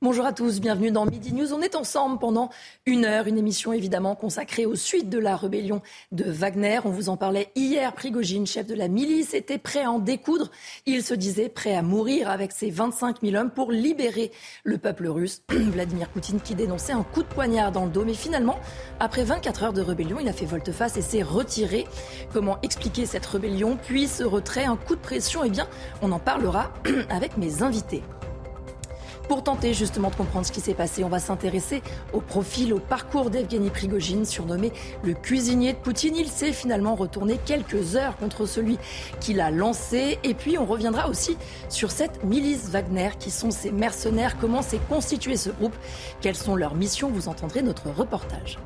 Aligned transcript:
Bonjour 0.00 0.26
à 0.26 0.32
tous, 0.32 0.60
bienvenue 0.60 0.92
dans 0.92 1.06
Midi 1.06 1.34
News. 1.34 1.52
On 1.52 1.60
est 1.60 1.74
ensemble 1.74 2.20
pendant 2.20 2.50
une 2.86 3.04
heure, 3.04 3.26
une 3.26 3.36
émission 3.36 3.72
évidemment 3.72 4.14
consacrée 4.14 4.64
aux 4.64 4.76
suites 4.76 5.08
de 5.08 5.18
la 5.18 5.34
rébellion 5.34 5.82
de 6.12 6.22
Wagner. 6.22 6.78
On 6.84 6.90
vous 6.90 7.08
en 7.08 7.16
parlait 7.16 7.50
hier. 7.56 7.92
Prigogine, 7.94 8.46
chef 8.46 8.64
de 8.68 8.76
la 8.76 8.86
milice, 8.86 9.34
était 9.34 9.58
prêt 9.58 9.82
à 9.82 9.90
en 9.90 9.98
découdre. 9.98 10.52
Il 10.86 11.02
se 11.02 11.14
disait 11.14 11.48
prêt 11.48 11.74
à 11.74 11.82
mourir 11.82 12.30
avec 12.30 12.52
ses 12.52 12.70
25 12.70 13.22
000 13.22 13.34
hommes 13.34 13.50
pour 13.50 13.72
libérer 13.72 14.30
le 14.62 14.78
peuple 14.78 15.08
russe. 15.08 15.42
Vladimir 15.50 16.08
Poutine 16.10 16.40
qui 16.40 16.54
dénonçait 16.54 16.92
un 16.92 17.02
coup 17.02 17.24
de 17.24 17.28
poignard 17.28 17.72
dans 17.72 17.84
le 17.84 17.90
dos. 17.90 18.04
Mais 18.04 18.14
finalement, 18.14 18.60
après 19.00 19.24
24 19.24 19.64
heures 19.64 19.72
de 19.72 19.82
rébellion, 19.82 20.18
il 20.20 20.28
a 20.28 20.32
fait 20.32 20.46
volte-face 20.46 20.96
et 20.96 21.02
s'est 21.02 21.22
retiré. 21.22 21.88
Comment 22.32 22.60
expliquer 22.62 23.04
cette 23.04 23.26
rébellion? 23.26 23.76
Puis 23.82 24.06
ce 24.06 24.22
retrait, 24.22 24.64
un 24.64 24.76
coup 24.76 24.94
de 24.94 25.00
pression? 25.00 25.42
Eh 25.42 25.50
bien, 25.50 25.66
on 26.02 26.12
en 26.12 26.20
parlera 26.20 26.72
avec 27.10 27.36
mes 27.36 27.64
invités. 27.64 28.04
Pour 29.28 29.42
tenter 29.42 29.74
justement 29.74 30.08
de 30.08 30.14
comprendre 30.14 30.46
ce 30.46 30.52
qui 30.52 30.62
s'est 30.62 30.72
passé, 30.72 31.04
on 31.04 31.10
va 31.10 31.18
s'intéresser 31.18 31.82
au 32.14 32.20
profil, 32.22 32.72
au 32.72 32.78
parcours 32.78 33.28
d'Evgeny 33.28 33.68
Prigogine, 33.68 34.24
surnommé 34.24 34.72
le 35.04 35.12
cuisinier 35.12 35.74
de 35.74 35.78
Poutine. 35.78 36.16
Il 36.16 36.28
s'est 36.28 36.52
finalement 36.52 36.94
retourné 36.94 37.38
quelques 37.44 37.94
heures 37.94 38.16
contre 38.16 38.46
celui 38.46 38.78
qui 39.20 39.34
l'a 39.34 39.50
lancé. 39.50 40.18
Et 40.24 40.32
puis 40.32 40.56
on 40.56 40.64
reviendra 40.64 41.10
aussi 41.10 41.36
sur 41.68 41.90
cette 41.90 42.24
milice 42.24 42.70
Wagner, 42.70 43.10
qui 43.18 43.30
sont 43.30 43.50
ces 43.50 43.70
mercenaires, 43.70 44.38
comment 44.40 44.62
s'est 44.62 44.80
constitué 44.88 45.36
ce 45.36 45.50
groupe, 45.50 45.76
quelles 46.22 46.34
sont 46.34 46.56
leurs 46.56 46.74
missions. 46.74 47.10
Vous 47.10 47.28
entendrez 47.28 47.60
notre 47.60 47.90
reportage. 47.90 48.58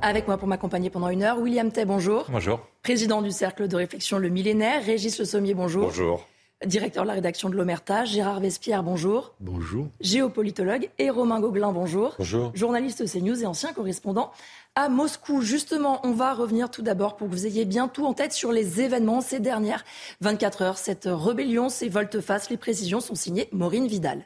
Avec 0.00 0.26
moi 0.26 0.38
pour 0.38 0.48
m'accompagner 0.48 0.88
pendant 0.88 1.10
une 1.10 1.22
heure, 1.22 1.38
William 1.38 1.70
Tay, 1.70 1.84
bonjour. 1.84 2.24
Bonjour. 2.30 2.60
Président 2.82 3.20
du 3.20 3.32
Cercle 3.32 3.68
de 3.68 3.76
réflexion 3.76 4.16
Le 4.16 4.30
Millénaire, 4.30 4.82
Régis 4.82 5.18
Le 5.18 5.26
Sommier, 5.26 5.52
bonjour. 5.52 5.84
Bonjour 5.84 6.24
directeur 6.66 7.04
de 7.04 7.08
la 7.08 7.14
rédaction 7.14 7.48
de 7.48 7.56
l'Omerta. 7.56 8.04
Gérard 8.04 8.40
Vespierre, 8.40 8.82
bonjour. 8.82 9.34
Bonjour. 9.40 9.88
Géopolitologue. 10.00 10.90
Et 10.98 11.10
Romain 11.10 11.40
Gauguelin, 11.40 11.72
bonjour. 11.72 12.14
Bonjour. 12.18 12.52
Journaliste 12.54 13.04
CNews 13.10 13.42
et 13.42 13.46
ancien 13.46 13.72
correspondant 13.72 14.30
à 14.74 14.88
Moscou. 14.88 15.42
Justement, 15.42 16.00
on 16.04 16.12
va 16.12 16.34
revenir 16.34 16.70
tout 16.70 16.82
d'abord 16.82 17.16
pour 17.16 17.28
que 17.28 17.32
vous 17.32 17.46
ayez 17.46 17.64
bien 17.64 17.88
tout 17.88 18.06
en 18.06 18.14
tête 18.14 18.32
sur 18.32 18.52
les 18.52 18.80
événements 18.80 19.20
ces 19.20 19.40
dernières 19.40 19.84
24 20.20 20.62
heures. 20.62 20.78
Cette 20.78 21.08
rébellion, 21.10 21.68
ces 21.68 21.88
volte-face, 21.88 22.50
les 22.50 22.56
précisions 22.56 23.00
sont 23.00 23.14
signées 23.14 23.48
Maureen 23.52 23.86
Vidal. 23.86 24.24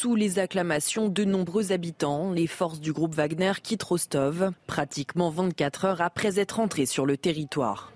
Sous 0.00 0.14
les 0.14 0.38
acclamations 0.38 1.08
de 1.08 1.24
nombreux 1.24 1.72
habitants, 1.72 2.30
les 2.30 2.46
forces 2.46 2.78
du 2.78 2.92
groupe 2.92 3.16
Wagner 3.16 3.54
quittent 3.60 3.82
Rostov, 3.82 4.52
pratiquement 4.68 5.28
24 5.28 5.84
heures 5.86 6.00
après 6.02 6.38
être 6.38 6.60
entrées 6.60 6.86
sur 6.86 7.04
le 7.04 7.16
territoire. 7.16 7.92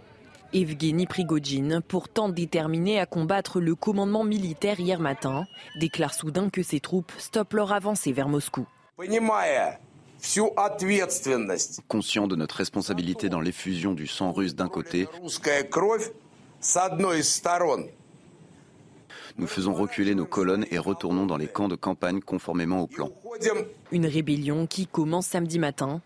Evgeny 0.52 1.06
Prigogine, 1.06 1.80
pourtant 1.86 2.28
déterminé 2.28 2.98
à 2.98 3.06
combattre 3.06 3.60
le 3.60 3.76
commandement 3.76 4.24
militaire 4.24 4.80
hier 4.80 4.98
matin, 4.98 5.44
déclare 5.78 6.12
soudain 6.12 6.50
que 6.50 6.64
ses 6.64 6.80
troupes 6.80 7.12
stoppent 7.18 7.54
leur 7.54 7.70
avancée 7.70 8.10
vers 8.10 8.28
Moscou. 8.28 8.66
Conscient 11.86 12.26
de 12.26 12.34
notre 12.34 12.56
responsabilité 12.56 13.28
dans 13.28 13.40
l'effusion 13.40 13.92
du 13.92 14.08
sang 14.08 14.32
russe 14.32 14.56
d'un 14.56 14.68
côté, 14.68 15.06
nous 19.38 19.46
faisons 19.46 19.74
reculer 19.74 20.14
nos 20.14 20.24
colonnes 20.24 20.66
et 20.70 20.78
retournons 20.78 21.26
dans 21.26 21.36
les 21.36 21.48
camps 21.48 21.68
de 21.68 21.76
campagne 21.76 22.20
conformément 22.20 22.80
au 22.80 22.86
plan. 22.86 23.10
Une 23.90 24.06
rébellion 24.06 24.66
qui 24.66 24.86
commence 24.86 25.26
samedi 25.26 25.58
matin. 25.58 26.00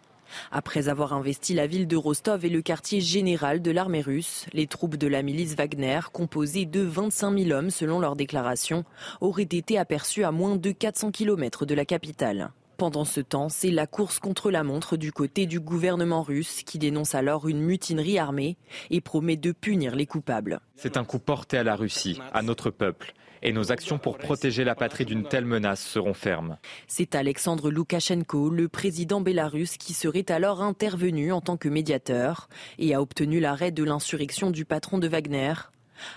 Après 0.51 0.89
avoir 0.89 1.13
investi 1.13 1.55
la 1.55 1.67
ville 1.67 1.87
de 1.87 1.97
Rostov 1.97 2.45
et 2.45 2.49
le 2.49 2.63
quartier 2.63 3.01
général 3.01 3.63
de 3.63 3.71
l'armée 3.71 4.01
russe, 4.01 4.47
les 4.53 4.67
troupes 4.67 4.97
de 4.97 5.07
la 5.07 5.23
milice 5.23 5.55
Wagner, 5.55 6.01
composées 6.13 6.67
de 6.67 6.81
25 6.81 7.39
000 7.39 7.51
hommes 7.51 7.71
selon 7.71 8.01
leur 8.01 8.17
déclaration, 8.17 8.85
auraient 9.21 9.43
été 9.43 9.79
aperçues 9.79 10.25
à 10.25 10.33
moins 10.33 10.57
de 10.57 10.71
400 10.71 11.13
km 11.13 11.67
de 11.67 11.75
la 11.75 11.85
capitale. 11.85 12.51
Pendant 12.77 13.07
ce 13.07 13.21
temps, 13.21 13.49
c'est 13.49 13.71
la 13.71 13.87
course 13.87 14.19
contre 14.19 14.51
la 14.51 14.63
montre 14.63 14.99
du 14.99 15.11
côté 15.11 15.47
du 15.47 15.61
gouvernement 15.61 16.23
russe 16.23 16.63
qui 16.63 16.79
dénonce 16.79 17.15
alors 17.15 17.49
une 17.49 17.61
mutinerie 17.61 18.19
armée 18.19 18.59
et 18.91 19.01
promet 19.01 19.39
de 19.39 19.53
punir 19.53 19.97
les 19.97 20.05
coupables. 20.05 20.61
C'est 20.75 20.99
un 20.99 21.05
coup 21.05 21.19
porté 21.19 21.57
à 21.57 21.65
la 21.65 21.75
Russie, 21.75 22.21
à 22.35 22.43
notre 22.43 22.71
peuple. 22.71 23.15
Et 23.43 23.53
nos 23.53 23.73
actions 23.73 23.99
pour 23.99 24.19
protéger 24.19 24.65
la 24.65 24.75
patrie 24.75 25.07
d'une 25.07 25.25
telle 25.25 25.45
menace 25.47 25.81
seront 25.81 26.15
fermes. 26.15 26.59
C'est 26.87 27.15
Alexandre 27.15 27.71
Loukachenko, 27.71 28.51
le 28.51 28.69
président 28.69 29.21
bélarusse, 29.21 29.79
qui 29.79 29.95
serait 29.95 30.31
alors 30.31 30.63
intervenu 30.63 31.33
en 31.33 31.41
tant 31.41 31.57
que 31.57 31.69
médiateur 31.69 32.49
et 32.79 32.95
a 32.95 33.01
obtenu 33.01 33.41
l'arrêt 33.41 33.71
de 33.71 33.85
l'insurrection 33.85 34.51
du 34.51 34.65
patron 34.65 34.99
de 34.99 35.09
Wagner, 35.09 35.55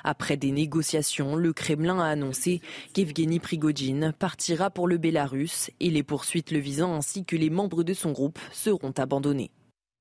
après 0.03 0.37
des 0.37 0.51
négociations, 0.51 1.35
le 1.35 1.53
Kremlin 1.53 1.99
a 1.99 2.07
annoncé 2.07 2.61
qu'Evgeny 2.93 3.39
Prigogine 3.39 4.13
partira 4.17 4.69
pour 4.69 4.87
le 4.87 4.97
Bélarus 4.97 5.71
et 5.79 5.89
les 5.89 6.03
poursuites 6.03 6.51
le 6.51 6.59
visant 6.59 6.95
ainsi 6.95 7.25
que 7.25 7.35
les 7.35 7.49
membres 7.49 7.83
de 7.83 7.93
son 7.93 8.11
groupe 8.11 8.39
seront 8.51 8.93
abandonnés. 8.97 9.51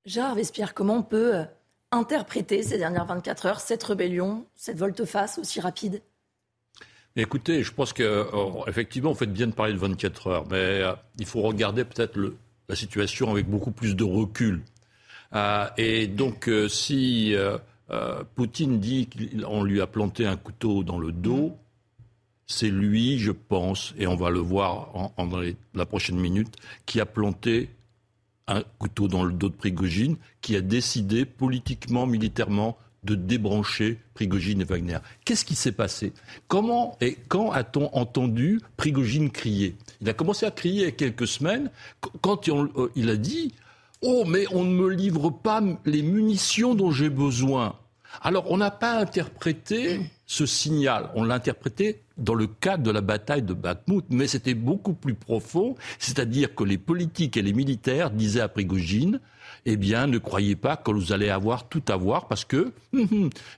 Gérard 0.09 0.35
Vespierre, 0.35 0.75
comment 0.75 0.97
on 0.97 1.03
peut 1.03 1.37
euh, 1.37 1.45
interpréter 1.91 2.63
ces 2.63 2.79
dernières 2.79 3.05
24 3.05 3.47
heures 3.47 3.61
cette 3.61 3.83
rébellion, 3.83 4.47
cette 4.55 4.79
volte-face 4.79 5.39
aussi 5.39 5.61
rapide? 5.61 6.01
Écoutez, 7.17 7.63
je 7.63 7.73
pense 7.73 7.93
qu'effectivement, 7.93 9.11
euh, 9.11 9.13
vous 9.13 9.19
faites 9.19 9.33
bien 9.33 9.49
de 9.49 9.53
parler 9.53 9.75
de 9.75 9.79
24 9.79 10.27
heures, 10.29 10.47
mais 10.51 10.57
euh, 10.57 10.93
il 11.19 11.27
faut 11.27 11.43
regarder 11.43 11.85
peut-être 11.85 12.19
la 12.69 12.77
situation 12.77 13.31
avec 13.31 13.49
beaucoup 13.49 13.71
plus 13.71 13.97
de 13.97 14.05
recul. 14.05 14.63
et 15.77 16.07
donc, 16.07 16.51
si 16.69 17.35
euh, 17.91 18.23
Poutine 18.35 18.81
dit 18.81 19.09
qu'on 19.09 19.63
lui 19.63 19.81
a 19.81 19.87
planté 19.87 20.27
un 20.27 20.37
couteau 20.37 20.83
dans 20.83 20.99
le 20.99 21.13
dos. 21.13 21.57
C'est 22.47 22.71
lui, 22.71 23.19
je 23.19 23.33
pense, 23.33 23.95
et 23.99 24.07
on 24.07 24.17
va 24.17 24.31
le 24.31 24.39
voir 24.39 24.91
en, 24.95 25.27
dans 25.27 25.43
la 25.75 25.87
prochaine 25.87 26.19
minute, 26.19 26.57
qui 26.87 26.99
a 27.01 27.07
planté 27.07 27.69
un 28.47 28.63
couteau 28.79 29.09
dans 29.09 29.25
le 29.25 29.33
dos 29.33 29.51
de 29.51 29.55
Prigogine, 29.55 30.17
qui 30.41 30.57
a 30.57 30.63
décidé 30.63 31.27
politiquement, 31.27 32.07
militairement, 32.07 32.79
de 33.05 33.15
débrancher 33.15 33.99
Prigogine 34.15 34.63
et 34.63 34.65
Wagner. 34.65 34.99
Qu'est-ce 35.25 35.45
qui 35.45 35.55
s'est 35.55 35.73
passé? 35.73 36.13
Comment 36.49 36.97
et 37.01 37.17
quand 37.29 37.53
a-t-on 37.53 37.95
entendu 37.95 38.61
Prigogine 38.77 39.31
crier? 39.31 39.77
Il 40.01 40.09
a 40.09 40.15
commencé 40.15 40.47
à 40.47 40.51
crier 40.51 40.83
il 40.83 40.85
y 40.85 40.89
a 40.89 40.93
quelques 40.93 41.29
semaines, 41.29 41.71
quand 42.23 42.49
euh, 42.49 42.91
il 42.97 43.11
a 43.11 43.17
dit 43.17 43.53
Oh, 44.01 44.25
mais 44.27 44.45
on 44.53 44.65
ne 44.65 44.73
me 44.73 44.89
livre 44.89 45.31
pas 45.31 45.63
les 45.85 46.03
munitions 46.03 46.75
dont 46.75 46.91
j'ai 46.91 47.11
besoin. 47.11 47.75
Alors, 48.23 48.51
on 48.51 48.57
n'a 48.57 48.71
pas 48.71 48.99
interprété 48.99 50.01
ce 50.27 50.47
signal. 50.47 51.11
On 51.15 51.25
l'a 51.25 51.35
interprété 51.35 52.03
dans 52.17 52.35
le 52.35 52.47
cadre 52.47 52.83
de 52.85 52.91
la 52.91 53.01
bataille 53.01 53.43
de 53.43 53.55
Bakhmut, 53.55 54.05
mais 54.11 54.27
c'était 54.27 54.55
beaucoup 54.55 54.95
plus 54.95 55.15
profond. 55.15 55.75
C'est-à-dire 55.99 56.55
que 56.55 56.65
les 56.65 56.79
politiques 56.79 57.37
et 57.37 57.43
les 57.43 57.53
militaires 57.53 58.11
disaient 58.11 58.41
à 58.41 58.49
Prigogine 58.49 59.21
eh 59.67 59.77
bien, 59.77 60.07
ne 60.07 60.19
croyez 60.19 60.57
pas 60.57 60.77
que 60.77 60.91
vous 60.91 61.13
allez 61.13 61.31
avoir 61.31 61.69
tout 61.69 61.83
avoir 61.89 62.29
parce 62.29 62.45
que 62.45 62.73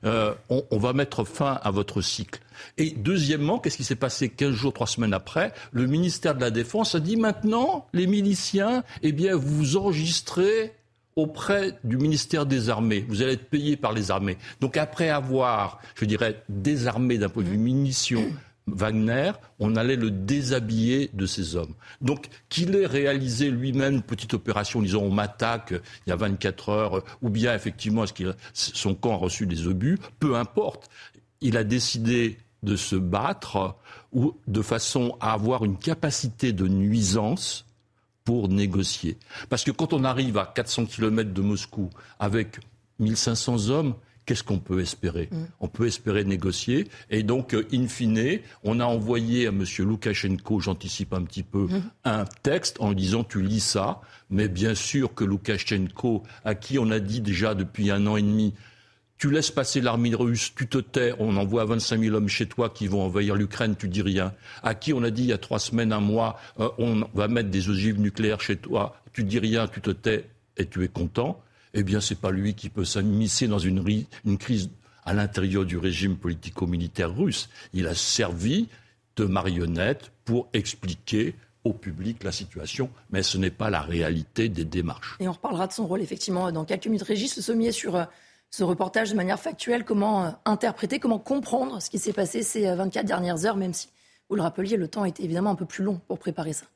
euh, 0.05 0.35
on, 0.49 0.65
on, 0.71 0.79
va 0.79 0.93
mettre 0.93 1.25
fin 1.25 1.59
à 1.63 1.71
votre 1.71 2.01
cycle. 2.01 2.41
Et 2.79 2.91
deuxièmement, 2.91 3.59
qu'est-ce 3.59 3.77
qui 3.77 3.85
s'est 3.85 3.95
passé 3.95 4.29
15 4.29 4.53
jours, 4.53 4.73
3 4.73 4.87
semaines 4.87 5.15
après? 5.15 5.53
Le 5.73 5.87
ministère 5.87 6.35
de 6.35 6.41
la 6.41 6.51
Défense 6.51 6.95
a 6.95 7.01
dit 7.01 7.17
maintenant, 7.17 7.87
les 7.93 8.07
miliciens, 8.07 8.85
eh 9.03 9.13
bien, 9.13 9.37
vous 9.37 9.77
enregistrez 9.77 10.75
auprès 11.17 11.79
du 11.85 11.97
ministère 11.97 12.47
des 12.47 12.71
Armées. 12.71 13.05
Vous 13.09 13.23
allez 13.23 13.33
être 13.33 13.49
payé 13.49 13.77
par 13.77 13.93
les 13.93 14.11
armées. 14.11 14.39
Donc 14.61 14.77
après 14.77 15.11
avoir, 15.11 15.81
je 15.95 16.05
dirais, 16.05 16.43
désarmé 16.49 17.19
d'un 17.19 17.29
point 17.29 17.43
de 17.43 17.49
vue 17.49 17.59
munitions, 17.59 18.31
Wagner, 18.75 19.33
on 19.59 19.77
allait 19.77 19.97
le 19.97 20.11
déshabiller 20.11 21.11
de 21.13 21.27
ses 21.27 21.57
hommes. 21.57 21.75
Donc 22.01 22.29
qu'il 22.49 22.75
ait 22.75 22.87
réalisé 22.87 23.51
lui-même 23.51 23.95
une 23.95 24.03
petite 24.03 24.35
opération, 24.35 24.81
disons 24.83 25.05
on 25.05 25.11
m'attaque 25.11 25.75
il 26.07 26.11
y 26.11 26.13
a 26.13 26.17
24 26.17 26.69
heures, 26.69 27.05
ou 27.23 27.31
bien 27.31 27.55
effectivement 27.55 28.05
est-ce 28.05 28.13
que 28.13 28.35
son 28.53 28.95
camp 28.95 29.15
a 29.15 29.17
reçu 29.17 29.47
des 29.47 29.67
obus, 29.67 29.99
peu 30.19 30.37
importe. 30.37 30.91
Il 31.41 31.57
a 31.57 31.65
décidé 31.65 32.39
de 32.63 32.77
se 32.77 32.97
battre 32.97 33.77
ou 34.13 34.37
de 34.47 34.63
façon 34.63 35.17
à 35.21 35.33
avoir 35.33 35.65
une 35.65 35.79
capacité 35.79 36.53
de 36.53 36.69
nuisance 36.69 37.65
pour 38.25 38.49
négocier. 38.49 39.17
Parce 39.49 39.65
que 39.65 39.71
quand 39.71 39.93
on 39.93 40.05
arrive 40.05 40.39
à 40.39 40.47
400 40.47 40.87
km 40.87 41.33
de 41.33 41.41
Moscou 41.41 41.91
avec 42.19 42.61
1500 42.99 43.71
hommes, 43.71 43.95
qu'est-ce 44.31 44.45
qu'on 44.45 44.61
peut 44.61 44.79
espérer 44.79 45.29
mm. 45.33 45.37
On 45.59 45.67
peut 45.67 45.89
espérer 45.89 46.23
négocier. 46.23 46.87
Et 47.11 47.25
donc, 47.25 47.53
euh, 47.53 47.67
in 47.73 47.89
fine, 47.89 48.39
on 48.63 48.79
a 48.79 48.85
envoyé 48.85 49.49
à 49.49 49.49
M. 49.49 49.65
Loukachenko, 49.81 50.61
j'anticipe 50.61 51.13
un 51.15 51.23
petit 51.23 51.43
peu, 51.43 51.65
mm. 51.65 51.83
un 52.05 52.25
texte 52.45 52.77
en 52.79 52.93
disant 52.93 53.25
tu 53.25 53.43
lis 53.43 53.59
ça. 53.59 54.01
Mais 54.31 54.47
bien 54.47 54.77
sûr 54.77 55.15
que 55.15 55.25
Loukachenko, 55.25 56.23
à 56.45 56.55
qui 56.55 56.79
on 56.79 56.93
a 56.93 57.01
dit 57.01 57.21
déjà 57.21 57.57
depuis 57.57 57.91
un 57.91 58.07
an 58.07 58.17
et 58.17 58.23
demi, 58.23 58.55
tu 59.19 59.33
laisses 59.33 59.51
passer 59.51 59.81
l'armée 59.81 60.15
russe, 60.15 60.53
tu 60.55 60.69
te 60.69 60.79
tais, 60.79 61.13
on 61.19 61.37
envoie 61.37 61.65
25 61.65 62.01
000 62.01 62.15
hommes 62.15 62.29
chez 62.29 62.47
toi 62.47 62.71
qui 62.71 62.87
vont 62.87 63.03
envahir 63.03 63.35
l'Ukraine, 63.35 63.75
tu 63.77 63.89
dis 63.89 64.03
rien. 64.03 64.33
À 64.63 64.77
qui 64.77 64.93
on 64.93 65.03
a 65.03 65.11
dit 65.11 65.23
il 65.23 65.29
y 65.31 65.33
a 65.33 65.39
trois 65.39 65.59
semaines, 65.59 65.93
un 65.93 65.99
mois, 65.99 66.39
euh, 66.61 66.69
on 66.79 67.03
va 67.15 67.27
mettre 67.27 67.51
des 67.51 67.69
ogives 67.69 68.01
nucléaires 68.01 68.41
chez 68.41 68.57
toi, 68.57 68.95
tu 69.13 69.25
dis 69.25 69.41
rien, 69.41 69.67
tu 69.67 69.81
te 69.81 69.91
tais 69.91 70.27
et 70.57 70.67
tu 70.67 70.85
es 70.85 70.89
content. 70.89 71.43
Eh 71.75 71.83
bien, 71.83 72.01
c'est 72.01 72.19
pas 72.19 72.31
lui 72.31 72.55
qui 72.55 72.69
peut 72.69 72.85
s'immiscer 72.85 73.47
dans 73.47 73.59
une, 73.59 73.83
crise 74.39 74.71
à 75.05 75.15
l'intérieur 75.15 75.65
du 75.65 75.79
régime 75.79 76.17
politico-militaire 76.17 77.15
russe. 77.15 77.49
Il 77.73 77.87
a 77.87 77.95
servi 77.95 78.69
de 79.17 79.25
marionnette 79.25 80.11
pour 80.25 80.49
expliquer 80.53 81.35
au 81.65 81.73
public 81.73 82.25
la 82.25 82.33
situation, 82.33 82.91
mais 83.11 83.23
ce 83.23 83.37
n'est 83.37 83.51
pas 83.51 83.71
la 83.71 83.83
réalité 83.83 84.49
des 84.49 84.65
démarches. 84.65 85.17
Et 85.21 85.29
on 85.29 85.33
reparlera 85.33 85.67
de 85.67 85.73
son 85.73 85.87
rôle 85.87 86.01
effectivement 86.01 86.51
dans 86.51 86.65
quelques 86.65 86.87
minutes. 86.87 87.03
Régis 87.03 87.35
se 87.35 87.43
sommier 87.43 87.71
sur 87.71 87.97
euh, 87.97 88.05
ce 88.51 88.65
reportage 88.65 89.11
de 89.11 89.17
manière 89.17 89.39
factuelle, 89.39 89.85
comment 89.85 90.25
euh, 90.25 90.31
interpréter, 90.47 90.99
comment 90.99 91.19
comprendre 91.19 91.81
ce 91.83 91.91
qui 91.91 91.99
s'est 91.99 92.15
passé 92.15 92.43
ces 92.43 92.75
24 92.75 93.05
euh, 93.05 93.07
dernières 93.07 93.45
heures, 93.45 93.57
même 93.57 93.75
si, 93.75 93.89
vous 94.29 94.37
le 94.37 94.43
rappeliez, 94.43 94.77
le 94.77 94.89
temps 94.89 95.05
était 95.05 95.23
évidemment 95.23 95.51
un 95.51 95.55
peu 95.55 95.67
plus 95.67 95.85
long 95.85 96.01
pour 96.09 96.19
préparer 96.19 96.55
ça. 96.55 96.67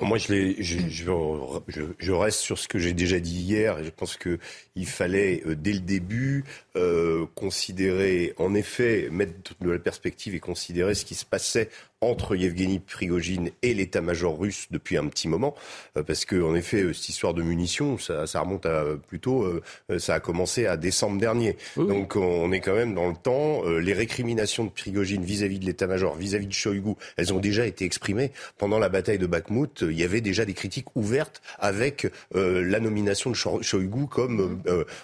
Moi, 0.00 0.18
je, 0.18 0.54
je, 0.58 0.78
je, 0.88 1.82
je, 1.98 2.12
reste 2.12 2.40
sur 2.40 2.58
ce 2.58 2.68
que 2.68 2.78
j'ai 2.78 2.92
déjà 2.92 3.20
dit 3.20 3.40
hier. 3.40 3.82
Je 3.82 3.90
pense 3.90 4.16
qu'il 4.16 4.86
fallait, 4.86 5.42
dès 5.46 5.72
le 5.72 5.80
début, 5.80 6.44
euh, 6.76 7.26
considérer, 7.34 8.34
en 8.38 8.54
effet, 8.54 9.08
mettre 9.10 9.54
de 9.60 9.70
la 9.70 9.78
perspective 9.78 10.34
et 10.34 10.40
considérer 10.40 10.94
ce 10.94 11.04
qui 11.04 11.14
se 11.14 11.24
passait 11.24 11.68
entre 12.00 12.36
Yevgeny 12.36 12.78
Prigogine 12.78 13.50
et 13.62 13.74
l'état-major 13.74 14.38
russe 14.38 14.68
depuis 14.70 14.96
un 14.96 15.06
petit 15.08 15.28
moment, 15.28 15.54
euh, 15.96 16.02
parce 16.02 16.24
que 16.24 16.40
en 16.40 16.54
effet, 16.54 16.82
euh, 16.82 16.92
cette 16.92 17.08
histoire 17.08 17.34
de 17.34 17.42
munitions, 17.42 17.98
ça, 17.98 18.26
ça 18.26 18.40
remonte 18.40 18.66
à 18.66 18.84
plutôt, 19.08 19.42
euh, 19.42 19.98
ça 19.98 20.14
a 20.14 20.20
commencé 20.20 20.66
à 20.66 20.76
décembre 20.76 21.18
dernier. 21.18 21.56
Donc 21.76 22.16
on 22.16 22.52
est 22.52 22.60
quand 22.60 22.74
même 22.74 22.94
dans 22.94 23.08
le 23.08 23.16
temps. 23.16 23.64
Les 23.64 23.92
récriminations 23.92 24.64
de 24.64 24.70
Prigogine 24.70 25.24
vis-à-vis 25.24 25.58
de 25.58 25.66
l'état-major, 25.66 26.16
vis-à-vis 26.16 26.46
de 26.46 26.52
Shoigu, 26.52 26.94
elles 27.16 27.32
ont 27.32 27.38
déjà 27.38 27.66
été 27.66 27.84
exprimées 27.84 28.32
pendant 28.58 28.78
la 28.78 28.88
bataille 28.88 29.18
de 29.18 29.26
Bakhmut. 29.26 29.82
Il 29.90 29.98
y 29.98 30.04
avait 30.04 30.20
déjà 30.20 30.44
des 30.44 30.54
critiques 30.54 30.94
ouvertes 30.96 31.42
avec 31.58 32.06
la 32.34 32.80
nomination 32.80 33.30
de 33.30 33.34
Shoigu 33.34 34.06
comme 34.08 34.60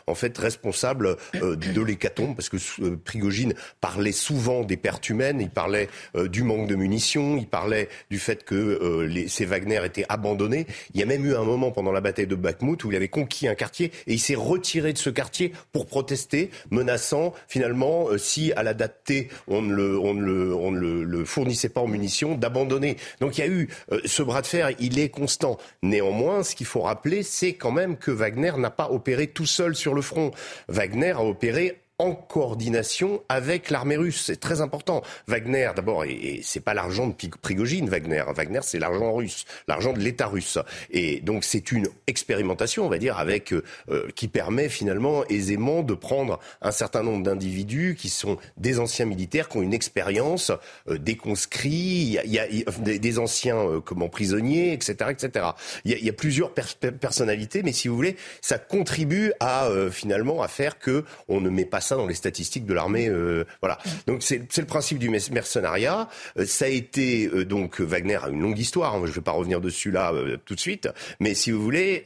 en 0.06 0.14
fait 0.14 0.36
responsable 0.38 1.16
de 1.34 1.82
l'hécatombe, 1.82 2.34
parce 2.34 2.48
que 2.48 2.56
Prigogine 2.94 3.54
parlait 3.80 4.12
souvent 4.12 4.62
des 4.62 4.76
pertes 4.76 5.08
humaines, 5.08 5.40
il 5.40 5.50
parlait 5.50 5.88
du 6.14 6.42
manque 6.42 6.68
de 6.68 6.74
munitions, 6.74 7.36
il 7.36 7.46
parlait 7.46 7.88
du 8.10 8.18
fait 8.18 8.44
que 8.44 8.54
euh, 8.54 9.06
les, 9.06 9.28
ces 9.28 9.44
Wagner 9.44 9.80
étaient 9.84 10.04
abandonnés. 10.08 10.66
Il 10.94 11.00
y 11.00 11.02
a 11.02 11.06
même 11.06 11.24
eu 11.24 11.34
un 11.34 11.44
moment 11.44 11.70
pendant 11.70 11.92
la 11.92 12.00
bataille 12.00 12.26
de 12.26 12.34
Bakhmut 12.34 12.82
où 12.84 12.90
il 12.90 12.96
avait 12.96 13.08
conquis 13.08 13.48
un 13.48 13.54
quartier 13.54 13.92
et 14.06 14.14
il 14.14 14.20
s'est 14.20 14.34
retiré 14.34 14.92
de 14.92 14.98
ce 14.98 15.10
quartier 15.10 15.52
pour 15.72 15.86
protester, 15.86 16.50
menaçant 16.70 17.34
finalement, 17.48 18.08
euh, 18.08 18.18
si 18.18 18.52
à 18.52 18.62
la 18.62 18.74
date 18.74 19.00
T, 19.04 19.28
on 19.48 19.62
ne 19.62 19.74
le, 19.74 21.04
le, 21.04 21.24
fournissait 21.24 21.68
pas 21.68 21.80
en 21.80 21.86
munitions, 21.86 22.36
d'abandonner. 22.36 22.96
Donc 23.20 23.38
il 23.38 23.40
y 23.40 23.44
a 23.44 23.50
eu 23.50 23.68
euh, 23.92 24.00
ce 24.04 24.22
bras 24.22 24.42
de 24.42 24.46
fer, 24.46 24.63
il 24.72 24.98
est 24.98 25.08
constant. 25.08 25.58
Néanmoins, 25.82 26.42
ce 26.42 26.54
qu'il 26.54 26.66
faut 26.66 26.82
rappeler, 26.82 27.22
c'est 27.22 27.54
quand 27.54 27.72
même 27.72 27.96
que 27.96 28.10
Wagner 28.10 28.52
n'a 28.58 28.70
pas 28.70 28.90
opéré 28.90 29.26
tout 29.28 29.46
seul 29.46 29.74
sur 29.74 29.94
le 29.94 30.02
front. 30.02 30.30
Wagner 30.68 31.12
a 31.12 31.22
opéré 31.22 31.83
en 31.98 32.12
coordination 32.12 33.22
avec 33.28 33.70
l'armée 33.70 33.96
russe. 33.96 34.24
C'est 34.26 34.40
très 34.40 34.60
important. 34.60 35.02
Wagner, 35.28 35.70
d'abord, 35.76 36.04
et, 36.04 36.40
c'est 36.42 36.60
pas 36.60 36.74
l'argent 36.74 37.06
de 37.06 37.12
Prigogine, 37.12 37.88
Wagner. 37.88 38.24
Wagner, 38.34 38.60
c'est 38.62 38.80
l'argent 38.80 39.12
russe, 39.12 39.44
l'argent 39.68 39.92
de 39.92 40.00
l'État 40.00 40.26
russe. 40.26 40.58
Et 40.90 41.20
donc, 41.20 41.44
c'est 41.44 41.70
une 41.70 41.88
expérimentation, 42.08 42.84
on 42.84 42.88
va 42.88 42.98
dire, 42.98 43.18
avec 43.18 43.52
euh, 43.52 43.62
euh, 43.90 44.08
qui 44.16 44.26
permet 44.26 44.68
finalement 44.68 45.24
aisément 45.26 45.82
de 45.82 45.94
prendre 45.94 46.40
un 46.62 46.72
certain 46.72 47.04
nombre 47.04 47.22
d'individus 47.22 47.96
qui 47.96 48.08
sont 48.08 48.38
des 48.56 48.80
anciens 48.80 49.06
militaires, 49.06 49.48
qui 49.48 49.58
ont 49.58 49.62
une 49.62 49.74
expérience, 49.74 50.50
euh, 50.88 50.98
des 50.98 51.16
conscrits, 51.16 52.18
il 52.24 52.32
y 52.32 52.40
a, 52.40 52.46
des, 52.80 53.18
anciens 53.18 53.80
comment 53.84 54.08
prisonniers, 54.08 54.72
etc., 54.72 55.10
etc. 55.10 55.46
Il 55.84 55.92
y 55.92 56.08
a, 56.08 56.12
plusieurs 56.12 56.52
personnalités, 56.52 57.62
mais 57.62 57.72
si 57.72 57.86
vous 57.86 57.94
voulez, 57.94 58.16
ça 58.40 58.58
contribue 58.58 59.32
à 59.38 59.68
finalement 59.90 60.42
à 60.42 60.48
faire 60.48 60.78
que 60.78 61.04
on 61.28 61.40
ne 61.40 61.50
met 61.50 61.64
pas 61.64 61.80
dans 61.90 62.06
les 62.06 62.14
statistiques 62.14 62.66
de 62.66 62.74
l'armée. 62.74 63.08
Euh, 63.08 63.44
voilà. 63.60 63.78
Donc 64.06 64.22
c'est 64.22 64.56
le 64.56 64.66
principe 64.66 64.98
du 64.98 65.10
mercenariat. 65.10 66.08
Euh, 66.38 66.46
ça 66.46 66.66
a 66.66 66.68
été 66.68 67.26
euh, 67.26 67.44
donc 67.44 67.80
Wagner 67.80 68.18
a 68.22 68.28
une 68.28 68.40
longue 68.40 68.58
histoire. 68.58 68.94
Hein. 68.94 69.00
je 69.04 69.10
ne 69.10 69.14
vais 69.14 69.20
pas 69.20 69.32
revenir 69.32 69.60
dessus 69.60 69.90
là 69.90 70.12
tout 70.44 70.54
de 70.54 70.60
suite. 70.60 70.88
Mais 71.20 71.34
si 71.34 71.50
vous 71.50 71.62
voulez, 71.62 72.04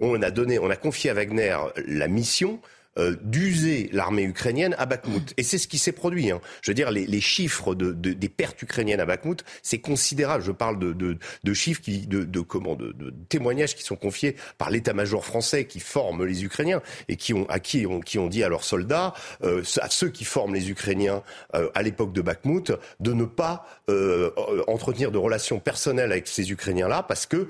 on 0.00 0.20
a 0.22 0.30
donné, 0.30 0.58
on 0.58 0.70
a 0.70 0.76
confié 0.76 1.10
à 1.10 1.14
Wagner 1.14 1.56
la 1.86 2.08
mission 2.08 2.60
euh, 2.98 3.14
d'user 3.22 3.88
l'armée 3.92 4.24
ukrainienne 4.24 4.74
à 4.76 4.84
Bakhmut. 4.84 5.32
Et 5.36 5.44
c'est 5.44 5.58
ce 5.58 5.68
qui 5.68 5.78
s'est 5.78 5.92
produit. 5.92 6.32
Hein. 6.32 6.40
Je 6.60 6.72
veux 6.72 6.74
dire, 6.74 6.90
les, 6.90 7.06
les 7.06 7.20
chiffres 7.20 7.76
de, 7.76 7.92
de, 7.92 8.12
des 8.12 8.28
pertes 8.28 8.60
ukrainiennes 8.62 8.98
à 8.98 9.06
Bakhmut, 9.06 9.44
c'est 9.62 9.78
considérable. 9.78 10.42
Je 10.42 10.50
parle 10.50 10.76
de, 10.80 10.92
de 10.92 11.54
chiffres, 11.54 11.80
qui, 11.80 12.08
de, 12.08 12.40
comment, 12.40 12.74
de, 12.74 12.92
témoignages 13.28 13.76
qui 13.76 13.84
sont 13.84 13.94
confiés 13.94 14.34
par 14.58 14.70
l'état-major 14.70 15.24
français 15.24 15.66
qui 15.66 15.78
forme 15.78 16.24
les 16.24 16.44
Ukrainiens 16.44 16.82
et 17.08 17.14
qui 17.14 17.32
ont, 17.32 17.48
à 17.48 17.60
qui 17.60 17.86
ont, 17.86 18.00
qui 18.00 18.18
ont 18.18 18.26
dit 18.26 18.42
à 18.42 18.48
leurs 18.48 18.64
soldats, 18.64 19.14
euh, 19.44 19.62
à 19.80 19.88
ceux 19.88 20.08
qui 20.08 20.24
forment 20.24 20.54
les 20.54 20.68
Ukrainiens 20.68 21.22
euh, 21.54 21.70
à 21.74 21.82
l'époque 21.82 22.12
de 22.12 22.22
Bakhmut, 22.22 22.72
de 22.98 23.12
ne 23.12 23.24
pas 23.24 23.66
entretenir 24.68 25.10
de 25.10 25.18
relations 25.18 25.58
personnelles 25.58 26.12
avec 26.12 26.28
ces 26.28 26.52
Ukrainiens-là 26.52 27.02
parce 27.02 27.26
que 27.26 27.48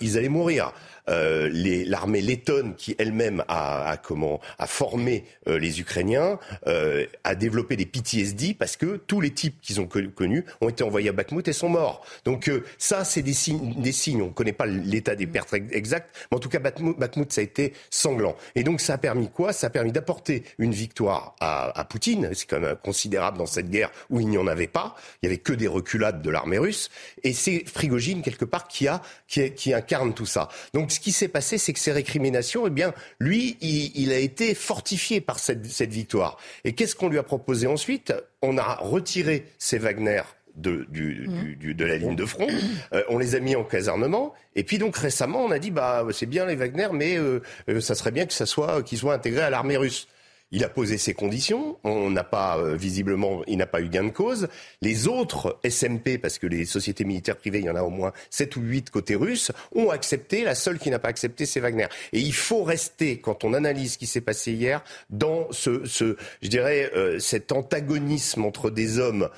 ils 0.00 0.18
allaient 0.18 0.28
mourir. 0.28 0.72
Euh, 1.08 1.48
l'armée 1.86 2.20
lettonne 2.20 2.74
qui 2.74 2.94
elle-même 2.98 3.44
a, 3.48 3.90
a, 3.90 3.96
comment 3.96 4.40
a 4.58 4.66
formé 4.66 5.24
euh, 5.48 5.58
les 5.58 5.80
Ukrainiens 5.80 6.38
euh, 6.66 7.06
a 7.24 7.34
développé 7.34 7.76
des 7.76 7.86
PTSD 7.86 8.54
parce 8.54 8.76
que 8.76 8.96
tous 8.96 9.20
les 9.20 9.30
types 9.30 9.60
qu'ils 9.60 9.80
ont 9.80 9.86
connus 9.86 10.44
ont 10.60 10.68
été 10.68 10.84
envoyés 10.84 11.08
à 11.08 11.12
Bakhmut 11.12 11.46
et 11.48 11.52
sont 11.52 11.68
morts. 11.68 12.04
Donc 12.24 12.50
ça 12.76 13.04
c'est 13.04 13.22
des 13.22 13.32
signes, 13.32 13.80
des 13.80 13.92
signes. 13.92 14.22
On 14.22 14.26
ne 14.26 14.32
connaît 14.32 14.52
pas 14.52 14.66
l'état 14.66 15.14
des 15.14 15.26
pertes 15.26 15.54
exactes, 15.54 16.14
mais 16.30 16.36
en 16.36 16.40
tout 16.40 16.48
cas 16.48 16.58
Bakhmut, 16.58 17.32
ça 17.32 17.40
a 17.40 17.44
été 17.44 17.72
sanglant. 17.90 18.36
Et 18.54 18.62
donc 18.62 18.80
ça 18.80 18.94
a 18.94 18.98
permis 18.98 19.28
quoi? 19.28 19.52
Ça 19.52 19.68
a 19.68 19.70
permis 19.70 19.92
d'apporter 19.92 20.44
une 20.58 20.72
victoire 20.72 21.34
à, 21.40 21.78
à 21.78 21.84
Poutine. 21.84 22.30
C'est 22.34 22.48
quand 22.48 22.60
même 22.60 22.76
considérable 22.76 23.38
dans 23.38 23.46
cette 23.46 23.70
guerre 23.70 23.90
où 24.10 24.20
il 24.20 24.28
n'y 24.28 24.38
en 24.38 24.46
avait 24.46 24.66
pas. 24.66 24.94
Il 25.22 25.26
y 25.26 25.28
avait 25.28 25.38
que 25.38 25.52
des 25.52 25.68
reculades 25.68 26.22
de 26.22 26.30
l'armée 26.30 26.58
russe. 26.58 26.90
Et 27.22 27.32
c'est 27.32 27.64
Frigogine 27.66 28.22
quelque 28.22 28.44
part 28.44 28.68
qui 28.68 28.88
a 28.88 29.00
qui, 29.26 29.50
qui 29.52 29.72
incarne 29.72 30.14
tout 30.14 30.26
ça. 30.26 30.48
Donc 30.74 30.97
ce 30.98 31.00
qui 31.00 31.12
s'est 31.12 31.28
passé, 31.28 31.58
c'est 31.58 31.72
que 31.72 31.78
ces 31.78 31.92
récriminations, 31.92 32.66
eh 32.66 32.70
bien, 32.70 32.92
lui, 33.20 33.56
il, 33.60 34.12
a 34.12 34.18
été 34.18 34.52
fortifié 34.54 35.20
par 35.20 35.38
cette, 35.38 35.64
victoire. 35.64 36.38
Et 36.64 36.72
qu'est-ce 36.72 36.96
qu'on 36.96 37.08
lui 37.08 37.18
a 37.18 37.22
proposé 37.22 37.68
ensuite? 37.68 38.12
On 38.42 38.58
a 38.58 38.74
retiré 38.74 39.46
ces 39.58 39.78
Wagner 39.78 40.22
de, 40.56 40.88
mmh. 40.90 41.74
de, 41.74 41.84
la 41.84 41.98
ligne 41.98 42.16
de 42.16 42.24
front. 42.24 42.48
Euh, 42.92 43.04
on 43.08 43.18
les 43.18 43.36
a 43.36 43.40
mis 43.40 43.54
en 43.54 43.62
casernement. 43.62 44.34
Et 44.56 44.64
puis 44.64 44.78
donc 44.78 44.96
récemment, 44.96 45.44
on 45.44 45.52
a 45.52 45.60
dit 45.60 45.70
bah 45.70 46.04
c'est 46.10 46.26
bien 46.26 46.46
les 46.46 46.56
Wagner, 46.56 46.88
mais 46.92 47.16
euh, 47.16 47.40
euh, 47.68 47.80
ça 47.80 47.94
serait 47.94 48.10
bien 48.10 48.26
que 48.26 48.32
ça 48.32 48.46
soit 48.46 48.82
qu'ils 48.82 48.98
soient 48.98 49.14
intégrés 49.14 49.42
à 49.42 49.50
l'armée 49.50 49.76
russe. 49.76 50.08
Il 50.50 50.64
a 50.64 50.68
posé 50.68 50.96
ses 50.96 51.14
conditions. 51.14 51.78
On 51.84 52.10
n'a 52.10 52.24
pas, 52.24 52.58
euh, 52.58 52.74
visiblement, 52.74 53.42
il 53.46 53.58
n'a 53.58 53.66
pas 53.66 53.80
eu 53.80 53.88
gain 53.88 54.04
de 54.04 54.10
cause. 54.10 54.48
Les 54.80 55.06
autres 55.06 55.58
SMP, 55.64 56.18
parce 56.18 56.38
que 56.38 56.46
les 56.46 56.64
sociétés 56.64 57.04
militaires 57.04 57.36
privées, 57.36 57.58
il 57.58 57.66
y 57.66 57.70
en 57.70 57.76
a 57.76 57.82
au 57.82 57.90
moins 57.90 58.12
7 58.30 58.56
ou 58.56 58.60
8 58.62 58.90
côté 58.90 59.14
russe, 59.14 59.52
ont 59.74 59.90
accepté. 59.90 60.44
La 60.44 60.54
seule 60.54 60.78
qui 60.78 60.90
n'a 60.90 60.98
pas 60.98 61.08
accepté, 61.08 61.44
c'est 61.44 61.60
Wagner. 61.60 61.88
Et 62.12 62.20
il 62.20 62.34
faut 62.34 62.62
rester, 62.62 63.20
quand 63.20 63.44
on 63.44 63.52
analyse 63.52 63.94
ce 63.94 63.98
qui 63.98 64.06
s'est 64.06 64.22
passé 64.22 64.52
hier, 64.52 64.82
dans 65.10 65.48
ce, 65.50 65.84
ce 65.84 66.16
je 66.40 66.48
dirais, 66.48 66.90
euh, 66.96 67.18
cet 67.18 67.52
antagonisme 67.52 68.44
entre 68.44 68.70
des 68.70 68.98
hommes 68.98 69.28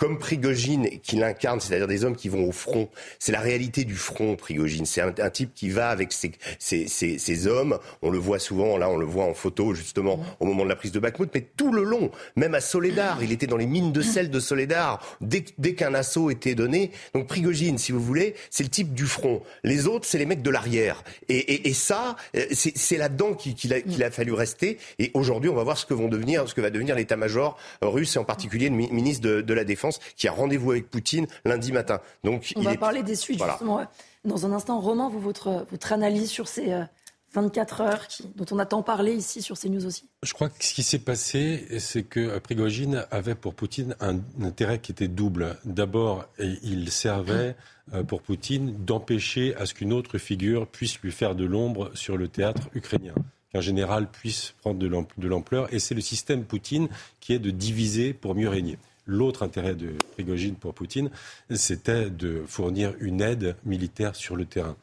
comme 0.00 0.18
Prigogine 0.18 0.88
qui 1.02 1.16
l'incarne, 1.16 1.60
c'est-à-dire 1.60 1.86
des 1.86 2.06
hommes 2.06 2.16
qui 2.16 2.30
vont 2.30 2.48
au 2.48 2.52
front. 2.52 2.88
C'est 3.18 3.32
la 3.32 3.40
réalité 3.40 3.84
du 3.84 3.96
front, 3.96 4.34
Prigogine. 4.34 4.86
C'est 4.86 5.02
un, 5.02 5.30
type 5.30 5.52
qui 5.54 5.68
va 5.68 5.90
avec 5.90 6.12
ses, 6.12 6.32
ses, 6.58 6.88
ses, 6.88 7.46
hommes. 7.46 7.78
On 8.00 8.08
le 8.08 8.16
voit 8.16 8.38
souvent, 8.38 8.78
là, 8.78 8.88
on 8.88 8.96
le 8.96 9.04
voit 9.04 9.26
en 9.26 9.34
photo, 9.34 9.74
justement, 9.74 10.18
au 10.40 10.46
moment 10.46 10.64
de 10.64 10.70
la 10.70 10.76
prise 10.76 10.90
de 10.90 10.98
Bakhmut. 10.98 11.30
Mais 11.34 11.46
tout 11.54 11.70
le 11.70 11.84
long, 11.84 12.10
même 12.34 12.54
à 12.54 12.62
Soledar, 12.62 13.22
il 13.22 13.30
était 13.30 13.46
dans 13.46 13.58
les 13.58 13.66
mines 13.66 13.92
de 13.92 14.00
sel 14.00 14.30
de 14.30 14.40
Soledar, 14.40 15.04
dès, 15.20 15.44
dès 15.58 15.74
qu'un 15.74 15.92
assaut 15.92 16.30
était 16.30 16.54
donné. 16.54 16.92
Donc 17.12 17.26
Prigogine, 17.26 17.76
si 17.76 17.92
vous 17.92 18.00
voulez, 18.00 18.34
c'est 18.48 18.62
le 18.62 18.70
type 18.70 18.94
du 18.94 19.04
front. 19.04 19.42
Les 19.64 19.86
autres, 19.86 20.06
c'est 20.06 20.18
les 20.18 20.26
mecs 20.26 20.40
de 20.40 20.50
l'arrière. 20.50 21.04
Et, 21.28 21.36
et, 21.36 21.68
et, 21.68 21.74
ça, 21.74 22.16
euh, 22.36 22.46
c'est 22.50 22.96
là-dedans 22.96 23.34
qu'il 23.34 23.74
a, 23.74 23.82
qu'il 23.82 24.02
a, 24.02 24.10
fallu 24.10 24.32
rester. 24.32 24.78
Et 24.98 25.10
aujourd'hui, 25.12 25.50
on 25.50 25.54
va 25.54 25.62
voir 25.62 25.76
ce 25.76 25.84
que 25.84 25.92
vont 25.92 26.08
devenir, 26.08 26.48
ce 26.48 26.54
que 26.54 26.62
va 26.62 26.70
devenir 26.70 26.96
l'état-major 26.96 27.58
russe, 27.82 28.16
et 28.16 28.18
en 28.18 28.24
particulier 28.24 28.70
le 28.70 28.76
ministre 28.76 29.22
de, 29.22 29.42
de 29.42 29.54
la 29.54 29.64
Défense 29.64 29.89
qui 30.16 30.28
a 30.28 30.32
rendez-vous 30.32 30.72
avec 30.72 30.90
Poutine 30.90 31.26
lundi 31.44 31.72
matin. 31.72 32.00
Donc, 32.24 32.52
On 32.56 32.62
va 32.62 32.76
parler 32.76 33.02
des 33.02 33.16
suites, 33.16 33.42
justement. 33.42 33.86
Dans 34.24 34.46
un 34.46 34.52
instant, 34.52 34.80
Romain, 34.80 35.08
vous, 35.08 35.20
votre, 35.20 35.66
votre 35.70 35.92
analyse 35.92 36.30
sur 36.30 36.46
ces 36.46 36.84
24 37.32 37.80
euh, 37.80 37.84
heures 37.84 38.08
dont 38.36 38.44
on 38.50 38.58
a 38.58 38.66
tant 38.66 38.82
parlé 38.82 39.14
ici 39.14 39.40
sur 39.40 39.58
CNews 39.58 39.86
aussi 39.86 40.08
Je 40.22 40.32
crois 40.34 40.50
que 40.50 40.62
ce 40.62 40.74
qui 40.74 40.82
s'est 40.82 40.98
passé, 40.98 41.66
c'est 41.78 42.02
que 42.02 42.38
Prigogine 42.38 43.06
avait 43.10 43.34
pour 43.34 43.54
Poutine 43.54 43.96
un, 44.00 44.18
intérêt 44.42 44.78
qui 44.78 44.92
était 44.92 45.08
double. 45.08 45.56
D'abord, 45.64 46.26
il 46.38 46.90
servait 46.90 47.56
euh, 47.94 48.02
pour 48.02 48.20
Poutine 48.20 48.84
d'empêcher 48.84 49.54
à 49.56 49.64
ce 49.64 49.72
qu'une 49.72 49.92
autre 49.92 50.18
figure 50.18 50.66
puisse 50.66 51.00
lui 51.00 51.12
faire 51.12 51.34
de 51.34 51.44
l'ombre 51.44 51.90
sur 51.94 52.16
le 52.16 52.28
théâtre 52.28 52.68
ukrainien 52.74 53.14
qu'un 53.52 53.60
général 53.60 54.10
puisse 54.10 54.54
prendre 54.60 54.78
de 54.78 55.28
l'ampleur. 55.28 55.72
Et 55.74 55.78
c'est 55.78 55.94
le 55.94 56.00
système 56.00 56.44
Poutine 56.44 56.88
qui 57.20 57.32
est 57.32 57.38
de 57.38 57.50
diviser 57.50 58.12
pour 58.12 58.34
mieux 58.34 58.48
régner. 58.48 58.78
L'autre 59.10 59.42
intérêt 59.42 59.74
de 59.74 59.94
Prigogine 60.12 60.54
pour 60.54 60.72
Poutine, 60.72 61.10
c'était 61.50 62.10
de 62.10 62.44
fournir 62.46 62.94
une 63.00 63.20
aide 63.20 63.56
militaire 63.64 64.14
sur 64.14 64.36
le 64.36 64.44
terrain. 64.44 64.76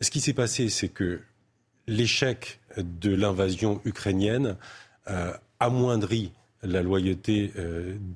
Ce 0.00 0.10
qui 0.10 0.20
s'est 0.20 0.32
passé, 0.32 0.70
c'est 0.70 0.88
que 0.88 1.20
l'échec 1.86 2.58
de 2.78 3.14
l'invasion 3.14 3.82
ukrainienne 3.84 4.56
euh, 5.08 5.34
amoindrit 5.60 6.32
la 6.62 6.82
loyauté 6.82 7.52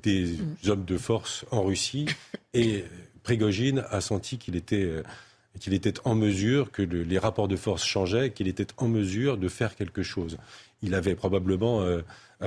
des 0.03 0.25
mm. 0.25 0.71
hommes 0.71 0.85
de 0.87 0.97
force 0.97 1.45
en 1.51 1.63
Russie. 1.63 2.07
Et 2.55 2.85
Prigogine 3.23 3.85
a 3.91 4.01
senti 4.01 4.39
qu'il 4.39 4.57
était 4.57 5.03
qu'il 5.59 5.75
était 5.75 5.95
en 6.05 6.15
mesure, 6.15 6.71
que 6.71 6.83
les 6.83 7.19
rapports 7.19 7.49
de 7.49 7.57
force 7.57 7.85
changeaient, 7.85 8.31
qu'il 8.31 8.49
était 8.49 8.69
en 8.79 8.89
mesure 8.89 9.37
de 9.37 9.49
faire 9.49 9.75
quelque 9.75 10.03
chose. 10.03 10.39
Il 10.81 10.95
avait 10.95 11.15
probablement 11.15 11.85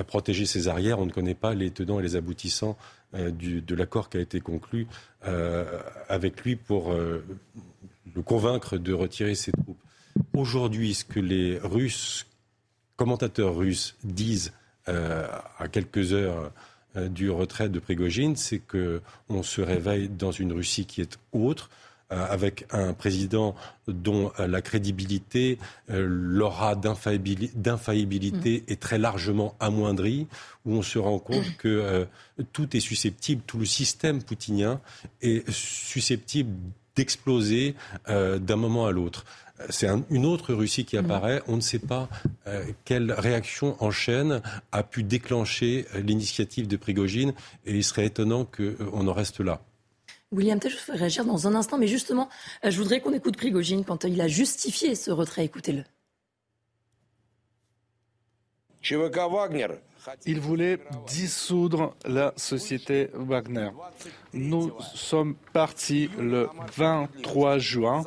protégé 0.02 0.46
ses 0.46 0.68
arrières. 0.68 0.98
On 0.98 1.06
ne 1.06 1.12
connaît 1.12 1.34
pas 1.34 1.54
les 1.54 1.70
tenants 1.70 2.00
et 2.00 2.02
les 2.02 2.16
aboutissants 2.16 2.76
de 3.14 3.74
l'accord 3.74 4.08
qui 4.10 4.16
a 4.16 4.20
été 4.20 4.40
conclu 4.40 4.86
avec 6.08 6.42
lui 6.42 6.56
pour 6.56 6.92
le 6.92 8.22
convaincre 8.22 8.78
de 8.78 8.92
retirer 8.92 9.34
ses 9.34 9.52
troupes. 9.52 9.78
Aujourd'hui, 10.32 10.94
ce 10.94 11.04
que 11.04 11.20
les 11.20 11.58
Russes, 11.58 12.26
commentateurs 12.96 13.56
russes, 13.56 13.96
disent 14.04 14.52
euh, 14.88 15.26
à 15.58 15.68
quelques 15.68 16.12
heures 16.12 16.52
euh, 16.96 17.08
du 17.08 17.30
retrait 17.30 17.68
de 17.68 17.78
Prigogine, 17.78 18.36
c'est 18.36 18.60
qu'on 18.60 19.42
se 19.42 19.60
réveille 19.60 20.08
dans 20.08 20.30
une 20.30 20.52
Russie 20.52 20.86
qui 20.86 21.00
est 21.00 21.18
autre, 21.32 21.70
euh, 21.70 21.74
avec 22.14 22.66
un 22.70 22.92
président 22.92 23.54
dont 23.88 24.32
la 24.38 24.62
crédibilité, 24.62 25.58
l'aura 25.88 26.74
d'infaillibilité 26.74 28.60
mm. 28.66 28.72
est 28.72 28.80
très 28.80 28.98
largement 28.98 29.54
amoindrie, 29.60 30.26
où 30.64 30.74
on 30.74 30.82
se 30.82 30.98
rend 30.98 31.18
compte 31.18 31.56
que 31.58 32.06
tout 32.52 32.76
est 32.76 32.80
susceptible, 32.80 33.42
tout 33.46 33.58
le 33.58 33.66
système 33.66 34.22
poutinien 34.22 34.80
est 35.22 35.48
susceptible 35.50 36.54
d'exploser 36.96 37.74
d'un 38.08 38.56
moment 38.56 38.86
à 38.86 38.92
l'autre 38.92 39.24
c'est 39.70 39.88
une 40.10 40.26
autre 40.26 40.52
Russie 40.52 40.84
qui 40.84 40.96
apparaît. 40.96 41.42
On 41.46 41.56
ne 41.56 41.60
sait 41.60 41.78
pas 41.78 42.08
euh, 42.46 42.64
quelle 42.84 43.12
réaction 43.12 43.76
en 43.82 43.90
chaîne 43.90 44.42
a 44.72 44.82
pu 44.82 45.02
déclencher 45.02 45.86
euh, 45.94 46.00
l'initiative 46.00 46.66
de 46.66 46.76
Prigogine 46.76 47.32
et 47.64 47.76
il 47.76 47.84
serait 47.84 48.06
étonnant 48.06 48.44
qu'on 48.44 48.62
euh, 48.62 49.08
en 49.08 49.12
reste 49.12 49.40
là. 49.40 49.60
William 50.32 50.58
je 50.62 50.92
vais 50.92 50.98
réagir 50.98 51.24
dans 51.24 51.46
un 51.46 51.54
instant, 51.54 51.78
mais 51.78 51.86
justement, 51.86 52.28
je 52.62 52.76
voudrais 52.76 53.00
qu'on 53.00 53.12
écoute 53.12 53.36
Prigogine 53.36 53.84
quand 53.84 54.04
il 54.04 54.20
a 54.20 54.28
justifié 54.28 54.94
ce 54.94 55.10
retrait. 55.10 55.44
Écoutez-le. 55.44 55.84
Il 60.26 60.40
voulait 60.40 60.78
dissoudre 61.06 61.94
la 62.04 62.34
société 62.36 63.08
Wagner. 63.14 63.70
Nous 64.34 64.72
sommes 64.94 65.36
partis 65.54 66.10
le 66.18 66.48
23 66.76 67.58
juin 67.58 68.02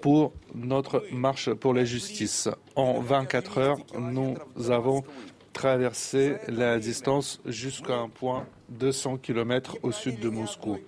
pour 0.00 0.32
notre 0.54 1.04
marche 1.12 1.52
pour 1.52 1.74
la 1.74 1.84
justice. 1.84 2.48
En 2.74 3.00
24 3.00 3.58
heures, 3.58 3.78
nous 3.98 4.36
avons 4.70 5.04
traversé 5.52 6.36
la 6.48 6.78
distance 6.78 7.40
jusqu'à 7.44 7.96
un 7.96 8.08
point 8.08 8.46
200 8.68 9.18
km 9.18 9.76
au 9.82 9.92
sud 9.92 10.20
de 10.20 10.28
Moscou. 10.28 10.78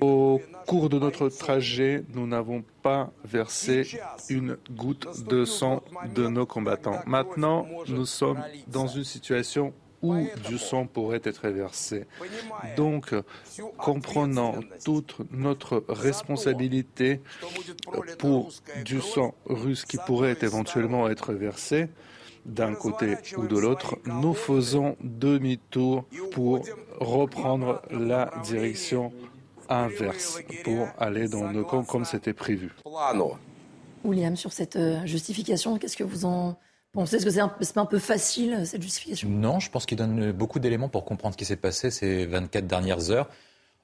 Au 0.00 0.40
cours 0.66 0.88
de 0.88 0.98
notre 0.98 1.28
trajet, 1.28 2.04
nous 2.14 2.26
n'avons 2.26 2.64
pas 2.82 3.10
versé 3.24 3.86
une 4.28 4.56
goutte 4.70 5.24
de 5.26 5.44
sang 5.44 5.82
de 6.14 6.26
nos 6.28 6.46
combattants. 6.46 7.00
Maintenant, 7.06 7.66
nous 7.88 8.06
sommes 8.06 8.42
dans 8.68 8.86
une 8.86 9.04
situation 9.04 9.72
où 10.02 10.26
du 10.48 10.58
sang 10.58 10.86
pourrait 10.86 11.20
être 11.24 11.48
versé. 11.48 12.06
Donc, 12.76 13.14
comprenant 13.76 14.54
toute 14.84 15.16
notre 15.30 15.84
responsabilité 15.88 17.20
pour 18.18 18.50
du 18.84 19.00
sang 19.00 19.34
russe 19.46 19.84
qui 19.84 19.98
pourrait 20.06 20.38
éventuellement 20.40 21.08
être 21.08 21.32
versé, 21.32 21.88
d'un 22.44 22.74
côté 22.74 23.16
ou 23.36 23.46
de 23.46 23.58
l'autre, 23.58 23.96
nous 24.06 24.34
faisons 24.34 24.96
demi-tour 25.02 26.04
pour 26.32 26.64
reprendre 26.98 27.82
la 27.90 28.32
direction 28.44 29.12
inverse, 29.68 30.40
pour 30.64 30.88
aller 30.98 31.28
dans 31.28 31.50
le 31.50 31.62
camp 31.64 31.84
comme 31.84 32.04
c'était 32.04 32.32
prévu. 32.32 32.72
William, 34.04 34.36
sur 34.36 34.52
cette 34.52 34.76
euh, 34.76 35.04
justification, 35.04 35.78
qu'est-ce 35.78 35.96
que 35.96 36.04
vous 36.04 36.24
en 36.24 36.56
pensez? 36.92 37.16
Est-ce 37.16 37.24
que 37.24 37.30
c'est 37.30 37.40
un, 37.40 37.82
un, 37.82 37.86
peu 37.86 37.98
facile, 37.98 38.62
cette 38.64 38.82
justification? 38.82 39.28
Non, 39.28 39.60
je 39.60 39.70
pense 39.70 39.84
qu'il 39.84 39.98
donne 39.98 40.32
beaucoup 40.32 40.58
d'éléments 40.58 40.88
pour 40.88 41.04
comprendre 41.04 41.34
ce 41.34 41.38
qui 41.38 41.44
s'est 41.44 41.56
passé 41.56 41.90
ces 41.90 42.24
24 42.26 42.66
dernières 42.66 43.10
heures. 43.10 43.28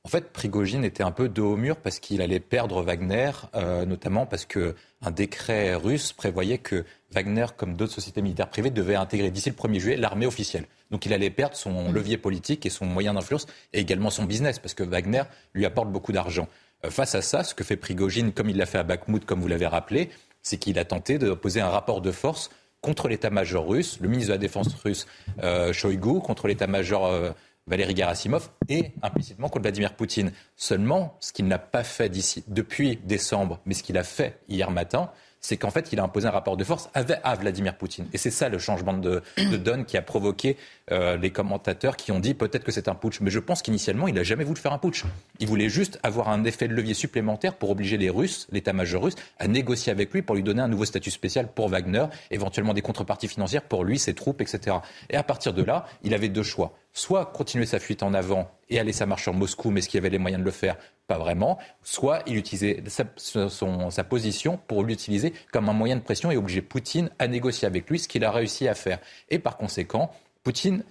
En 0.06 0.08
fait, 0.08 0.32
Prigogine 0.32 0.84
était 0.84 1.02
un 1.02 1.10
peu 1.10 1.28
dos 1.28 1.54
au 1.54 1.56
mur 1.56 1.74
parce 1.78 1.98
qu'il 1.98 2.22
allait 2.22 2.38
perdre 2.38 2.80
Wagner, 2.80 3.32
euh, 3.56 3.84
notamment 3.84 4.24
parce 4.24 4.44
qu'un 4.44 5.10
décret 5.10 5.74
russe 5.74 6.12
prévoyait 6.12 6.58
que 6.58 6.84
Wagner, 7.10 7.46
comme 7.56 7.74
d'autres 7.74 7.94
sociétés 7.94 8.22
militaires 8.22 8.48
privées, 8.48 8.70
devait 8.70 8.94
intégrer 8.94 9.32
d'ici 9.32 9.50
le 9.50 9.56
1er 9.56 9.80
juillet 9.80 9.96
l'armée 9.96 10.26
officielle. 10.28 10.66
Donc 10.92 11.06
il 11.06 11.12
allait 11.12 11.30
perdre 11.30 11.56
son 11.56 11.90
levier 11.90 12.18
politique 12.18 12.64
et 12.66 12.70
son 12.70 12.86
moyen 12.86 13.14
d'influence 13.14 13.48
et 13.72 13.80
également 13.80 14.10
son 14.10 14.22
business 14.22 14.60
parce 14.60 14.74
que 14.74 14.84
Wagner 14.84 15.24
lui 15.54 15.66
apporte 15.66 15.90
beaucoup 15.90 16.12
d'argent. 16.12 16.46
Euh, 16.84 16.90
face 16.90 17.16
à 17.16 17.20
ça, 17.20 17.42
ce 17.42 17.56
que 17.56 17.64
fait 17.64 17.76
Prigogine, 17.76 18.30
comme 18.30 18.48
il 18.48 18.58
l'a 18.58 18.66
fait 18.66 18.78
à 18.78 18.84
Bakhmut, 18.84 19.24
comme 19.24 19.40
vous 19.40 19.48
l'avez 19.48 19.66
rappelé, 19.66 20.10
c'est 20.40 20.56
qu'il 20.56 20.78
a 20.78 20.84
tenté 20.84 21.18
de 21.18 21.32
poser 21.32 21.60
un 21.60 21.68
rapport 21.68 22.00
de 22.00 22.12
force 22.12 22.50
contre 22.80 23.08
l'état-major 23.08 23.66
russe, 23.66 23.98
le 24.00 24.06
ministre 24.06 24.28
de 24.28 24.34
la 24.34 24.38
Défense 24.38 24.72
russe 24.84 25.08
euh, 25.42 25.72
Shoigu, 25.72 26.20
contre 26.20 26.46
l'état-major 26.46 27.34
Valéry 27.68 27.96
Gerasimov 27.96 28.48
et 28.68 28.92
implicitement 29.02 29.48
contre 29.48 29.62
Vladimir 29.62 29.94
Poutine. 29.94 30.32
Seulement, 30.56 31.16
ce 31.18 31.32
qu'il 31.32 31.48
n'a 31.48 31.58
pas 31.58 31.82
fait 31.82 32.08
d'ici 32.08 32.44
depuis 32.46 33.00
décembre, 33.04 33.60
mais 33.66 33.74
ce 33.74 33.82
qu'il 33.82 33.98
a 33.98 34.04
fait 34.04 34.38
hier 34.48 34.70
matin, 34.70 35.10
c'est 35.40 35.56
qu'en 35.56 35.70
fait, 35.70 35.92
il 35.92 36.00
a 36.00 36.04
imposé 36.04 36.26
un 36.26 36.30
rapport 36.30 36.56
de 36.56 36.64
force 36.64 36.88
à 36.94 37.34
Vladimir 37.34 37.76
Poutine. 37.76 38.06
Et 38.12 38.18
c'est 38.18 38.30
ça 38.30 38.48
le 38.48 38.58
changement 38.58 38.94
de, 38.94 39.22
donne 39.56 39.84
qui 39.84 39.96
a 39.96 40.02
provoqué 40.02 40.56
euh, 40.92 41.16
les 41.16 41.30
commentateurs 41.30 41.96
qui 41.96 42.12
ont 42.12 42.20
dit 42.20 42.34
peut-être 42.34 42.64
que 42.64 42.72
c'est 42.72 42.88
un 42.88 42.94
putsch. 42.94 43.20
Mais 43.20 43.30
je 43.30 43.38
pense 43.38 43.62
qu'initialement, 43.62 44.08
il 44.08 44.14
n'a 44.14 44.22
jamais 44.22 44.44
voulu 44.44 44.60
faire 44.60 44.72
un 44.72 44.78
putsch. 44.78 45.04
Il 45.40 45.48
voulait 45.48 45.68
juste 45.68 45.98
avoir 46.02 46.28
un 46.28 46.44
effet 46.44 46.68
de 46.68 46.74
levier 46.74 46.94
supplémentaire 46.94 47.54
pour 47.54 47.70
obliger 47.70 47.96
les 47.96 48.10
Russes, 48.10 48.46
l'état-major 48.52 49.02
russe, 49.02 49.14
à 49.38 49.48
négocier 49.48 49.90
avec 49.92 50.12
lui 50.12 50.22
pour 50.22 50.36
lui 50.36 50.42
donner 50.42 50.62
un 50.62 50.68
nouveau 50.68 50.84
statut 50.84 51.10
spécial 51.10 51.48
pour 51.52 51.68
Wagner, 51.68 52.06
éventuellement 52.30 52.74
des 52.74 52.82
contreparties 52.82 53.28
financières 53.28 53.62
pour 53.62 53.84
lui, 53.84 53.98
ses 53.98 54.14
troupes, 54.14 54.40
etc. 54.40 54.76
Et 55.10 55.16
à 55.16 55.22
partir 55.22 55.52
de 55.52 55.62
là, 55.62 55.86
il 56.02 56.14
avait 56.14 56.28
deux 56.28 56.42
choix 56.42 56.72
soit 56.96 57.26
continuer 57.26 57.66
sa 57.66 57.78
fuite 57.78 58.02
en 58.02 58.14
avant 58.14 58.50
et 58.70 58.80
aller 58.80 58.94
sa 58.94 59.04
marche 59.04 59.24
sur 59.24 59.34
Moscou, 59.34 59.70
mais 59.70 59.80
est-ce 59.80 59.88
qu'il 59.90 59.98
avait 59.98 60.08
les 60.08 60.18
moyens 60.18 60.40
de 60.40 60.46
le 60.46 60.50
faire 60.50 60.76
Pas 61.06 61.18
vraiment. 61.18 61.58
Soit 61.82 62.22
il 62.26 62.36
utilisait 62.36 62.82
sa, 62.86 63.04
sa 63.18 64.04
position 64.04 64.58
pour 64.66 64.82
l'utiliser 64.82 65.34
comme 65.52 65.68
un 65.68 65.74
moyen 65.74 65.96
de 65.96 66.00
pression 66.00 66.30
et 66.30 66.38
obliger 66.38 66.62
Poutine 66.62 67.10
à 67.18 67.28
négocier 67.28 67.66
avec 67.66 67.90
lui, 67.90 67.98
ce 67.98 68.08
qu'il 68.08 68.24
a 68.24 68.30
réussi 68.30 68.66
à 68.66 68.74
faire. 68.74 68.98
Et 69.28 69.38
par 69.38 69.58
conséquent, 69.58 70.10
Poutine 70.46 70.84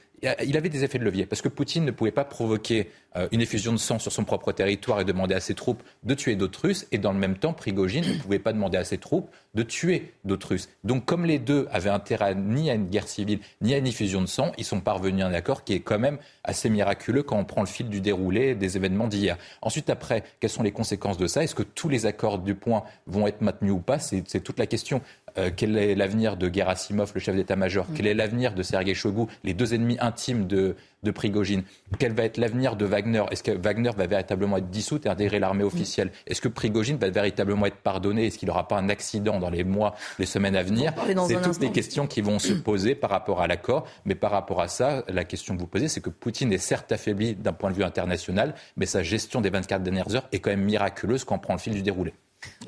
il 0.43 0.57
avait 0.57 0.69
des 0.69 0.83
effets 0.83 0.97
de 0.97 1.03
levier, 1.03 1.25
parce 1.25 1.41
que 1.41 1.49
Poutine 1.49 1.85
ne 1.85 1.91
pouvait 1.91 2.11
pas 2.11 2.25
provoquer 2.25 2.89
euh, 3.15 3.27
une 3.31 3.41
effusion 3.41 3.71
de 3.71 3.77
sang 3.77 3.99
sur 3.99 4.11
son 4.11 4.23
propre 4.23 4.51
territoire 4.51 4.99
et 4.99 5.05
demander 5.05 5.35
à 5.35 5.39
ses 5.39 5.53
troupes 5.53 5.83
de 6.03 6.13
tuer 6.13 6.35
d'autres 6.35 6.61
Russes, 6.63 6.87
et 6.91 6.97
dans 6.97 7.11
le 7.11 7.19
même 7.19 7.37
temps, 7.37 7.53
Prigogine 7.53 8.05
ne 8.05 8.17
pouvait 8.17 8.39
pas 8.39 8.53
demander 8.53 8.77
à 8.77 8.83
ses 8.83 8.97
troupes 8.97 9.29
de 9.53 9.63
tuer 9.63 10.13
d'autres 10.23 10.49
Russes. 10.49 10.69
Donc 10.83 11.05
comme 11.05 11.25
les 11.25 11.39
deux 11.39 11.67
avaient 11.71 11.89
intérêt 11.89 12.35
ni 12.35 12.69
à 12.69 12.73
une 12.73 12.87
guerre 12.87 13.07
civile, 13.07 13.39
ni 13.61 13.73
à 13.73 13.77
une 13.77 13.87
effusion 13.87 14.21
de 14.21 14.27
sang, 14.27 14.51
ils 14.57 14.65
sont 14.65 14.81
parvenus 14.81 15.23
à 15.23 15.27
un 15.27 15.33
accord 15.33 15.63
qui 15.63 15.73
est 15.73 15.81
quand 15.81 15.99
même 15.99 16.17
assez 16.43 16.69
miraculeux 16.69 17.23
quand 17.23 17.37
on 17.37 17.45
prend 17.45 17.61
le 17.61 17.67
fil 17.67 17.89
du 17.89 18.01
déroulé 18.01 18.55
des 18.55 18.77
événements 18.77 19.07
d'hier. 19.07 19.37
Ensuite, 19.61 19.89
après, 19.89 20.23
quelles 20.39 20.49
sont 20.49 20.63
les 20.63 20.71
conséquences 20.71 21.17
de 21.17 21.27
ça? 21.27 21.43
Est-ce 21.43 21.55
que 21.55 21.63
tous 21.63 21.89
les 21.89 22.05
accords 22.05 22.39
du 22.39 22.55
point 22.55 22.83
vont 23.07 23.27
être 23.27 23.41
maintenus 23.41 23.73
ou 23.73 23.79
pas? 23.79 23.99
C'est 23.99 24.43
toute 24.43 24.59
la 24.59 24.67
question. 24.67 25.01
Euh, 25.37 25.49
quel 25.55 25.77
est 25.77 25.95
l'avenir 25.95 26.37
de 26.37 26.53
Gerasimov, 26.53 27.11
le 27.13 27.19
chef 27.19 27.35
d'état-major? 27.35 27.85
Quel 27.95 28.07
est 28.07 28.13
l'avenir 28.13 28.53
de 28.53 28.63
Sergei 28.63 28.93
Shoigu, 28.93 29.25
les 29.43 29.53
deux 29.53 29.73
ennemis 29.73 29.97
intimes 29.99 30.47
de, 30.47 30.75
de 31.03 31.11
Prigogine? 31.11 31.63
Quel 31.99 32.13
va 32.13 32.23
être 32.23 32.37
l'avenir 32.37 32.75
de 32.75 32.85
Wagner? 32.85 33.23
Est-ce 33.31 33.43
que 33.43 33.51
Wagner 33.51 33.91
va 33.95 34.07
véritablement 34.07 34.57
être 34.57 34.69
dissout 34.69 35.05
et 35.05 35.09
intégrer 35.09 35.39
l'armée 35.39 35.63
officielle? 35.63 36.11
Est-ce 36.27 36.41
que 36.41 36.47
Prigogine 36.47 36.97
va 36.97 37.09
véritablement 37.09 37.65
être 37.65 37.77
pardonné? 37.77 38.27
Est-ce 38.27 38.37
qu'il 38.37 38.47
n'aura 38.47 38.67
pas 38.67 38.77
un 38.77 38.89
accident 38.89 39.39
dans 39.39 39.49
les 39.49 39.63
mois, 39.63 39.95
les 40.19 40.25
semaines 40.25 40.55
à 40.55 40.63
venir? 40.63 40.93
C'est 41.27 41.41
toutes 41.41 41.61
les 41.61 41.71
questions 41.71 42.07
qui 42.07 42.21
vont 42.21 42.39
se 42.39 42.53
poser 42.53 42.95
par 42.95 43.09
rapport 43.09 43.41
à 43.41 43.47
l'accord. 43.47 43.85
Mais 44.05 44.15
par 44.15 44.31
rapport 44.31 44.61
à 44.61 44.67
ça, 44.67 45.03
la 45.09 45.25
question 45.25 45.55
que 45.55 45.59
vous 45.59 45.67
posez, 45.67 45.89
c'est 45.89 46.01
que 46.01 46.09
Poutine 46.09 46.53
est 46.53 46.57
certes 46.57 46.91
affaibli 46.91 47.35
d'un 47.35 47.53
point 47.53 47.71
de 47.71 47.75
vue 47.75 47.83
international, 47.83 48.55
mais 48.77 48.85
sa 48.85 49.03
gestion 49.03 49.41
des 49.41 49.49
24 49.49 49.83
dernières 49.83 50.15
heures 50.15 50.27
est 50.31 50.39
quand 50.39 50.49
même 50.49 50.63
miraculeuse 50.63 51.23
quand 51.23 51.35
on 51.35 51.39
prend 51.39 51.53
le 51.53 51.59
fil 51.59 51.73
du 51.73 51.81
déroulé. 51.81 52.13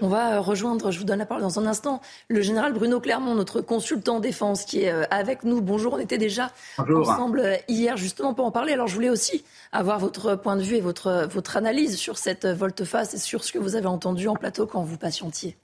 On 0.02 0.10
va 0.10 0.36
euh, 0.36 0.42
rejoindre, 0.42 0.92
je 0.92 1.00
vous 1.00 1.06
donne 1.06 1.20
la 1.20 1.26
parole 1.26 1.42
dans 1.42 1.60
un 1.60 1.66
instant, 1.66 2.02
le 2.28 2.42
général 2.42 2.74
Bruno 2.74 3.00
Clermont, 3.00 3.34
notre 3.34 3.62
consultant 3.62 4.20
défense, 4.20 4.66
qui 4.66 4.84
est 4.84 4.92
euh, 4.92 5.04
avec 5.10 5.44
nous. 5.44 5.62
Bonjour, 5.62 5.94
on 5.94 6.00
était 6.00 6.18
déjà 6.18 6.52
ensemble 6.78 7.40
euh, 7.40 7.56
hier 7.68 7.98
justement 7.98 8.34
pour 8.34 8.46
en 8.46 8.52
parler. 8.52 8.74
Alors 8.74 8.88
je 8.88 8.94
voulais 8.94 9.10
aussi 9.10 9.44
avoir 9.72 10.00
votre 10.00 10.36
point 10.36 10.56
de 10.56 10.62
vue 10.62 10.76
et 10.76 10.82
votre, 10.82 11.28
votre 11.32 11.58
analyse 11.58 11.98
sur 11.98 12.18
cette 12.18 12.46
volte-face 12.46 13.16
et 13.16 13.18
sur 13.18 13.44
ce 13.44 13.52
que 13.52 13.58
vous 13.58 13.76
avez 13.76 13.88
entendu 13.88 14.28
en 14.28 14.36
plateau 14.36 14.68
quand 14.68 14.84
vous 14.84 14.98
patientiez. 14.98 15.58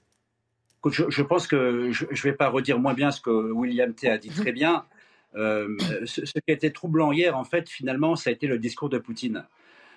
Je, 0.90 1.22
pense 1.22 1.46
que 1.46 1.92
je 1.92 2.04
ne 2.04 2.22
vais 2.22 2.34
pas 2.34 2.48
redire 2.48 2.78
moins 2.78 2.92
bien 2.92 3.10
ce 3.10 3.20
que 3.20 3.30
William 3.30 3.94
T 3.94 4.10
a 4.10 4.18
dit 4.18 4.28
très 4.28 4.52
bien. 4.52 4.84
ce, 5.34 6.20
qui 6.20 6.50
a 6.50 6.52
été 6.52 6.70
troublant 6.72 7.10
hier, 7.10 7.38
en 7.38 7.44
fait, 7.44 7.70
finalement, 7.70 8.16
ça 8.16 8.28
a 8.28 8.32
été 8.34 8.46
le 8.46 8.58
discours 8.58 8.90
de 8.90 8.98
Poutine. 8.98 9.46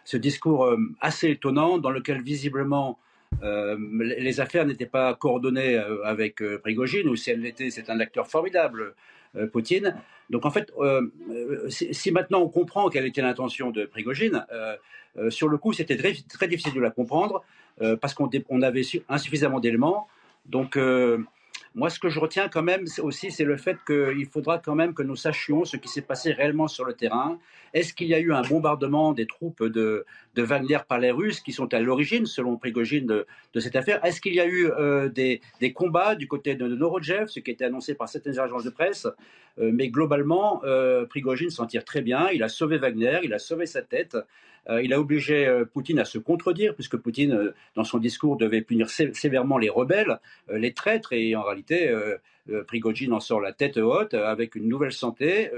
Ce 0.06 0.16
discours 0.16 0.74
assez 1.02 1.30
étonnant 1.30 1.78
dans 1.78 1.92
lequel 1.92 2.22
visiblement 2.22 2.98
euh, 3.44 3.78
les 4.00 4.40
affaires 4.40 4.66
n'étaient 4.66 4.86
pas 4.86 5.14
coordonnées 5.14 5.76
euh, 5.76 6.04
avec 6.04 6.42
euh, 6.42 6.60
Prigogine, 6.60 7.08
ou 7.08 7.16
si 7.16 7.30
elles 7.30 7.42
l'étaient, 7.42 7.70
c'est 7.70 7.90
un 7.90 8.00
acteur 8.00 8.28
formidable. 8.28 8.94
Poutine. 9.52 9.94
Donc 10.32 10.46
en 10.46 10.52
fait, 10.52 10.72
si, 11.70 12.12
maintenant 12.12 12.40
on 12.40 12.50
comprend 12.50 12.90
quelle 12.90 13.06
était 13.06 13.22
l'intention 13.22 13.70
de 13.70 13.86
Prigogine, 13.86 14.44
sur 15.30 15.48
le 15.48 15.58
coup, 15.58 15.74
c'était 15.74 15.98
très, 15.98 16.48
difficile 16.48 16.74
de 16.74 16.80
la 16.80 16.90
comprendre 16.90 17.44
parce 18.02 18.16
qu'on 18.16 18.62
avait 18.64 18.82
insuffisamment 19.10 19.60
d'éléments. 19.60 20.08
Donc 20.48 20.76
moi, 21.78 21.92
ce 21.92 22.00
que 22.00 22.10
je 22.10 22.20
retiens 22.20 22.50
quand 22.50 22.64
même 22.64 22.86
aussi, 23.04 23.30
c'est 23.30 23.44
le 23.44 23.56
fait 23.56 23.78
qu'il 23.86 24.26
faudra 24.26 24.58
quand 24.58 24.74
même 24.74 24.96
que 24.96 25.04
nous 25.04 25.16
sachions 25.16 25.64
ce 25.64 25.78
qui 25.78 25.88
s'est 25.88 26.02
passé 26.02 26.32
réellement 26.32 26.68
sur 26.68 26.86
le 26.86 26.94
terrain. 26.94 27.38
Est-ce 27.76 27.94
qu'il 27.94 28.08
y 28.08 28.16
a 28.16 28.20
eu 28.20 28.34
un 28.34 28.42
bombardement 28.42 29.14
des 29.14 29.28
troupes 29.28 29.64
de, 29.64 30.04
Wagner 30.36 30.80
par 30.90 30.98
les 30.98 31.12
Russes 31.12 31.40
qui 31.40 31.52
sont 31.52 31.72
à 31.76 31.80
l'origine, 31.80 32.26
selon 32.26 32.58
Prigogine, 32.58 33.06
de, 33.06 33.60
cette 33.60 33.76
affaire? 33.76 34.04
Est-ce 34.04 34.20
qu'il 34.22 34.34
y 34.34 34.40
a 34.40 34.48
eu 34.48 34.72
euh, 34.72 35.08
des, 35.08 35.40
combats 35.76 36.16
du 36.16 36.28
côté 36.28 36.56
de, 36.56 36.68
Norodjev, 36.68 37.28
ce 37.28 37.40
qui 37.40 37.52
a 37.52 37.54
été 37.54 37.66
annoncé 37.66 37.94
par 37.94 38.10
certaines 38.10 38.40
agences 38.40 38.64
de 38.64 38.72
presse? 38.72 39.06
Euh, 39.60 39.70
Mais 39.72 39.90
globalement, 39.90 40.64
euh, 40.64 41.06
Prigogine 41.06 41.52
s'en 41.52 41.68
tire 41.68 41.86
très 41.86 42.02
bien. 42.02 42.30
Il 42.34 42.42
a 42.42 42.50
sauvé 42.50 42.80
Wagner, 42.80 43.20
il 43.22 43.36
a 43.36 43.40
sauvé 43.40 43.68
sa 43.68 43.84
tête. 43.84 44.18
Euh, 44.70 44.82
il 44.82 44.94
a 44.94 45.00
obligé 45.00 45.48
euh, 45.48 45.66
Poutine 45.66 46.00
à 46.00 46.06
se 46.06 46.18
contredire, 46.18 46.76
puisque 46.76 46.98
Poutine, 46.98 47.34
euh, 47.34 47.56
dans 47.76 47.84
son 47.84 48.00
discours, 48.00 48.38
devait 48.38 48.62
punir 48.62 48.90
sévèrement 48.90 49.58
les 49.58 49.70
rebelles, 49.70 50.20
les 50.52 50.74
traîtres, 50.74 51.14
et 51.14 51.36
en 51.36 51.44
réalité, 51.44 51.94
Prigogine 52.68 53.14
en 53.14 53.20
sort 53.20 53.42
la 53.42 53.52
tête 53.52 53.78
haute, 53.78 54.14
avec 54.14 54.56
une 54.56 54.68
nouvelle 54.68 54.92
santé. 54.92 55.52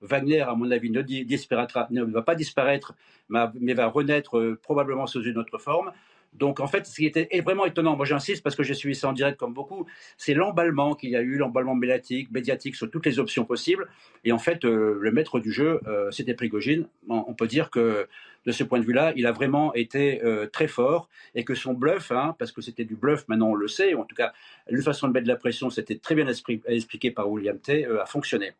Wagner, 0.00 0.40
à 0.40 0.54
mon 0.54 0.70
avis, 0.70 0.90
ne, 0.90 1.00
ne 1.02 2.04
va 2.04 2.22
pas 2.22 2.34
disparaître, 2.34 2.94
mais 3.28 3.74
va 3.74 3.86
renaître 3.86 4.56
probablement 4.62 5.06
sous 5.06 5.22
une 5.22 5.38
autre 5.38 5.58
forme. 5.58 5.92
Donc 6.32 6.60
en 6.60 6.66
fait, 6.66 6.86
ce 6.86 6.94
qui 6.94 7.06
était 7.06 7.28
vraiment 7.40 7.66
étonnant, 7.66 7.96
moi 7.96 8.06
j'insiste 8.06 8.42
parce 8.42 8.56
que 8.56 8.62
j'ai 8.62 8.74
suivi 8.74 8.94
ça 8.94 9.08
en 9.08 9.12
direct 9.12 9.38
comme 9.38 9.52
beaucoup, 9.52 9.86
c'est 10.16 10.34
l'emballement 10.34 10.94
qu'il 10.94 11.10
y 11.10 11.16
a 11.16 11.20
eu, 11.20 11.36
l'emballement 11.36 11.74
médiatique, 11.74 12.30
médiatique 12.30 12.74
sur 12.74 12.90
toutes 12.90 13.04
les 13.04 13.18
options 13.18 13.44
possibles. 13.44 13.88
Et 14.24 14.32
en 14.32 14.38
fait, 14.38 14.64
euh, 14.64 14.98
le 15.00 15.12
maître 15.12 15.40
du 15.40 15.52
jeu, 15.52 15.80
euh, 15.86 16.10
c'était 16.10 16.34
Prigogine. 16.34 16.86
On 17.08 17.34
peut 17.34 17.46
dire 17.46 17.70
que 17.70 18.08
de 18.46 18.52
ce 18.52 18.64
point 18.64 18.80
de 18.80 18.84
vue-là, 18.84 19.12
il 19.14 19.26
a 19.26 19.32
vraiment 19.32 19.74
été 19.74 20.24
euh, 20.24 20.46
très 20.46 20.68
fort 20.68 21.08
et 21.34 21.44
que 21.44 21.54
son 21.54 21.74
bluff, 21.74 22.10
hein, 22.10 22.34
parce 22.38 22.50
que 22.50 22.62
c'était 22.62 22.84
du 22.84 22.96
bluff, 22.96 23.28
maintenant 23.28 23.50
on 23.50 23.54
le 23.54 23.68
sait, 23.68 23.94
en 23.94 24.04
tout 24.04 24.16
cas, 24.16 24.32
une 24.70 24.82
façon 24.82 25.08
de 25.08 25.12
mettre 25.12 25.26
de 25.26 25.32
la 25.32 25.36
pression, 25.36 25.70
c'était 25.70 25.96
très 25.96 26.14
bien 26.14 26.26
expliqué 26.26 27.10
par 27.10 27.30
William 27.30 27.58
T, 27.58 27.84
a 27.84 28.06
fonctionné. 28.06 28.52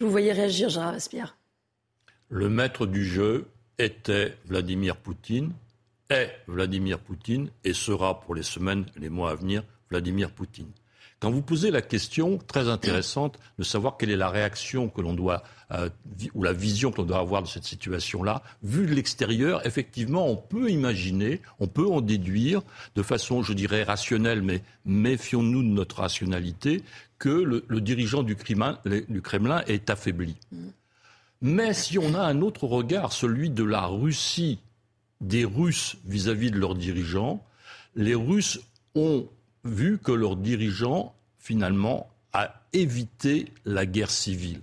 Vous 0.00 0.10
voyez 0.10 0.32
réagir, 0.32 0.68
Gérard 0.68 0.92
Vespierre. 0.92 1.36
Le 2.28 2.48
maître 2.48 2.86
du 2.86 3.04
jeu 3.04 3.46
était 3.78 4.34
Vladimir 4.46 4.96
Poutine 4.96 5.52
est 6.10 6.30
Vladimir 6.46 6.98
Poutine 6.98 7.50
et 7.64 7.72
sera 7.72 8.20
pour 8.20 8.34
les 8.34 8.42
semaines 8.42 8.86
les 8.96 9.08
mois 9.08 9.30
à 9.30 9.34
venir 9.34 9.62
Vladimir 9.90 10.30
Poutine. 10.30 10.70
Quand 11.18 11.30
vous 11.30 11.40
posez 11.40 11.70
la 11.70 11.80
question 11.80 12.38
très 12.46 12.68
intéressante 12.68 13.38
de 13.58 13.64
savoir 13.64 13.96
quelle 13.96 14.10
est 14.10 14.16
la 14.16 14.28
réaction 14.28 14.90
que 14.90 15.00
l'on 15.00 15.14
doit 15.14 15.42
euh, 15.72 15.88
ou 16.34 16.42
la 16.42 16.52
vision 16.52 16.90
que 16.90 16.98
l'on 16.98 17.06
doit 17.06 17.20
avoir 17.20 17.42
de 17.42 17.48
cette 17.48 17.64
situation-là, 17.64 18.42
vu 18.62 18.86
de 18.86 18.94
l'extérieur, 18.94 19.66
effectivement, 19.66 20.28
on 20.28 20.36
peut 20.36 20.70
imaginer, 20.70 21.40
on 21.58 21.68
peut 21.68 21.86
en 21.86 22.02
déduire 22.02 22.60
de 22.96 23.02
façon, 23.02 23.42
je 23.42 23.54
dirais, 23.54 23.82
rationnelle, 23.82 24.42
mais 24.42 24.62
méfions-nous 24.84 25.62
de 25.62 25.68
notre 25.68 26.00
rationalité, 26.00 26.82
que 27.18 27.30
le, 27.30 27.80
dirigeant 27.80 28.22
du 28.22 28.36
Kremlin, 28.36 28.78
du 28.84 29.22
Kremlin 29.22 29.62
est 29.66 29.88
affaibli. 29.88 30.36
Mm. 30.52 30.68
Mais 31.42 31.72
si 31.72 31.98
on 31.98 32.14
a 32.14 32.20
un 32.20 32.42
autre 32.42 32.64
regard, 32.64 33.12
celui 33.12 33.48
de 33.48 33.64
la 33.64 33.86
Russie 33.86 34.58
des 35.20 35.44
Russes 35.44 35.96
vis-à-vis 36.04 36.50
de 36.50 36.58
leurs 36.58 36.74
dirigeants, 36.74 37.44
les 37.94 38.14
Russes 38.14 38.60
ont 38.94 39.28
vu 39.64 39.98
que 39.98 40.12
leur 40.12 40.36
dirigeant, 40.36 41.14
finalement, 41.38 42.08
a 42.32 42.62
évité 42.72 43.52
la 43.64 43.86
guerre 43.86 44.10
civile. 44.10 44.60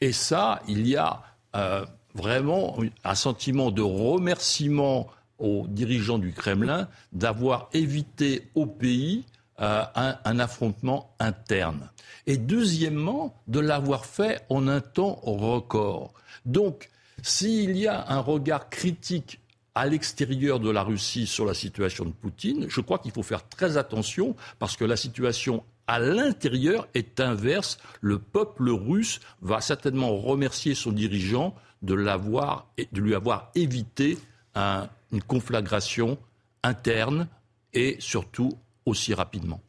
Et 0.00 0.12
ça, 0.12 0.62
il 0.66 0.86
y 0.86 0.96
a 0.96 1.22
euh, 1.54 1.84
vraiment 2.14 2.76
un 3.04 3.14
sentiment 3.14 3.70
de 3.70 3.82
remerciement 3.82 5.08
aux 5.38 5.66
dirigeants 5.68 6.18
du 6.18 6.32
Kremlin 6.32 6.88
d'avoir 7.12 7.68
évité 7.72 8.48
au 8.54 8.66
pays 8.66 9.24
euh, 9.60 9.84
un, 9.94 10.16
un, 10.24 10.38
affrontement 10.38 11.14
interne. 11.18 11.90
Et 12.26 12.38
deuxièmement, 12.38 13.34
de 13.46 13.60
l'avoir 13.60 14.06
fait 14.06 14.44
en 14.48 14.68
un 14.68 14.80
temps 14.80 15.20
record. 15.22 16.14
Donc, 16.46 16.88
s'il 17.22 17.76
y 17.76 17.86
a 17.86 18.10
un 18.10 18.20
regard 18.20 18.70
critique 18.70 19.40
à 19.74 19.86
l'extérieur 19.86 20.60
de 20.60 20.70
la 20.70 20.82
Russie 20.82 21.26
sur 21.26 21.44
la 21.44 21.54
situation 21.54 22.04
de 22.04 22.10
Poutine, 22.10 22.66
je 22.68 22.80
crois 22.80 22.98
qu'il 22.98 23.12
faut 23.12 23.22
faire 23.22 23.48
très 23.48 23.76
attention 23.76 24.34
parce 24.58 24.76
que 24.76 24.84
la 24.84 24.96
situation 24.96 25.64
à 25.86 25.98
l'intérieur 25.98 26.88
est 26.94 27.20
inverse. 27.20 27.78
Le 28.00 28.18
peuple 28.18 28.70
russe 28.70 29.20
va 29.42 29.60
certainement 29.60 30.16
remercier 30.16 30.74
son 30.74 30.92
dirigeant 30.92 31.54
de, 31.82 31.94
de 31.94 33.00
lui 33.00 33.14
avoir 33.14 33.50
évité 33.54 34.18
une 34.54 35.22
conflagration 35.26 36.18
interne 36.62 37.28
et 37.72 37.96
surtout 38.00 38.52
aussi 38.86 39.14
rapidement. 39.14 39.60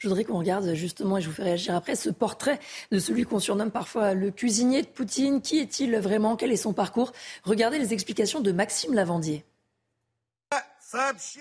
Je 0.00 0.08
voudrais 0.08 0.24
qu'on 0.24 0.38
regarde 0.38 0.72
justement, 0.72 1.18
et 1.18 1.20
je 1.20 1.28
vous 1.28 1.34
fais 1.34 1.42
réagir 1.42 1.74
après, 1.74 1.94
ce 1.94 2.08
portrait 2.08 2.58
de 2.90 2.98
celui 2.98 3.24
qu'on 3.24 3.38
surnomme 3.38 3.70
parfois 3.70 4.14
le 4.14 4.30
cuisinier 4.30 4.80
de 4.80 4.86
Poutine. 4.86 5.42
Qui 5.42 5.58
est-il 5.58 5.94
vraiment? 5.98 6.36
Quel 6.36 6.50
est 6.50 6.56
son 6.56 6.72
parcours? 6.72 7.12
Regardez 7.44 7.78
les 7.78 7.92
explications 7.92 8.40
de 8.40 8.50
Maxime 8.50 8.94
Lavandier. 8.94 9.44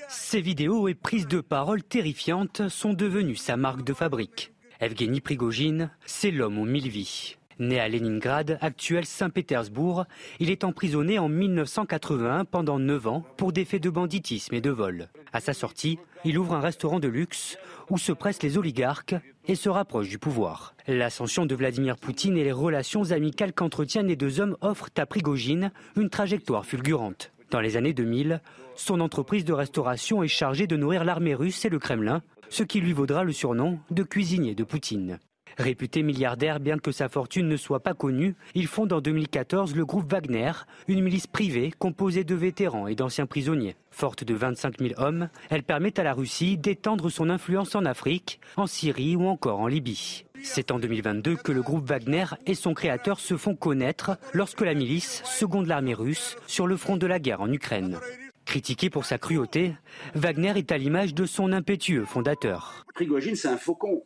Ces 0.09 0.41
vidéos 0.41 0.89
et 0.89 0.93
prises 0.93 1.25
de 1.25 1.39
parole 1.39 1.83
terrifiantes 1.83 2.67
sont 2.67 2.93
devenues 2.93 3.37
sa 3.37 3.55
marque 3.55 3.85
de 3.85 3.93
fabrique. 3.93 4.53
Evgeny 4.81 5.21
Prigogine, 5.21 5.89
c'est 6.05 6.29
l'homme 6.29 6.59
aux 6.59 6.65
mille 6.65 6.89
vies. 6.89 7.37
Né 7.59 7.77
à 7.77 7.89
Leningrad, 7.89 8.57
actuel 8.61 9.05
Saint-Pétersbourg, 9.05 10.05
il 10.39 10.49
est 10.49 10.63
emprisonné 10.63 11.19
en 11.19 11.27
1981 11.27 12.45
pendant 12.45 12.79
9 12.79 13.07
ans 13.07 13.25
pour 13.35 13.51
des 13.51 13.65
faits 13.65 13.83
de 13.83 13.89
banditisme 13.89 14.55
et 14.55 14.61
de 14.61 14.69
vol. 14.69 15.09
À 15.33 15.41
sa 15.41 15.53
sortie, 15.53 15.99
il 16.23 16.37
ouvre 16.37 16.53
un 16.55 16.61
restaurant 16.61 17.01
de 17.01 17.09
luxe 17.09 17.57
où 17.89 17.97
se 17.97 18.13
pressent 18.13 18.43
les 18.43 18.57
oligarques 18.57 19.15
et 19.45 19.55
se 19.55 19.67
rapproche 19.67 20.07
du 20.07 20.19
pouvoir. 20.19 20.73
L'ascension 20.87 21.45
de 21.45 21.53
Vladimir 21.53 21.97
Poutine 21.97 22.37
et 22.37 22.45
les 22.45 22.53
relations 22.53 23.11
amicales 23.11 23.51
qu'entretiennent 23.51 24.07
les 24.07 24.15
deux 24.15 24.39
hommes 24.39 24.55
offrent 24.61 24.89
à 24.97 25.05
Prigogine 25.05 25.71
une 25.97 26.09
trajectoire 26.09 26.65
fulgurante. 26.65 27.33
Dans 27.51 27.59
les 27.59 27.75
années 27.75 27.93
2000, 27.93 28.41
son 28.75 29.01
entreprise 29.01 29.43
de 29.43 29.53
restauration 29.53 30.23
est 30.23 30.29
chargée 30.29 30.65
de 30.65 30.77
nourrir 30.77 31.03
l'armée 31.03 31.35
russe 31.35 31.65
et 31.65 31.69
le 31.69 31.79
Kremlin, 31.79 32.21
ce 32.49 32.63
qui 32.63 32.79
lui 32.79 32.93
vaudra 32.93 33.25
le 33.25 33.33
surnom 33.33 33.79
de 33.91 34.03
cuisinier 34.03 34.55
de 34.55 34.63
Poutine. 34.63 35.19
Réputé 35.59 36.03
milliardaire, 36.03 36.61
bien 36.61 36.77
que 36.77 36.93
sa 36.93 37.09
fortune 37.09 37.49
ne 37.49 37.57
soit 37.57 37.81
pas 37.81 37.93
connue, 37.93 38.33
il 38.55 38.65
fonde 38.65 38.93
en 38.93 39.01
2014 39.01 39.75
le 39.75 39.85
groupe 39.85 40.09
Wagner, 40.09 40.53
une 40.87 41.03
milice 41.03 41.27
privée 41.27 41.73
composée 41.77 42.23
de 42.23 42.33
vétérans 42.33 42.87
et 42.87 42.95
d'anciens 42.95 43.25
prisonniers. 43.25 43.75
Forte 43.91 44.23
de 44.23 44.33
25 44.33 44.79
000 44.79 44.93
hommes, 44.95 45.27
elle 45.49 45.63
permet 45.63 45.99
à 45.99 46.03
la 46.03 46.13
Russie 46.13 46.57
d'étendre 46.57 47.09
son 47.09 47.29
influence 47.29 47.75
en 47.75 47.83
Afrique, 47.83 48.39
en 48.55 48.67
Syrie 48.67 49.17
ou 49.17 49.27
encore 49.27 49.59
en 49.59 49.67
Libye. 49.67 50.23
C'est 50.41 50.71
en 50.71 50.79
2022 50.79 51.35
que 51.35 51.51
le 51.51 51.61
groupe 51.61 51.85
Wagner 51.85 52.23
et 52.45 52.55
son 52.55 52.73
créateur 52.73 53.19
se 53.19 53.35
font 53.35 53.57
connaître 53.57 54.17
lorsque 54.31 54.61
la 54.61 54.73
milice 54.73 55.21
seconde 55.25 55.67
l'armée 55.67 55.93
russe 55.93 56.37
sur 56.47 56.67
le 56.67 56.77
front 56.77 56.95
de 56.95 57.05
la 57.05 57.19
guerre 57.19 57.41
en 57.41 57.51
Ukraine. 57.51 57.99
Critiqué 58.45 58.89
pour 58.89 59.03
sa 59.03 59.17
cruauté, 59.17 59.75
Wagner 60.15 60.53
est 60.55 60.71
à 60.71 60.77
l'image 60.77 61.13
de 61.13 61.25
son 61.25 61.51
impétueux 61.51 62.05
fondateur. 62.05 62.85
Prigogine, 62.95 63.35
c'est 63.35 63.49
un 63.49 63.57
faucon 63.57 64.05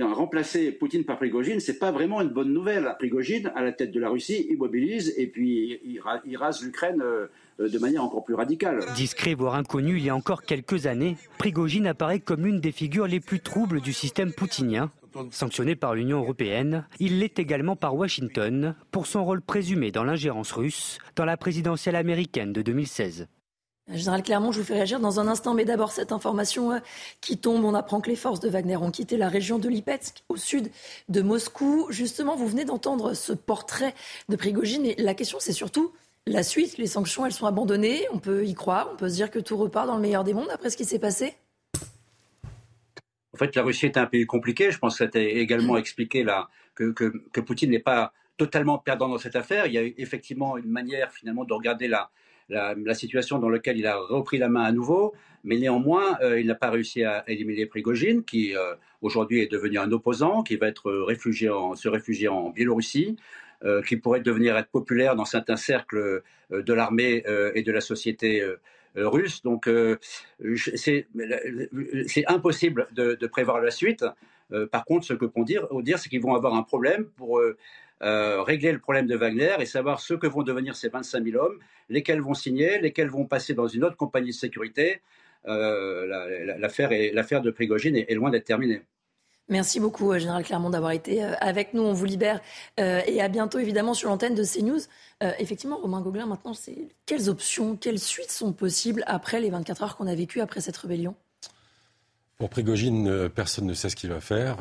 remplacer 0.00 0.72
Poutine 0.72 1.04
par 1.04 1.18
Prigogine, 1.18 1.60
c'est 1.60 1.78
pas 1.78 1.92
vraiment 1.92 2.20
une 2.20 2.30
bonne 2.30 2.52
nouvelle. 2.52 2.94
Prigogine, 2.98 3.52
à 3.54 3.62
la 3.62 3.72
tête 3.72 3.90
de 3.90 4.00
la 4.00 4.08
Russie, 4.08 4.46
immobilise 4.50 5.14
et 5.18 5.26
puis 5.26 5.80
il, 5.84 6.36
rase 6.36 6.62
l'Ukraine 6.62 7.02
euh, 7.02 7.28
de 7.58 7.78
manière 7.78 8.02
encore 8.02 8.24
plus 8.24 8.34
radicale. 8.34 8.80
Discret, 8.96 9.34
voire 9.34 9.54
inconnu, 9.54 9.98
il 9.98 10.04
y 10.04 10.10
a 10.10 10.16
encore 10.16 10.42
quelques 10.42 10.86
années, 10.86 11.16
Prigogine 11.38 11.86
apparaît 11.86 12.20
comme 12.20 12.46
une 12.46 12.60
des 12.60 12.72
figures 12.72 13.06
les 13.06 13.20
plus 13.20 13.40
troubles 13.40 13.80
du 13.80 13.92
système 13.92 14.32
poutinien. 14.32 14.90
Sanctionné 15.30 15.76
par 15.76 15.94
l'Union 15.94 16.20
européenne, 16.20 16.86
il 16.98 17.18
l'est 17.18 17.38
également 17.38 17.76
par 17.76 17.94
Washington 17.94 18.74
pour 18.90 19.06
son 19.06 19.24
rôle 19.24 19.42
présumé 19.42 19.90
dans 19.90 20.04
l'ingérence 20.04 20.52
russe 20.52 20.98
dans 21.16 21.26
la 21.26 21.36
présidentielle 21.36 21.96
américaine 21.96 22.54
de 22.54 22.62
2016. 22.62 23.28
Général 23.88 24.22
Clermont, 24.22 24.52
je 24.52 24.60
vous 24.60 24.64
fais 24.64 24.74
réagir 24.74 25.00
dans 25.00 25.18
un 25.18 25.26
instant, 25.26 25.54
mais 25.54 25.64
d'abord 25.64 25.90
cette 25.90 26.12
information 26.12 26.72
euh, 26.72 26.78
qui 27.20 27.36
tombe. 27.36 27.64
On 27.64 27.74
apprend 27.74 28.00
que 28.00 28.08
les 28.08 28.16
forces 28.16 28.38
de 28.38 28.48
Wagner 28.48 28.76
ont 28.76 28.92
quitté 28.92 29.16
la 29.16 29.28
région 29.28 29.58
de 29.58 29.68
Lipetsk, 29.68 30.22
au 30.28 30.36
sud 30.36 30.70
de 31.08 31.20
Moscou. 31.20 31.88
Justement, 31.90 32.36
vous 32.36 32.46
venez 32.46 32.64
d'entendre 32.64 33.14
ce 33.14 33.32
portrait 33.32 33.94
de 34.28 34.36
Prigogine, 34.36 34.86
et 34.86 34.94
la 34.98 35.14
question, 35.14 35.38
c'est 35.40 35.52
surtout 35.52 35.92
la 36.28 36.44
suite. 36.44 36.78
Les 36.78 36.86
sanctions, 36.86 37.26
elles 37.26 37.32
sont 37.32 37.46
abandonnées. 37.46 38.06
On 38.12 38.18
peut 38.18 38.46
y 38.46 38.54
croire. 38.54 38.88
On 38.92 38.96
peut 38.96 39.08
se 39.08 39.14
dire 39.14 39.32
que 39.32 39.40
tout 39.40 39.56
repart 39.56 39.88
dans 39.88 39.96
le 39.96 40.02
meilleur 40.02 40.22
des 40.22 40.34
mondes 40.34 40.50
après 40.52 40.70
ce 40.70 40.76
qui 40.76 40.84
s'est 40.84 41.00
passé. 41.00 41.34
En 43.34 43.38
fait, 43.38 43.56
la 43.56 43.62
Russie 43.64 43.86
est 43.86 43.96
un 43.96 44.06
pays 44.06 44.26
compliqué. 44.26 44.70
Je 44.70 44.78
pense 44.78 44.98
que 44.98 45.04
a 45.04 45.20
également 45.20 45.76
expliqué 45.76 46.22
là, 46.22 46.48
que, 46.76 46.92
que 46.92 47.40
Poutine 47.40 47.70
n'est 47.70 47.80
pas 47.80 48.12
totalement 48.36 48.78
perdant 48.78 49.08
dans 49.08 49.18
cette 49.18 49.36
affaire. 49.36 49.66
Il 49.66 49.72
y 49.72 49.78
a 49.78 49.82
effectivement 49.82 50.56
une 50.56 50.70
manière 50.70 51.10
finalement 51.12 51.44
de 51.44 51.52
regarder 51.52 51.88
la, 51.88 52.10
la, 52.48 52.94
situation 52.94 53.38
dans 53.38 53.48
laquelle 53.48 53.78
il 53.78 53.86
a 53.86 53.96
repris 53.96 54.38
la 54.38 54.48
main 54.48 54.62
à 54.62 54.72
nouveau. 54.72 55.14
Mais 55.44 55.58
néanmoins, 55.58 56.18
il 56.36 56.46
n'a 56.46 56.54
pas 56.54 56.70
réussi 56.70 57.02
à 57.02 57.24
éliminer 57.26 57.66
Prigogine, 57.66 58.22
qui 58.22 58.54
aujourd'hui 59.00 59.40
est 59.40 59.50
devenu 59.50 59.78
un 59.78 59.90
opposant, 59.90 60.42
qui 60.42 60.56
va 60.56 60.68
se 60.72 61.88
réfugier 61.88 62.28
en 62.28 62.50
Biélorussie. 62.50 63.16
qui 63.86 63.96
pourrait 63.96 64.20
devenir 64.20 64.64
populaire 64.66 65.16
dans 65.16 65.24
certains 65.24 65.56
cercles 65.56 66.22
de 66.50 66.72
l'armée 66.72 67.24
et 67.54 67.62
de 67.62 67.72
la 67.72 67.80
société 67.80 68.44
russe. 68.94 69.42
Donc 69.42 69.68
c'est 70.56 71.06
impossible 72.28 72.86
de, 72.92 73.14
de, 73.20 73.26
prévoir 73.26 73.60
la 73.60 73.72
suite. 73.72 74.04
par 74.70 74.84
contre, 74.84 75.06
ce 75.06 75.14
que 75.14 75.24
peut 75.24 75.44
dire, 75.44 75.66
dire 75.82 75.98
c'est 75.98 76.08
qu'ils 76.08 76.22
vont 76.22 76.34
avoir 76.34 76.54
un 76.54 76.62
problème 76.62 77.06
pour 77.16 77.40
euh, 78.02 78.42
régler 78.42 78.72
le 78.72 78.80
problème 78.80 79.06
de 79.06 79.16
Wagner 79.16 79.54
et 79.60 79.66
savoir 79.66 80.00
ce 80.00 80.14
que 80.14 80.26
vont 80.26 80.42
devenir 80.42 80.74
ces 80.74 80.88
25 80.88 81.24
000 81.24 81.42
hommes, 81.42 81.58
lesquels 81.88 82.20
vont 82.20 82.34
signer, 82.34 82.80
lesquels 82.80 83.08
vont 83.08 83.26
passer 83.26 83.54
dans 83.54 83.68
une 83.68 83.84
autre 83.84 83.96
compagnie 83.96 84.30
de 84.30 84.34
sécurité. 84.34 85.02
Euh, 85.46 86.06
l'affaire 86.58 87.42
de 87.42 87.50
Prigogine 87.50 87.96
est, 87.96 88.14
loin 88.14 88.30
d'être 88.30 88.44
terminée. 88.44 88.82
Merci 89.48 89.78
beaucoup, 89.78 90.12
euh, 90.12 90.18
Général 90.18 90.42
Clermont, 90.42 90.70
d'avoir 90.70 90.92
été 90.92 91.22
avec 91.22 91.74
nous. 91.74 91.82
On 91.82 91.92
vous 91.92 92.04
libère 92.04 92.40
et 92.78 93.20
à 93.20 93.28
bientôt, 93.28 93.60
évidemment, 93.60 93.94
sur 93.94 94.08
l'antenne 94.08 94.34
de 94.34 94.44
CNews. 94.44 94.80
effectivement, 95.38 95.76
Romain 95.76 96.00
Gauguin, 96.00 96.26
maintenant, 96.26 96.54
c'est 96.54 96.88
quelles 97.06 97.28
options, 97.28 97.76
quelles 97.76 98.00
suites 98.00 98.32
sont 98.32 98.52
possibles 98.52 99.04
après 99.06 99.40
les 99.40 99.50
24 99.50 99.82
heures 99.82 99.96
qu'on 99.96 100.08
a 100.08 100.14
vécues 100.14 100.40
après 100.40 100.60
cette 100.60 100.76
rébellion? 100.76 101.14
Pour 102.38 102.50
Prigogine, 102.50 103.28
personne 103.28 103.66
ne 103.66 103.74
sait 103.74 103.88
ce 103.88 103.94
qu'il 103.94 104.10
va 104.10 104.20
faire. 104.20 104.58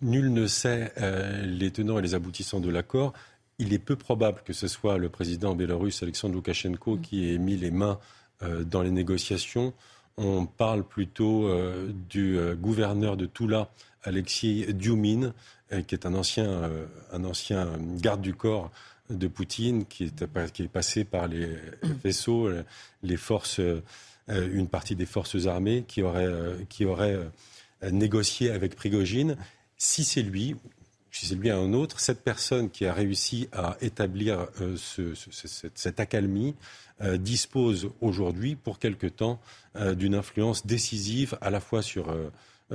Nul 0.00 0.32
ne 0.32 0.46
sait 0.46 0.92
euh, 0.98 1.42
les 1.44 1.72
tenants 1.72 1.98
et 1.98 2.02
les 2.02 2.14
aboutissants 2.14 2.60
de 2.60 2.70
l'accord. 2.70 3.12
Il 3.58 3.72
est 3.72 3.80
peu 3.80 3.96
probable 3.96 4.42
que 4.44 4.52
ce 4.52 4.68
soit 4.68 4.96
le 4.96 5.08
président 5.08 5.56
biélorusse 5.56 6.02
Alexandre 6.04 6.34
Loukachenko 6.34 6.98
qui 6.98 7.32
ait 7.32 7.38
mis 7.38 7.56
les 7.56 7.72
mains 7.72 7.98
euh, 8.42 8.62
dans 8.62 8.82
les 8.82 8.92
négociations. 8.92 9.72
On 10.16 10.46
parle 10.46 10.84
plutôt 10.84 11.48
euh, 11.48 11.90
du 12.08 12.38
gouverneur 12.60 13.16
de 13.16 13.26
Toula, 13.26 13.70
Alexis 14.04 14.72
Diumine, 14.72 15.32
qui 15.86 15.94
est 15.94 16.06
un 16.06 16.14
ancien, 16.14 16.70
un 17.12 17.24
ancien 17.24 17.68
garde 17.96 18.22
du 18.22 18.32
corps 18.32 18.70
de 19.10 19.26
Poutine, 19.28 19.84
qui 19.84 20.04
est, 20.04 20.52
qui 20.52 20.62
est 20.62 20.68
passé 20.68 21.04
par 21.04 21.28
les 21.28 21.46
vaisseaux, 22.02 22.48
les 23.02 23.16
forces, 23.18 23.60
une 24.28 24.68
partie 24.68 24.96
des 24.96 25.04
forces 25.04 25.46
armées, 25.46 25.84
qui 25.86 26.02
aurait, 26.02 26.32
qui 26.70 26.86
aurait 26.86 27.18
négocié 27.82 28.50
avec 28.50 28.76
Prigogine 28.76 29.36
si 29.78 30.04
c'est 30.04 30.22
lui, 30.22 30.56
si 31.10 31.26
c'est 31.26 31.34
lui 31.36 31.50
un 31.50 31.72
autre, 31.72 32.00
cette 32.00 32.22
personne 32.22 32.68
qui 32.68 32.84
a 32.84 32.92
réussi 32.92 33.48
à 33.52 33.76
établir 33.80 34.48
euh, 34.60 34.76
cette, 35.74 36.00
accalmie 36.00 36.54
euh, 37.00 37.16
dispose 37.16 37.90
aujourd'hui, 38.00 38.56
pour 38.56 38.78
quelque 38.78 39.06
temps, 39.06 39.40
euh, 39.76 39.94
d'une 39.94 40.14
influence 40.14 40.66
décisive 40.66 41.38
à 41.40 41.50
la 41.50 41.60
fois 41.60 41.82
sur, 41.82 42.14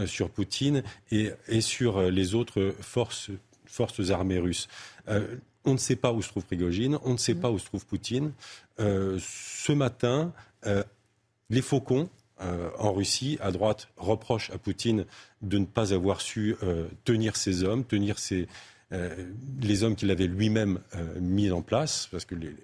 sur 0.06 0.30
Poutine 0.30 0.84
et, 1.12 1.32
et, 1.48 1.62
sur 1.62 2.02
les 2.10 2.36
autres 2.36 2.74
forces, 2.80 3.30
forces 3.66 4.10
armées 4.10 4.40
russes. 4.40 4.68
on 5.66 5.74
ne 5.74 5.78
sait 5.78 5.96
pas 5.96 6.12
où 6.12 6.22
se 6.22 6.30
trouve 6.30 6.46
Prigogine, 6.46 6.98
on 7.04 7.14
ne 7.14 7.18
sait 7.18 7.36
pas 7.36 7.52
où 7.52 7.60
se 7.60 7.66
trouve 7.66 7.86
Poutine. 7.86 8.32
ce 8.78 9.72
matin, 9.72 10.34
les 11.50 11.62
faucons, 11.62 12.10
euh, 12.44 12.70
en 12.78 12.94
Russie, 12.94 13.38
à 13.42 13.52
droite, 13.52 13.88
reproche 13.98 14.50
à 14.52 14.58
Poutine 14.58 15.06
de 15.42 15.58
ne 15.58 15.66
pas 15.66 15.94
avoir 15.94 16.22
su 16.22 16.56
euh, 16.64 16.88
tenir 17.04 17.36
ses 17.36 17.64
hommes, 17.64 17.84
tenir 17.86 18.16
euh, 18.92 19.16
les 19.62 19.84
hommes 19.84 19.96
qu'il 19.96 20.12
avait 20.12 20.28
lui-même 20.28 20.80
mis 21.20 21.52
en 21.52 21.62
place, 21.62 22.08
parce 22.12 22.26
que 22.26 22.36
les, 22.36 22.56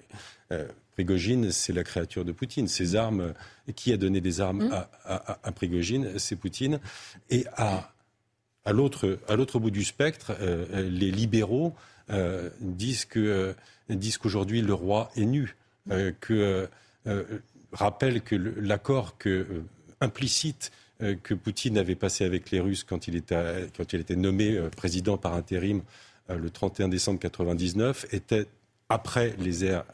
Prigogine, 0.93 1.51
c'est 1.51 1.71
la 1.71 1.83
créature 1.83 2.25
de 2.25 2.31
Poutine. 2.31 2.67
Ces 2.67 2.95
armes, 2.95 3.33
qui 3.75 3.93
a 3.93 3.97
donné 3.97 4.19
des 4.19 4.41
armes 4.41 4.65
mmh. 4.67 4.85
à, 5.05 5.51
Prigogine 5.53 6.17
C'est 6.17 6.35
Poutine. 6.35 6.79
Et 7.29 7.45
à, 7.55 7.93
à 8.65 8.73
l'autre 8.73 9.59
bout 9.59 9.71
du 9.71 9.83
spectre, 9.85 10.35
les 10.73 11.11
libéraux 11.11 11.73
disent 12.59 13.05
qu'aujourd'hui 13.05 14.61
le 14.61 14.73
roi 14.73 15.11
est 15.15 15.25
nu, 15.25 15.55
que 16.19 16.67
rappelle 17.71 18.21
que 18.21 18.35
l'accord 18.35 19.15
euh, 19.25 19.63
implicite 20.01 20.71
euh, 21.01 21.15
que 21.21 21.33
Poutine 21.33 21.77
avait 21.77 21.95
passé 21.95 22.25
avec 22.25 22.51
les 22.51 22.59
Russes 22.59 22.83
quand 22.83 23.07
il 23.07 23.15
était, 23.15 24.15
nommé 24.15 24.57
euh, 24.57 24.69
président 24.69 25.17
par 25.17 25.33
intérim 25.33 25.81
le 26.29 26.51
31 26.51 26.89
décembre 26.89 27.17
1999 27.17 28.05
était 28.11 28.45
après 28.87 29.35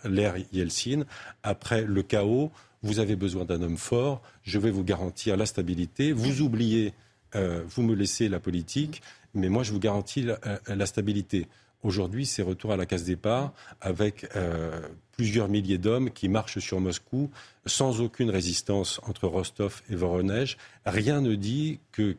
l'ère 0.04 0.36
Yeltsin, 0.52 1.06
après 1.44 1.84
le 1.84 2.04
chaos, 2.04 2.52
vous 2.84 3.00
avez 3.00 3.16
besoin 3.16 3.46
d'un 3.46 3.62
homme 3.62 3.78
fort, 3.78 4.22
je 4.44 4.60
vais 4.60 4.70
vous 4.70 4.84
garantir 4.84 5.38
la 5.38 5.46
stabilité, 5.46 6.12
vous 6.12 6.42
oubliez, 6.42 6.94
vous 7.34 7.84
me 7.84 7.96
laissez 7.96 8.28
la 8.28 8.42
politique, 8.42 9.02
mais 9.34 9.48
moi 9.48 9.64
je 9.64 9.72
vous 9.72 9.80
garantis 9.80 10.28
la 10.68 10.86
stabilité. 10.86 11.48
Aujourd'hui, 11.84 12.26
c'est 12.26 12.42
retour 12.42 12.74
à 12.74 12.76
la 12.76 12.86
case 12.86 13.06
départ 13.06 13.54
avec 13.80 14.28
plusieurs 15.15 15.47
milliers 15.47 15.78
d'hommes 15.78 16.12
qui 16.12 16.30
marchent 16.30 16.60
sur 16.60 16.80
Moscou 16.80 17.30
sans 17.65 18.01
aucune 18.01 18.30
résistance 18.30 18.99
entre 19.04 19.28
Rostov 19.28 19.82
et 19.89 19.95
Voronezh. 19.95 20.58
Rien 20.86 21.21
ne 21.21 21.36
dit 21.36 21.80
que 21.91 22.15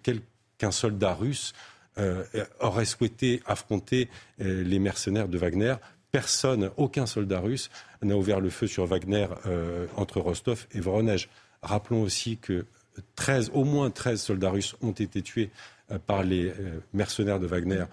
qu'un 0.59 0.71
soldat 0.71 1.15
russe 1.15 1.53
euh, 1.99 2.25
aurait 2.61 2.85
souhaité 2.85 3.43
affronter 3.47 4.09
euh, 4.41 4.63
les 4.63 4.79
mercenaires 4.79 5.29
de 5.29 5.39
Wagner. 5.39 5.75
Personne, 6.11 6.71
aucun 6.77 7.07
soldat 7.07 7.41
russe 7.41 7.69
n'a 8.03 8.17
ouvert 8.17 8.41
le 8.41 8.49
feu 8.49 8.67
sur 8.67 8.87
Wagner 8.87 9.27
entre 9.97 10.21
Rostov 10.21 10.67
et 10.73 10.81
Voronezh. 10.81 11.29
Rappelons 11.61 12.01
aussi 12.01 12.39
que 12.39 12.65
13, 13.17 13.51
au 13.53 13.65
moins 13.65 13.91
13 13.91 14.23
soldats 14.23 14.51
russes 14.51 14.77
ont 14.81 14.93
été 14.93 15.21
tués 15.21 15.51
par 16.07 16.23
les 16.23 16.53
mercenaires 16.95 17.39
de 17.39 17.47
Wagner 17.47 17.85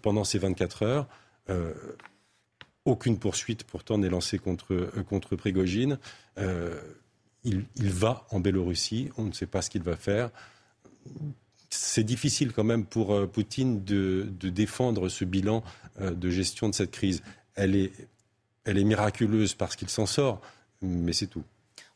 pendant 0.00 0.22
ces 0.22 0.38
24 0.38 0.82
heures. 0.84 1.08
Euh, 2.86 2.90
aucune 2.90 3.18
poursuite 3.18 3.64
pourtant 3.64 3.98
n'est 3.98 4.08
lancée 4.08 4.38
contre, 4.38 4.74
euh, 4.74 5.02
contre 5.08 5.36
Prigogine. 5.36 5.98
Euh, 6.38 6.80
il, 7.44 7.64
va 7.76 8.26
en 8.30 8.38
Biélorussie, 8.38 9.10
on 9.18 9.24
ne 9.24 9.32
sait 9.32 9.46
pas 9.46 9.62
ce 9.62 9.70
qu'il 9.70 9.82
va 9.82 9.96
faire. 9.96 10.30
C'est 11.70 12.04
difficile 12.04 12.52
quand 12.52 12.62
même 12.62 12.84
pour 12.84 13.28
Poutine 13.30 13.82
de, 13.82 14.28
défendre 14.40 15.08
ce 15.08 15.24
bilan 15.24 15.64
de 16.00 16.30
gestion 16.30 16.68
de 16.68 16.74
cette 16.74 16.92
crise. 16.92 17.20
Elle 17.56 17.74
est, 17.74 17.90
elle 18.64 18.78
est 18.78 18.84
miraculeuse 18.84 19.54
parce 19.54 19.74
qu'il 19.74 19.88
s'en 19.88 20.06
sort, 20.06 20.40
mais 20.82 21.12
c'est 21.12 21.26
tout. 21.26 21.42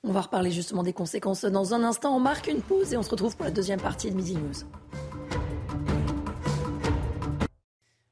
On 0.02 0.10
va 0.10 0.22
reparler 0.22 0.50
justement 0.50 0.82
des 0.82 0.92
conséquences 0.92 1.44
dans 1.44 1.74
un 1.74 1.84
instant. 1.84 2.16
On 2.16 2.20
marque 2.20 2.48
une 2.48 2.62
pause 2.62 2.92
et 2.92 2.96
on 2.96 3.04
se 3.04 3.10
retrouve 3.10 3.36
pour 3.36 3.44
la 3.44 3.52
deuxième 3.52 3.80
partie 3.80 4.10
de 4.10 4.16
Midi 4.16 4.34
News. 4.34 4.64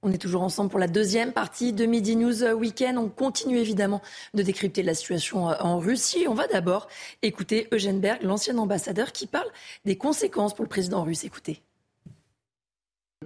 On 0.07 0.13
est 0.13 0.19
toujours 0.19 0.43
ensemble 0.43 0.69
pour 0.69 0.79
la 0.79 0.87
deuxième 0.87 1.33
partie 1.33 1.73
de 1.73 1.87
Midi 1.87 2.15
News 2.15 2.45
Weekend. 2.45 2.99
On 2.99 3.09
continue 3.09 3.57
évidemment 3.57 4.03
de 4.35 4.43
décrypter 4.43 4.83
la 4.83 4.93
situation 4.93 5.49
euh, 5.49 5.55
en 5.61 5.79
Russie. 5.79 6.27
On 6.29 6.35
va 6.35 6.47
d'abord 6.47 6.89
écouter 7.23 7.69
Eugène 7.73 8.01
Berg, 8.01 8.23
l'ancien 8.23 8.59
ambassadeur, 8.59 9.13
qui 9.13 9.27
parle 9.27 9.49
des 9.87 9.97
conséquences 9.97 10.55
pour 10.55 10.63
le 10.63 10.69
président 10.69 11.03
russe. 11.05 11.25
Écoutez. 11.25 11.63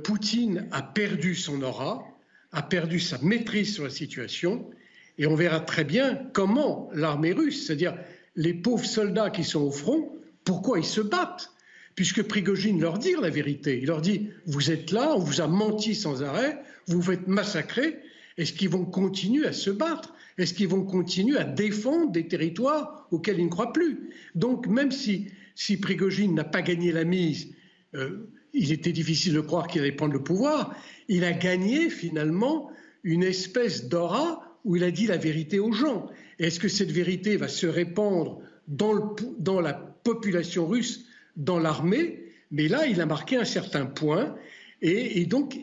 Poutine 0.04 0.68
a 0.70 0.82
perdu 0.82 1.34
son 1.34 1.62
aura, 1.62 2.06
a 2.52 2.62
perdu 2.62 3.00
sa 3.00 3.18
maîtrise 3.18 3.74
sur 3.74 3.82
la 3.82 3.90
situation, 3.90 4.70
et 5.18 5.26
on 5.26 5.34
verra 5.34 5.58
très 5.58 5.82
bien 5.82 6.14
comment 6.32 6.90
l'armée 6.92 7.32
russe, 7.32 7.66
c'est-à-dire 7.66 7.98
les 8.36 8.54
pauvres 8.54 8.86
soldats 8.86 9.30
qui 9.30 9.42
sont 9.42 9.62
au 9.62 9.72
front, 9.72 10.12
pourquoi 10.44 10.78
ils 10.78 10.84
se 10.84 11.00
battent 11.00 11.50
puisque 11.98 12.22
Prigogine 12.22 12.80
leur 12.80 12.96
dit 13.00 13.14
la 13.20 13.28
vérité. 13.28 13.80
Il 13.82 13.88
leur 13.88 14.00
dit 14.00 14.28
Vous 14.46 14.70
êtes 14.70 14.92
là, 14.92 15.16
on 15.16 15.18
vous 15.18 15.40
a 15.40 15.48
menti 15.48 15.96
sans 15.96 16.22
arrêt, 16.22 16.56
vous 16.86 17.00
vous 17.00 17.10
faites 17.10 17.26
massacrer. 17.26 17.98
Est-ce 18.36 18.52
qu'ils 18.52 18.68
vont 18.68 18.84
continuer 18.84 19.48
à 19.48 19.52
se 19.52 19.68
battre? 19.68 20.14
Est-ce 20.38 20.54
qu'ils 20.54 20.68
vont 20.68 20.84
continuer 20.84 21.36
à 21.38 21.42
défendre 21.42 22.12
des 22.12 22.28
territoires 22.28 23.08
auxquels 23.10 23.40
ils 23.40 23.46
ne 23.46 23.50
croient 23.50 23.72
plus? 23.72 24.10
Donc, 24.36 24.68
même 24.68 24.92
si, 24.92 25.26
si 25.56 25.76
Prigogine 25.76 26.36
n'a 26.36 26.44
pas 26.44 26.62
gagné 26.62 26.92
la 26.92 27.02
mise, 27.02 27.48
euh, 27.96 28.30
il 28.52 28.70
était 28.70 28.92
difficile 28.92 29.34
de 29.34 29.40
croire 29.40 29.66
qu'il 29.66 29.80
allait 29.80 29.90
prendre 29.90 30.12
le 30.12 30.22
pouvoir, 30.22 30.76
il 31.08 31.24
a 31.24 31.32
gagné 31.32 31.90
finalement 31.90 32.70
une 33.02 33.24
espèce 33.24 33.88
d'aura 33.88 34.56
où 34.64 34.76
il 34.76 34.84
a 34.84 34.92
dit 34.92 35.08
la 35.08 35.16
vérité 35.16 35.58
aux 35.58 35.72
gens. 35.72 36.08
Est-ce 36.38 36.60
que 36.60 36.68
cette 36.68 36.92
vérité 36.92 37.36
va 37.36 37.48
se 37.48 37.66
répandre 37.66 38.40
dans, 38.68 39.60
la 39.60 39.74
population 39.74 40.68
russe 40.68 41.07
dans 41.38 41.58
l'armée, 41.58 42.24
mais 42.50 42.68
là, 42.68 42.86
il 42.86 43.00
a 43.00 43.06
marqué 43.06 43.36
un 43.36 43.44
certain 43.44 43.86
point. 43.86 44.36
Et, 44.82 45.24
donc, 45.24 45.58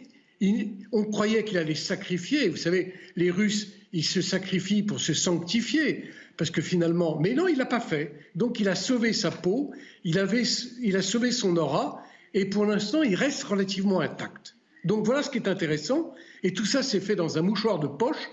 on 0.91 1.03
croyait 1.05 1.43
qu'il 1.43 1.57
allait 1.57 1.75
sacrifier. 1.75 2.49
Vous 2.49 2.57
savez, 2.57 2.93
les 3.15 3.29
Russes, 3.29 3.73
ils 3.93 4.03
se 4.03 4.21
sacrifient 4.21 4.83
pour 4.83 4.99
se 4.99 5.13
sanctifier. 5.13 6.05
Parce 6.37 6.49
que 6.49 6.61
finalement, 6.61 7.19
mais 7.19 7.33
non, 7.33 7.47
il 7.47 7.57
l'a 7.57 7.65
pas 7.65 7.79
fait. 7.79 8.13
Donc, 8.35 8.59
il 8.59 8.67
a 8.67 8.75
sauvé 8.75 9.13
sa 9.13 9.31
peau, 9.31 9.71
il, 10.03 10.19
avait, 10.19 10.43
il 10.81 10.97
a 10.97 11.01
sauvé 11.01 11.31
son 11.31 11.55
aura, 11.55 12.03
et 12.33 12.45
pour 12.45 12.65
l'instant, 12.65 13.03
il 13.03 13.15
reste 13.15 13.43
relativement 13.43 14.01
intact. 14.01 14.55
Donc, 14.83 15.05
voilà 15.05 15.23
ce 15.23 15.29
qui 15.29 15.37
est 15.37 15.47
intéressant. 15.47 16.13
Et 16.43 16.53
tout 16.53 16.65
ça 16.65 16.83
s'est 16.83 16.99
fait 16.99 17.15
dans 17.15 17.37
un 17.37 17.41
mouchoir 17.41 17.79
de 17.79 17.87
poche 17.87 18.29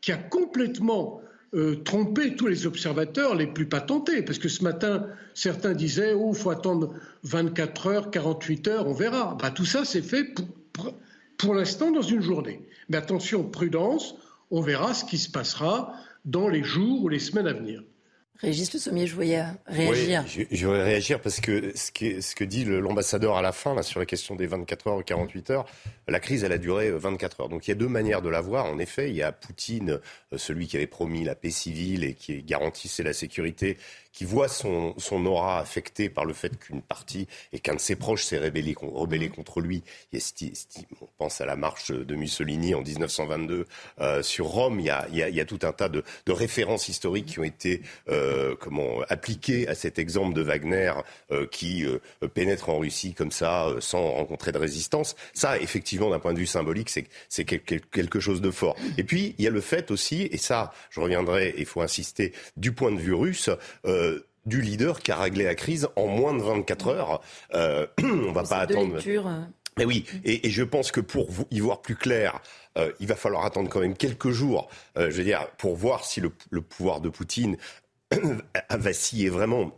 qui 0.00 0.12
a 0.12 0.16
complètement 0.16 1.20
euh, 1.54 1.76
tromper 1.84 2.34
tous 2.34 2.46
les 2.46 2.66
observateurs 2.66 3.34
les 3.34 3.46
plus 3.46 3.66
patentés. 3.66 4.22
Parce 4.22 4.38
que 4.38 4.48
ce 4.48 4.64
matin, 4.64 5.06
certains 5.34 5.72
disaient, 5.72 6.12
oh, 6.14 6.32
il 6.32 6.38
faut 6.38 6.50
attendre 6.50 6.94
24 7.24 7.86
heures, 7.86 8.10
48 8.10 8.68
heures, 8.68 8.88
on 8.88 8.94
verra. 8.94 9.36
Bah, 9.40 9.50
tout 9.50 9.64
ça, 9.64 9.84
c'est 9.84 10.02
fait 10.02 10.24
pour, 10.24 10.94
pour 11.36 11.54
l'instant 11.54 11.90
dans 11.90 12.02
une 12.02 12.22
journée. 12.22 12.60
Mais 12.88 12.96
attention, 12.96 13.44
prudence, 13.44 14.16
on 14.50 14.60
verra 14.60 14.94
ce 14.94 15.04
qui 15.04 15.18
se 15.18 15.30
passera 15.30 15.94
dans 16.24 16.48
les 16.48 16.62
jours 16.62 17.04
ou 17.04 17.08
les 17.08 17.18
semaines 17.18 17.46
à 17.46 17.52
venir. 17.52 17.82
Régis 18.40 18.72
Le 18.72 18.80
Sommier, 18.80 19.06
je 19.06 19.14
voyais 19.14 19.44
réagir. 19.66 20.24
Oui, 20.36 20.46
je, 20.50 20.66
voudrais 20.66 20.82
réagir 20.82 21.20
parce 21.20 21.40
que 21.40 21.72
ce, 21.76 21.92
qui 21.92 22.20
ce 22.20 22.34
que 22.34 22.42
dit 22.42 22.64
l'ambassadeur 22.64 23.36
à 23.36 23.42
la 23.42 23.52
fin, 23.52 23.74
là, 23.74 23.82
sur 23.82 24.00
la 24.00 24.06
question 24.06 24.34
des 24.34 24.46
24 24.46 24.88
heures 24.88 24.96
ou 24.96 25.02
48 25.02 25.50
heures, 25.50 25.66
la 26.08 26.18
crise, 26.18 26.42
elle 26.42 26.52
a 26.52 26.58
duré 26.58 26.90
24 26.90 27.42
heures. 27.42 27.48
Donc 27.48 27.68
il 27.68 27.70
y 27.70 27.72
a 27.72 27.76
deux 27.76 27.88
manières 27.88 28.22
de 28.22 28.28
la 28.28 28.40
voir. 28.40 28.66
En 28.66 28.78
effet, 28.80 29.08
il 29.08 29.16
y 29.16 29.22
a 29.22 29.30
Poutine, 29.30 30.00
euh, 30.32 30.38
celui 30.38 30.66
qui 30.66 30.76
avait 30.76 30.88
promis 30.88 31.22
la 31.24 31.36
paix 31.36 31.50
civile 31.50 32.02
et 32.02 32.14
qui 32.14 32.42
garantissait 32.42 33.04
la 33.04 33.12
sécurité, 33.12 33.78
qui 34.14 34.24
voit 34.24 34.48
son, 34.48 34.94
aura 35.26 35.58
affectée 35.58 36.08
par 36.08 36.24
le 36.24 36.32
fait 36.32 36.56
qu'une 36.56 36.82
partie 36.82 37.26
et 37.52 37.58
qu'un 37.58 37.74
de 37.74 37.80
ses 37.80 37.96
proches 37.96 38.22
s'est 38.24 38.38
rebellé, 38.38 38.74
contre 38.74 39.60
lui. 39.60 39.82
on 40.12 41.06
pense 41.18 41.40
à 41.40 41.46
la 41.46 41.56
marche 41.56 41.90
de 41.90 42.14
Mussolini 42.14 42.74
en 42.74 42.82
1922 42.82 43.66
euh, 44.00 44.22
sur 44.22 44.46
Rome. 44.46 44.78
Il 44.78 44.86
y, 44.86 45.40
a, 45.40 45.44
tout 45.44 45.58
un 45.62 45.72
tas 45.72 45.88
de, 45.88 46.04
références 46.28 46.88
historiques 46.88 47.26
qui 47.26 47.40
ont 47.40 47.44
été 47.44 47.82
euh, 48.08 48.54
comment 48.60 49.00
appliquées 49.08 49.66
à 49.66 49.74
cet 49.74 49.98
exemple 49.98 50.34
de 50.34 50.42
Wagner 50.42 50.92
euh, 51.32 51.46
qui 51.46 51.84
pénètre 52.34 52.68
en 52.68 52.78
Russie 52.78 53.14
comme 53.14 53.32
ça 53.32 53.68
sans 53.80 54.12
rencontrer 54.12 54.52
de 54.52 54.58
résistance. 54.58 55.16
Ça, 55.32 55.58
effectivement, 55.58 56.10
d'un 56.10 56.20
point 56.20 56.32
de 56.32 56.38
vue 56.38 56.46
symbolique, 56.46 56.90
c'est, 57.28 57.44
quelque 57.44 58.20
chose 58.20 58.40
de 58.40 58.52
fort. 58.52 58.76
Et 58.96 59.02
puis, 59.02 59.34
il 59.38 59.44
y 59.44 59.48
a 59.48 59.50
le 59.50 59.60
fait 59.60 59.90
aussi, 59.90 60.28
et 60.30 60.36
ça, 60.36 60.72
je 60.90 61.00
reviendrai, 61.00 61.54
il 61.58 61.66
faut 61.66 61.80
insister, 61.80 62.32
du 62.56 62.72
point 62.72 62.92
de 62.92 62.98
vue 62.98 63.14
russe, 63.14 63.50
du 64.46 64.60
leader 64.60 65.00
qui 65.00 65.10
a 65.12 65.16
réglé 65.16 65.44
la 65.44 65.54
crise 65.54 65.88
en 65.96 66.06
moins 66.06 66.34
de 66.34 66.42
24 66.42 66.88
heures. 66.88 67.20
Euh, 67.54 67.86
on 68.02 68.32
va 68.32 68.42
pas 68.42 68.58
attendre. 68.58 68.98
Euh. 69.06 69.40
Mais 69.76 69.84
oui, 69.84 70.04
et, 70.24 70.48
je 70.50 70.62
pense 70.62 70.92
que 70.92 71.00
pour 71.00 71.28
y 71.50 71.60
voir 71.60 71.82
plus 71.82 71.96
clair, 71.96 72.40
il 73.00 73.06
va 73.08 73.16
falloir 73.16 73.44
attendre 73.44 73.68
quand 73.68 73.80
même 73.80 73.96
quelques 73.96 74.30
jours, 74.30 74.68
je 74.96 75.10
veux 75.10 75.24
dire, 75.24 75.48
pour 75.58 75.74
voir 75.74 76.04
si 76.04 76.20
le, 76.20 76.30
le 76.50 76.60
pouvoir 76.60 77.00
de 77.00 77.08
Poutine 77.08 77.56
vacillé 78.70 79.28
vraiment 79.28 79.72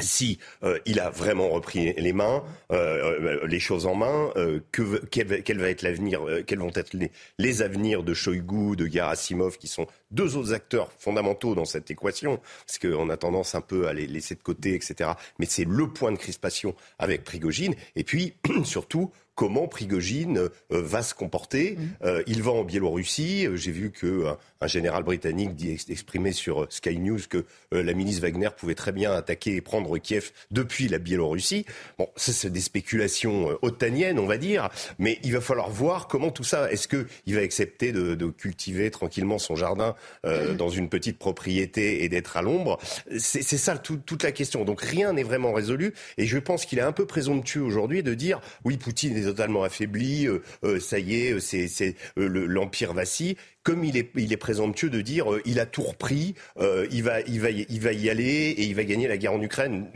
si 0.00 0.38
euh, 0.62 0.78
il 0.86 1.00
a 1.00 1.10
vraiment 1.10 1.48
repris 1.48 1.92
les 1.94 2.12
mains, 2.12 2.44
euh, 2.70 3.18
euh, 3.20 3.46
les 3.46 3.58
choses 3.58 3.86
en 3.86 3.94
main, 3.94 4.32
que, 4.70 5.04
quel, 5.06 5.58
va 5.58 5.68
être 5.68 5.82
l'avenir, 5.82 6.22
quels 6.46 6.60
vont 6.60 6.70
être 6.74 6.94
les, 6.94 7.10
les, 7.38 7.62
avenirs 7.62 8.02
de 8.02 8.14
Shoigu, 8.14 8.76
de 8.76 8.86
Gerasimov, 8.86 9.58
qui 9.58 9.66
sont 9.66 9.86
deux 10.10 10.36
autres 10.36 10.52
acteurs 10.52 10.90
fondamentaux 10.98 11.54
dans 11.54 11.64
cette 11.64 11.90
équation, 11.90 12.40
parce 12.66 12.78
qu'on 12.78 13.10
a 13.10 13.16
tendance 13.16 13.54
un 13.54 13.60
peu 13.60 13.88
à 13.88 13.92
les 13.92 14.06
laisser 14.06 14.34
de 14.34 14.42
côté, 14.42 14.74
etc. 14.74 15.10
Mais 15.38 15.46
c'est 15.46 15.64
le 15.64 15.88
point 15.88 16.12
de 16.12 16.18
crispation 16.18 16.74
avec 16.98 17.24
Prigogine. 17.24 17.74
Et 17.96 18.04
puis, 18.04 18.34
surtout, 18.64 19.10
comment 19.42 19.66
Prigogine 19.66 20.38
euh, 20.38 20.50
va 20.70 21.02
se 21.02 21.14
comporter. 21.14 21.76
Mm. 21.76 22.04
Euh, 22.04 22.22
il 22.28 22.44
va 22.44 22.52
en 22.52 22.62
Biélorussie. 22.62 23.44
Euh, 23.48 23.56
j'ai 23.56 23.72
vu 23.72 23.90
que 23.90 24.24
un 24.60 24.66
général 24.68 25.02
britannique 25.02 25.56
dit 25.56 25.76
exprimé 25.88 26.30
sur 26.30 26.68
Sky 26.70 26.96
News 27.00 27.18
que 27.28 27.44
la 27.72 27.92
milice 27.94 28.20
Wagner 28.20 28.50
pouvait 28.56 28.76
très 28.76 28.92
bien 28.92 29.10
attaquer 29.12 29.56
et 29.56 29.60
prendre 29.60 29.98
Kiev 29.98 30.30
depuis 30.52 30.86
la 30.86 30.98
Biélorussie. 30.98 31.66
Bon, 31.98 32.08
ça 32.14 32.32
c'est 32.32 32.50
des 32.50 32.60
spéculations 32.60 33.58
otaniennes, 33.62 34.20
on 34.20 34.26
va 34.26 34.36
dire, 34.36 34.68
mais 35.00 35.18
il 35.24 35.32
va 35.32 35.40
falloir 35.40 35.68
voir 35.68 36.06
comment 36.06 36.30
tout 36.30 36.44
ça. 36.44 36.70
Est-ce 36.70 36.86
que 36.86 37.08
il 37.26 37.34
va 37.34 37.40
accepter 37.40 37.90
de, 37.90 38.14
de 38.14 38.26
cultiver 38.26 38.92
tranquillement 38.92 39.38
son 39.38 39.56
jardin 39.56 39.96
mm. 40.24 40.54
dans 40.56 40.68
une 40.68 40.88
petite 40.88 41.18
propriété 41.18 42.04
et 42.04 42.08
d'être 42.08 42.36
à 42.36 42.42
l'ombre? 42.42 42.78
C'est 43.18 43.42
ça 43.42 43.76
tout, 43.76 43.96
toute 43.96 44.22
la 44.22 44.30
question. 44.30 44.64
Donc 44.64 44.80
rien 44.80 45.12
n'est 45.12 45.24
vraiment 45.24 45.52
résolu, 45.52 45.92
et 46.18 46.26
je 46.26 46.38
pense 46.38 46.64
qu'il 46.64 46.78
est 46.78 46.82
un 46.82 46.92
peu 46.92 47.06
présomptueux 47.06 47.62
aujourd'hui 47.62 48.04
de 48.04 48.14
dire 48.14 48.40
oui, 48.64 48.76
Poutine 48.76 49.16
est 49.16 49.31
totalement 49.32 49.62
affaibli, 49.62 50.26
euh, 50.26 50.42
euh, 50.62 50.78
ça 50.78 50.98
y 50.98 51.14
est, 51.14 51.40
c'est 51.40 51.96
l'empire 52.16 52.92
vacille 52.92 53.36
comme 53.62 53.84
il 53.84 53.96
est, 53.96 54.10
il 54.16 54.32
est 54.32 54.36
présomptueux 54.36 54.90
de 54.90 55.00
dire 55.00 55.32
euh, 55.32 55.40
il 55.44 55.60
a 55.60 55.66
tout 55.66 55.82
repris, 55.82 56.34
il, 56.60 57.02
va, 57.02 57.20
il, 57.20 57.40
va, 57.40 57.50
il 57.50 57.80
va 57.80 57.92
y 57.92 58.10
aller 58.10 58.50
et 58.50 58.64
il 58.64 58.74
va 58.74 58.84
gagner 58.84 59.06
la 59.06 59.16
guerre 59.16 59.32
en 59.32 59.40
Ukraine, 59.40 59.86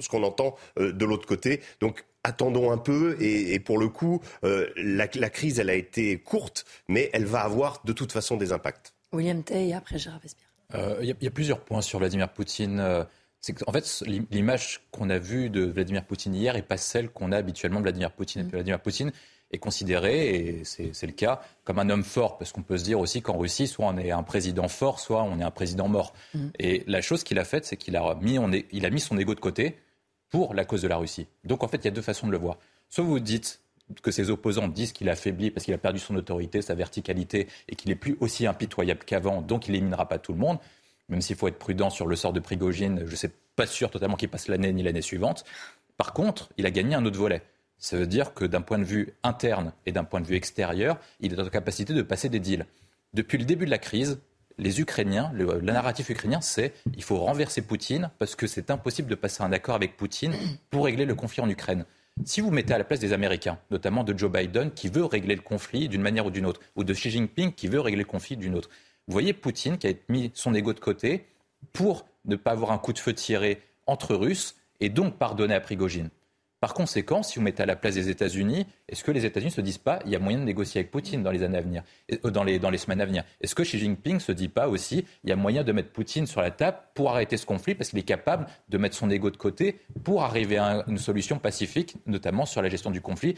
ce 0.00 0.08
qu'on 0.08 0.22
entend 0.22 0.56
de 0.78 1.04
l'autre 1.04 1.26
côté. 1.26 1.60
Donc 1.80 2.04
attendons 2.22 2.70
un 2.70 2.78
peu 2.78 3.16
et, 3.20 3.58
pour 3.58 3.78
le 3.78 3.88
coup, 3.88 4.20
la, 4.42 5.08
crise, 5.08 5.58
elle 5.58 5.70
a 5.70 5.74
été 5.74 6.18
courte, 6.18 6.64
mais 6.88 7.10
elle 7.12 7.24
va 7.24 7.40
avoir 7.40 7.82
de 7.84 7.92
toute 7.92 8.12
façon 8.12 8.36
des 8.36 8.52
impacts. 8.52 8.94
William 9.12 9.42
Tay 9.42 9.68
et 9.68 9.74
après 9.74 9.98
Gérard 9.98 10.20
Vespierre. 10.20 10.48
Il 11.00 11.06
y, 11.06 11.24
y, 11.24 11.28
a 11.28 11.30
plusieurs 11.30 11.60
points 11.60 11.82
sur 11.82 11.98
Vladimir 11.98 12.28
Poutine 12.28 13.06
c'est 13.46 13.68
en 13.68 13.72
fait, 13.72 14.02
l'image 14.32 14.80
qu'on 14.90 15.08
a 15.08 15.18
vue 15.18 15.50
de 15.50 15.62
Vladimir 15.62 16.04
Poutine 16.04 16.34
hier 16.34 16.54
n'est 16.54 16.62
pas 16.62 16.76
celle 16.76 17.10
qu'on 17.10 17.30
a 17.30 17.36
habituellement 17.36 17.78
de 17.78 17.84
Vladimir 17.84 18.10
Poutine. 18.10 18.42
Mm. 18.42 18.48
Vladimir 18.48 18.80
Poutine 18.80 19.12
est 19.52 19.58
considéré, 19.58 20.34
et 20.34 20.64
c'est 20.64 21.06
le 21.06 21.12
cas, 21.12 21.40
comme 21.62 21.78
un 21.78 21.88
homme 21.88 22.02
fort, 22.02 22.38
parce 22.38 22.50
qu'on 22.50 22.64
peut 22.64 22.76
se 22.76 22.82
dire 22.82 22.98
aussi 22.98 23.22
qu'en 23.22 23.38
Russie, 23.38 23.68
soit 23.68 23.86
on 23.86 23.96
est 23.98 24.10
un 24.10 24.24
président 24.24 24.66
fort, 24.66 24.98
soit 24.98 25.22
on 25.22 25.38
est 25.38 25.44
un 25.44 25.52
président 25.52 25.86
mort. 25.86 26.12
Mm. 26.34 26.48
Et 26.58 26.82
la 26.88 27.00
chose 27.00 27.22
qu'il 27.22 27.38
a 27.38 27.44
faite, 27.44 27.64
c'est 27.64 27.76
qu'il 27.76 27.96
a, 27.96 28.16
mis, 28.20 28.36
il 28.72 28.84
a 28.84 28.90
mis 28.90 28.98
son 28.98 29.16
ego 29.16 29.36
de 29.36 29.40
côté 29.40 29.78
pour 30.28 30.52
la 30.52 30.64
cause 30.64 30.82
de 30.82 30.88
la 30.88 30.96
Russie. 30.96 31.28
Donc 31.44 31.62
en 31.62 31.68
fait, 31.68 31.76
il 31.76 31.84
y 31.84 31.88
a 31.88 31.92
deux 31.92 32.02
façons 32.02 32.26
de 32.26 32.32
le 32.32 32.38
voir. 32.38 32.58
Soit 32.88 33.04
vous 33.04 33.20
dites 33.20 33.60
que 34.02 34.10
ses 34.10 34.28
opposants 34.30 34.66
disent 34.66 34.92
qu'il 34.92 35.08
a 35.08 35.12
affaibli 35.12 35.52
parce 35.52 35.64
qu'il 35.64 35.74
a 35.74 35.78
perdu 35.78 36.00
son 36.00 36.16
autorité, 36.16 36.62
sa 36.62 36.74
verticalité, 36.74 37.46
et 37.68 37.76
qu'il 37.76 37.90
n'est 37.90 37.94
plus 37.94 38.16
aussi 38.18 38.44
impitoyable 38.48 39.04
qu'avant, 39.06 39.40
donc 39.40 39.68
il 39.68 39.72
n'éliminera 39.72 40.08
pas 40.08 40.18
tout 40.18 40.32
le 40.32 40.40
monde 40.40 40.58
même 41.08 41.20
s'il 41.20 41.36
faut 41.36 41.48
être 41.48 41.58
prudent 41.58 41.90
sur 41.90 42.06
le 42.06 42.16
sort 42.16 42.32
de 42.32 42.40
Prigogine, 42.40 43.02
je 43.04 43.10
ne 43.10 43.16
suis 43.16 43.28
pas 43.54 43.66
sûr 43.66 43.90
totalement 43.90 44.16
qu'il 44.16 44.28
passe 44.28 44.48
l'année 44.48 44.72
ni 44.72 44.82
l'année 44.82 45.02
suivante. 45.02 45.44
Par 45.96 46.12
contre, 46.12 46.50
il 46.56 46.66
a 46.66 46.70
gagné 46.70 46.94
un 46.94 47.04
autre 47.04 47.18
volet. 47.18 47.42
Ça 47.78 47.96
veut 47.96 48.06
dire 48.06 48.34
que 48.34 48.44
d'un 48.44 48.62
point 48.62 48.78
de 48.78 48.84
vue 48.84 49.14
interne 49.22 49.72
et 49.84 49.92
d'un 49.92 50.04
point 50.04 50.20
de 50.20 50.26
vue 50.26 50.36
extérieur, 50.36 50.98
il 51.20 51.32
est 51.32 51.40
en 51.40 51.48
capacité 51.48 51.92
de 51.92 52.02
passer 52.02 52.28
des 52.28 52.40
deals. 52.40 52.66
Depuis 53.12 53.38
le 53.38 53.44
début 53.44 53.66
de 53.66 53.70
la 53.70 53.78
crise, 53.78 54.18
les 54.58 54.80
Ukrainiens, 54.80 55.30
le, 55.34 55.60
narratif 55.60 56.08
ukrainien, 56.08 56.40
c'est 56.40 56.72
il 56.96 57.02
faut 57.02 57.18
renverser 57.18 57.62
Poutine 57.62 58.10
parce 58.18 58.34
que 58.34 58.46
c'est 58.46 58.70
impossible 58.70 59.08
de 59.08 59.14
passer 59.14 59.42
un 59.42 59.52
accord 59.52 59.74
avec 59.74 59.96
Poutine 59.96 60.34
pour 60.70 60.86
régler 60.86 61.04
le 61.04 61.14
conflit 61.14 61.42
en 61.42 61.48
Ukraine. 61.48 61.84
Si 62.24 62.40
vous 62.40 62.50
mettez 62.50 62.72
à 62.72 62.78
la 62.78 62.84
place 62.84 63.00
des 63.00 63.12
Américains, 63.12 63.58
notamment 63.70 64.02
de 64.02 64.16
Joe 64.16 64.32
Biden, 64.32 64.70
qui 64.70 64.88
veut 64.88 65.04
régler 65.04 65.34
le 65.34 65.42
conflit 65.42 65.88
d'une 65.88 66.00
manière 66.00 66.24
ou 66.24 66.30
d'une 66.30 66.46
autre, 66.46 66.60
ou 66.74 66.82
de 66.82 66.94
Xi 66.94 67.10
Jinping, 67.10 67.52
qui 67.52 67.68
veut 67.68 67.80
régler 67.80 68.00
le 68.00 68.08
conflit 68.08 68.38
d'une 68.38 68.54
autre, 68.54 68.70
vous 69.06 69.12
voyez 69.12 69.32
Poutine 69.32 69.78
qui 69.78 69.86
a 69.86 69.92
mis 70.08 70.30
son 70.34 70.54
ego 70.54 70.72
de 70.72 70.80
côté 70.80 71.26
pour 71.72 72.06
ne 72.24 72.36
pas 72.36 72.50
avoir 72.50 72.72
un 72.72 72.78
coup 72.78 72.92
de 72.92 72.98
feu 72.98 73.12
tiré 73.12 73.62
entre 73.86 74.14
Russes 74.14 74.56
et 74.80 74.88
donc 74.88 75.16
pardonner 75.16 75.54
à 75.54 75.60
Prigogine. 75.60 76.10
Par 76.58 76.72
conséquent, 76.72 77.22
si 77.22 77.38
vous 77.38 77.44
mettez 77.44 77.62
à 77.62 77.66
la 77.66 77.76
place 77.76 77.94
des 77.94 78.08
États-Unis, 78.08 78.66
est-ce 78.88 79.04
que 79.04 79.10
les 79.10 79.26
États-Unis 79.26 79.50
ne 79.50 79.56
se 79.56 79.60
disent 79.60 79.78
pas 79.78 80.00
il 80.06 80.10
y 80.10 80.16
a 80.16 80.18
moyen 80.18 80.38
de 80.38 80.44
négocier 80.44 80.80
avec 80.80 80.90
Poutine 80.90 81.20
euh, 81.20 82.30
dans 82.30 82.44
les, 82.44 82.78
semaines 82.78 83.00
à 83.00 83.06
venir? 83.06 83.24
Est-ce 83.42 83.54
que 83.54 83.62
Xi 83.62 83.78
Jinping 83.78 84.20
se 84.20 84.32
dit 84.32 84.48
pas 84.48 84.66
aussi 84.66 85.04
il 85.22 85.30
y 85.30 85.32
a 85.32 85.36
moyen 85.36 85.64
de 85.64 85.72
mettre 85.72 85.90
Poutine 85.90 86.26
sur 86.26 86.40
la 86.40 86.50
table 86.50 86.78
pour 86.94 87.10
arrêter 87.10 87.36
ce 87.36 87.44
conflit 87.44 87.74
parce 87.74 87.90
qu'il 87.90 87.98
est 87.98 88.04
capable 88.04 88.46
de 88.70 88.78
mettre 88.78 88.96
son 88.96 89.10
ego 89.10 89.30
de 89.30 89.36
côté 89.36 89.80
pour 90.02 90.22
arriver 90.22 90.56
à 90.56 90.82
une 90.88 90.98
solution 90.98 91.38
pacifique, 91.38 91.96
notamment 92.06 92.46
sur 92.46 92.62
la 92.62 92.70
gestion 92.70 92.90
du 92.90 93.02
conflit? 93.02 93.36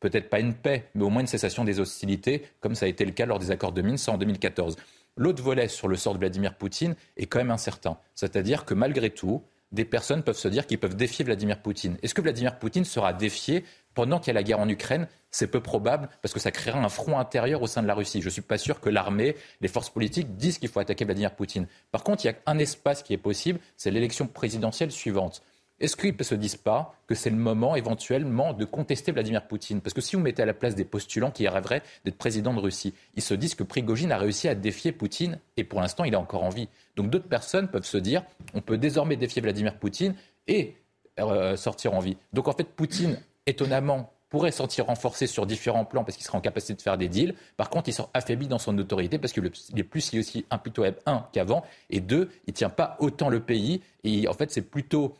Peut-être 0.00 0.28
pas 0.28 0.40
une 0.40 0.54
paix, 0.54 0.90
mais 0.94 1.04
au 1.04 1.08
moins 1.08 1.22
une 1.22 1.28
cessation 1.28 1.64
des 1.64 1.80
hostilités, 1.80 2.42
comme 2.60 2.74
ça 2.74 2.86
a 2.86 2.88
été 2.88 3.04
le 3.04 3.12
cas 3.12 3.26
lors 3.26 3.38
des 3.38 3.52
accords 3.52 3.72
de 3.72 3.80
Minsk 3.80 4.08
en 4.08 4.18
2014. 4.18 4.76
L'autre 5.16 5.42
volet 5.42 5.68
sur 5.68 5.88
le 5.88 5.96
sort 5.96 6.12
de 6.12 6.18
Vladimir 6.18 6.54
Poutine 6.54 6.94
est 7.16 7.26
quand 7.26 7.38
même 7.38 7.50
incertain. 7.50 7.98
C'est-à-dire 8.14 8.64
que 8.64 8.74
malgré 8.74 9.10
tout, 9.10 9.42
des 9.72 9.84
personnes 9.84 10.22
peuvent 10.22 10.36
se 10.36 10.48
dire 10.48 10.66
qu'ils 10.66 10.78
peuvent 10.78 10.96
défier 10.96 11.24
Vladimir 11.24 11.60
Poutine. 11.60 11.96
Est-ce 12.02 12.14
que 12.14 12.20
Vladimir 12.20 12.58
Poutine 12.58 12.84
sera 12.84 13.12
défié 13.12 13.64
pendant 13.94 14.20
qu'il 14.20 14.28
y 14.28 14.30
a 14.30 14.34
la 14.34 14.42
guerre 14.42 14.60
en 14.60 14.68
Ukraine? 14.68 15.08
C'est 15.30 15.50
peu 15.50 15.60
probable 15.60 16.08
parce 16.22 16.32
que 16.32 16.40
ça 16.40 16.50
créera 16.50 16.78
un 16.78 16.88
front 16.88 17.18
intérieur 17.18 17.62
au 17.62 17.66
sein 17.66 17.82
de 17.82 17.86
la 17.86 17.94
Russie. 17.94 18.20
Je 18.20 18.26
ne 18.26 18.30
suis 18.30 18.42
pas 18.42 18.58
sûr 18.58 18.80
que 18.80 18.90
l'armée, 18.90 19.36
les 19.60 19.68
forces 19.68 19.90
politiques 19.90 20.36
disent 20.36 20.58
qu'il 20.58 20.68
faut 20.68 20.80
attaquer 20.80 21.04
Vladimir 21.04 21.34
Poutine. 21.34 21.66
Par 21.92 22.04
contre, 22.04 22.24
il 22.24 22.28
y 22.28 22.30
a 22.30 22.36
un 22.46 22.58
espace 22.58 23.02
qui 23.02 23.12
est 23.12 23.18
possible, 23.18 23.58
c'est 23.76 23.90
l'élection 23.90 24.26
présidentielle 24.26 24.92
suivante. 24.92 25.42
Est-ce 25.78 25.94
qu'ils 25.96 26.14
ne 26.18 26.24
se 26.24 26.34
disent 26.34 26.56
pas 26.56 26.94
que 27.06 27.14
c'est 27.14 27.28
le 27.28 27.36
moment 27.36 27.76
éventuellement 27.76 28.54
de 28.54 28.64
contester 28.64 29.12
Vladimir 29.12 29.46
Poutine? 29.46 29.82
Parce 29.82 29.92
que 29.92 30.00
si 30.00 30.16
vous 30.16 30.22
mettez 30.22 30.42
à 30.42 30.46
la 30.46 30.54
place 30.54 30.74
des 30.74 30.84
postulants 30.84 31.30
qui 31.30 31.46
rêveraient 31.46 31.82
d'être 32.04 32.16
président 32.16 32.54
de 32.54 32.60
Russie, 32.60 32.94
ils 33.14 33.22
se 33.22 33.34
disent 33.34 33.54
que 33.54 33.62
Prigogine 33.62 34.10
a 34.10 34.16
réussi 34.16 34.48
à 34.48 34.54
défier 34.54 34.92
Poutine 34.92 35.38
et 35.56 35.64
pour 35.64 35.80
l'instant 35.80 36.04
il 36.04 36.14
est 36.14 36.16
encore 36.16 36.44
en 36.44 36.48
vie. 36.48 36.68
Donc 36.96 37.10
d'autres 37.10 37.28
personnes 37.28 37.68
peuvent 37.68 37.84
se 37.84 37.98
dire 37.98 38.22
on 38.54 38.62
peut 38.62 38.78
désormais 38.78 39.16
défier 39.16 39.42
Vladimir 39.42 39.78
Poutine 39.78 40.14
et 40.48 40.76
euh, 41.20 41.56
sortir 41.56 41.92
en 41.92 42.00
vie. 42.00 42.16
Donc 42.32 42.48
en 42.48 42.52
fait 42.52 42.64
Poutine, 42.64 43.20
étonnamment, 43.46 44.12
pourrait 44.28 44.52
sortir 44.52 44.86
renforcé 44.86 45.26
sur 45.26 45.46
différents 45.46 45.84
plans 45.84 46.04
parce 46.04 46.16
qu'il 46.16 46.26
sera 46.26 46.38
en 46.38 46.40
capacité 46.40 46.74
de 46.74 46.82
faire 46.82 46.98
des 46.98 47.08
deals. 47.08 47.34
Par 47.56 47.70
contre, 47.70 47.88
il 47.88 47.92
sera 47.92 48.10
affaibli 48.12 48.48
dans 48.48 48.58
son 48.58 48.76
autorité 48.78 49.18
parce 49.18 49.32
qu'il 49.32 49.44
est 49.44 49.84
plus 49.84 50.14
aussi 50.14 50.44
impitoyable, 50.50 50.98
un, 51.06 51.26
qu'avant, 51.32 51.64
et 51.90 52.00
deux, 52.00 52.30
il 52.46 52.50
ne 52.50 52.56
tient 52.56 52.70
pas 52.70 52.96
autant 52.98 53.28
le 53.28 53.40
pays. 53.40 53.82
Et 54.04 54.26
en 54.26 54.32
fait, 54.32 54.50
c'est 54.50 54.62
plutôt 54.62 55.14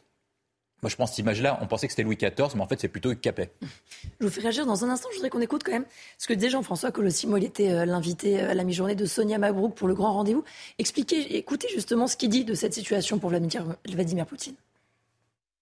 Moi, 0.83 0.91
je 0.91 0.97
pense 0.97 1.11
cette 1.11 1.19
image-là, 1.19 1.59
on 1.63 1.67
pensait 1.67 1.87
que 1.87 1.93
c'était 1.93 2.03
Louis 2.03 2.17
XIV, 2.17 2.55
mais 2.55 2.61
en 2.61 2.69
fait, 2.69 2.79
c'est 2.79 2.89
plutôt 2.89 3.11
Hugues 3.11 3.21
Capet. 3.21 3.51
Je 4.21 4.27
vous 4.27 4.31
fais 4.31 4.43
réagir 4.43 4.67
dans 4.67 4.85
un 4.85 4.91
instant. 4.91 5.09
Je 5.11 5.17
voudrais 5.17 5.31
qu'on 5.31 5.41
écoute 5.41 5.63
quand 5.65 5.73
même 5.73 5.87
ce 6.19 6.27
que 6.27 6.35
disait 6.35 6.51
Jean-François 6.51 6.93
Colossimo. 6.93 7.39
Il 7.39 7.45
était 7.45 7.71
euh, 7.71 7.87
l'invité 7.87 8.41
euh, 8.41 8.51
à 8.51 8.55
la 8.55 8.63
mi-journée 8.63 8.95
de 8.95 9.07
Sonia 9.07 9.39
Mabrouk 9.39 9.75
pour 9.75 9.89
le 9.89 9.95
grand 9.95 10.13
rendez-vous. 10.13 10.45
Expliquez, 10.79 11.37
écoutez 11.37 11.69
justement 11.73 12.07
ce 12.07 12.17
qu'il 12.17 12.29
dit 12.29 12.45
de 12.45 12.55
cette 12.55 12.75
situation 12.75 13.19
pour 13.19 13.31
Vladimir 13.31 14.27
Poutine. 14.27 14.55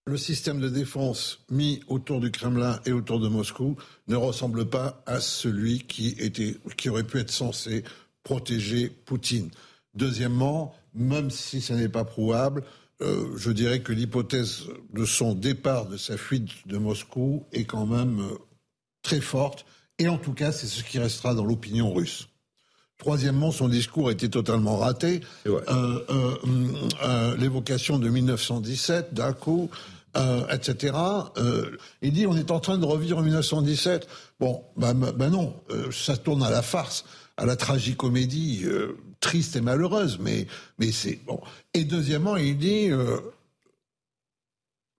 Le 0.07 0.17
système 0.17 0.59
de 0.59 0.69
défense 0.69 1.39
mis 1.49 1.81
autour 1.87 2.19
du 2.19 2.29
Kremlin 2.29 2.79
et 2.85 2.91
autour 2.91 3.19
de 3.19 3.27
Moscou 3.27 3.75
ne 4.07 4.15
ressemble 4.15 4.69
pas 4.69 5.01
à 5.07 5.19
celui 5.19 5.79
qui, 5.79 6.09
était, 6.19 6.57
qui 6.77 6.89
aurait 6.89 7.03
pu 7.03 7.19
être 7.19 7.31
censé 7.31 7.83
protéger 8.23 8.89
Poutine. 8.89 9.49
Deuxièmement, 9.95 10.75
même 10.93 11.31
si 11.31 11.59
ce 11.59 11.73
n'est 11.73 11.89
pas 11.89 12.05
prouvable, 12.05 12.63
euh, 13.01 13.35
je 13.37 13.51
dirais 13.51 13.81
que 13.81 13.91
l'hypothèse 13.91 14.63
de 14.93 15.05
son 15.05 15.33
départ, 15.33 15.87
de 15.87 15.97
sa 15.97 16.17
fuite 16.17 16.49
de 16.65 16.77
Moscou, 16.77 17.45
est 17.51 17.65
quand 17.65 17.85
même 17.85 18.21
euh, 18.21 18.37
très 19.01 19.19
forte. 19.19 19.65
Et 19.99 20.07
en 20.07 20.17
tout 20.17 20.33
cas, 20.33 20.51
c'est 20.51 20.67
ce 20.67 20.83
qui 20.83 20.99
restera 20.99 21.33
dans 21.33 21.45
l'opinion 21.45 21.93
russe. 21.93 22.27
Troisièmement, 22.97 23.51
son 23.51 23.67
discours 23.67 24.11
était 24.11 24.29
totalement 24.29 24.77
raté. 24.77 25.19
Euh, 25.45 27.35
l'évocation 27.37 27.99
de 27.99 28.07
1917, 28.07 29.13
d'un 29.13 29.33
coup, 29.33 29.69
etc. 30.49 30.95
il 32.01 32.13
dit 32.13 32.25
on 32.25 32.37
est 32.37 32.51
en 32.51 32.61
train 32.61 32.77
de 32.77 32.85
revivre 32.85 33.21
1917. 33.21 34.07
Bon, 34.39 34.63
ben, 34.77 34.93
ben 34.93 35.29
non, 35.29 35.61
ça 35.91 36.15
tourne 36.15 36.41
à 36.41 36.49
la 36.49 36.61
farce, 36.61 37.03
à 37.35 37.45
la 37.45 37.57
tragicomédie 37.57 38.63
triste 39.25 39.55
et 39.55 39.61
malheureuse, 39.61 40.19
mais, 40.21 40.45
mais 40.77 40.91
c'est 40.91 41.19
bon. 41.25 41.41
Et 41.73 41.83
deuxièmement, 41.83 42.37
il 42.37 42.59
dit 42.59 42.91
euh, 42.91 43.17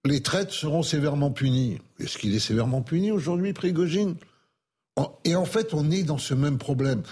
les 0.05 0.21
traites 0.21 0.51
seront 0.51 0.83
sévèrement 0.83 1.31
punies. 1.31 1.79
Est-ce 2.01 2.19
qu'il 2.19 2.35
est 2.35 2.41
sévèrement 2.41 2.83
puni 2.83 3.13
aujourd'hui, 3.13 3.53
Prigogine? 3.53 4.17
Et 5.25 5.37
en 5.37 5.45
fait, 5.45 5.75
on 5.75 5.93
est 5.93 6.03
dans 6.03 6.19
ce 6.19 6.35
même 6.35 6.59
problème. 6.59 7.05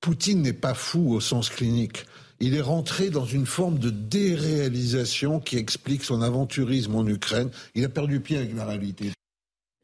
Poutine 0.00 0.40
n'est 0.40 0.54
pas 0.54 0.72
fou 0.72 1.12
au 1.12 1.20
sens 1.20 1.50
clinique. 1.50 2.06
Il 2.40 2.54
est 2.54 2.62
rentré 2.62 3.10
dans 3.10 3.26
une 3.26 3.44
forme 3.46 3.78
de 3.78 3.90
déréalisation 3.90 5.40
qui 5.40 5.58
explique 5.58 6.02
son 6.02 6.22
aventurisme 6.22 6.94
en 6.94 7.06
Ukraine. 7.06 7.50
Il 7.74 7.84
a 7.84 7.90
perdu 7.90 8.20
pied 8.20 8.38
avec 8.38 8.54
la 8.54 8.64
réalité. 8.64 9.12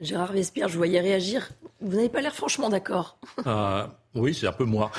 Gérard 0.00 0.32
Vespierre, 0.32 0.68
je 0.68 0.76
voyais 0.76 1.00
réagir. 1.00 1.50
Vous 1.80 1.96
n'avez 1.96 2.08
pas 2.08 2.22
l'air 2.22 2.34
franchement 2.34 2.70
d'accord. 2.70 3.18
Euh, 3.46 3.86
oui, 4.14 4.34
c'est 4.34 4.46
un 4.46 4.52
peu 4.52 4.64
moi. 4.64 4.90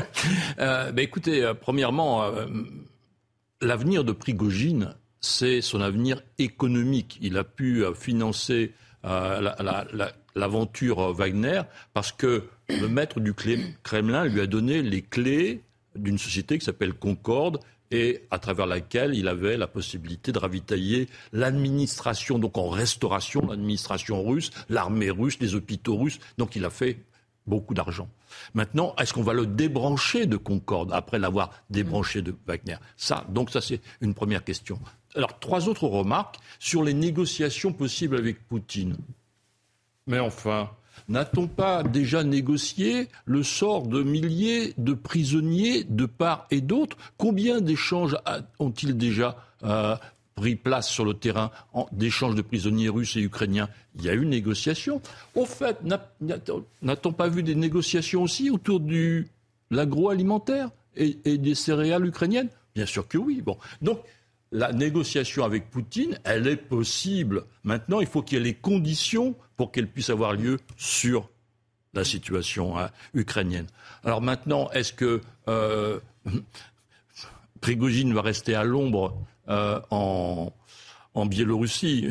euh, 0.58 0.92
écoutez, 0.96 1.42
euh, 1.42 1.54
premièrement, 1.54 2.22
euh, 2.24 2.46
l'avenir 3.60 4.04
de 4.04 4.12
Prigogine, 4.12 4.94
c'est 5.20 5.62
son 5.62 5.80
avenir 5.80 6.22
économique. 6.38 7.18
Il 7.22 7.38
a 7.38 7.44
pu 7.44 7.84
financer 7.94 8.72
l'aventure 10.34 11.12
Wagner 11.12 11.62
parce 11.92 12.12
que 12.12 12.44
le 12.68 12.88
maître 12.88 13.20
du 13.20 13.34
Kremlin 13.82 14.24
lui 14.26 14.40
a 14.40 14.46
donné 14.46 14.82
les 14.82 15.02
clés 15.02 15.62
d'une 15.96 16.18
société 16.18 16.58
qui 16.58 16.64
s'appelle 16.64 16.94
Concorde 16.94 17.58
et 17.92 18.24
à 18.30 18.38
travers 18.38 18.66
laquelle 18.66 19.14
il 19.14 19.28
avait 19.28 19.56
la 19.56 19.66
possibilité 19.66 20.32
de 20.32 20.38
ravitailler 20.38 21.08
l'administration, 21.32 22.38
donc 22.38 22.56
en 22.58 22.68
restauration, 22.68 23.46
l'administration 23.46 24.22
russe, 24.24 24.50
l'armée 24.68 25.10
russe, 25.10 25.38
les 25.40 25.54
hôpitaux 25.54 25.96
russes. 25.96 26.18
Donc 26.38 26.56
il 26.56 26.64
a 26.64 26.70
fait 26.70 26.98
beaucoup 27.46 27.74
d'argent. 27.74 28.08
Maintenant, 28.54 28.94
est-ce 28.98 29.12
qu'on 29.12 29.22
va 29.22 29.34
le 29.34 29.46
débrancher 29.46 30.26
de 30.26 30.36
Concorde 30.36 30.92
après 30.92 31.18
l'avoir 31.18 31.50
débranché 31.70 32.22
de 32.22 32.34
Wagner? 32.46 32.76
Ça, 32.96 33.26
donc 33.28 33.50
ça 33.50 33.60
c'est 33.60 33.80
une 34.00 34.14
première 34.14 34.44
question. 34.44 34.78
Alors 35.14 35.38
trois 35.38 35.68
autres 35.68 35.86
remarques 35.86 36.38
sur 36.58 36.82
les 36.82 36.94
négociations 36.94 37.72
possibles 37.72 38.16
avec 38.16 38.46
Poutine. 38.48 38.96
Mais 40.06 40.18
enfin, 40.18 40.70
N'a-t-on 41.08 41.46
pas 41.46 41.82
déjà 41.82 42.24
négocié 42.24 43.08
le 43.24 43.42
sort 43.42 43.86
de 43.86 44.02
milliers 44.02 44.74
de 44.78 44.94
prisonniers 44.94 45.84
de 45.84 46.06
part 46.06 46.46
et 46.50 46.60
d'autre? 46.60 46.96
Combien 47.16 47.60
d'échanges 47.60 48.16
ont-ils 48.58 48.96
déjà 48.96 49.36
euh, 49.64 49.96
pris 50.34 50.56
place 50.56 50.88
sur 50.88 51.04
le 51.04 51.14
terrain 51.14 51.50
d'échanges 51.92 52.34
de 52.34 52.42
prisonniers 52.42 52.88
russes 52.88 53.16
et 53.16 53.20
ukrainiens? 53.20 53.68
Il 53.96 54.04
y 54.04 54.08
a 54.08 54.14
eu 54.14 54.24
négociation. 54.24 55.00
Au 55.34 55.44
fait, 55.44 55.78
n'a-t-on 55.82 57.12
pas 57.12 57.28
vu 57.28 57.42
des 57.42 57.54
négociations 57.54 58.22
aussi 58.22 58.50
autour 58.50 58.80
de 58.80 59.24
l'agroalimentaire 59.70 60.70
et, 60.96 61.38
des 61.38 61.54
céréales 61.54 62.06
ukrainiennes? 62.06 62.48
Bien 62.74 62.86
sûr 62.86 63.06
que 63.06 63.18
oui. 63.18 63.42
Bon. 63.42 63.58
La 64.52 64.72
négociation 64.72 65.44
avec 65.44 65.70
Poutine, 65.70 66.18
elle 66.24 66.46
est 66.46 66.56
possible. 66.56 67.44
Maintenant, 67.64 68.00
il 68.00 68.06
faut 68.06 68.22
qu'il 68.22 68.38
y 68.38 68.40
ait 68.40 68.44
les 68.44 68.54
conditions 68.54 69.34
pour 69.56 69.72
qu'elle 69.72 69.88
puisse 69.88 70.10
avoir 70.10 70.34
lieu 70.34 70.58
sur 70.76 71.28
la 71.94 72.04
situation 72.04 72.78
hein, 72.78 72.90
ukrainienne. 73.14 73.66
Alors 74.04 74.20
maintenant, 74.20 74.70
est-ce 74.70 74.92
que 74.92 75.20
euh, 75.48 75.98
Prigogine 77.60 78.12
va 78.12 78.22
rester 78.22 78.54
à 78.54 78.64
l'ombre 78.64 79.16
euh, 79.48 79.80
en, 79.90 80.52
Biélorussie? 81.26 82.08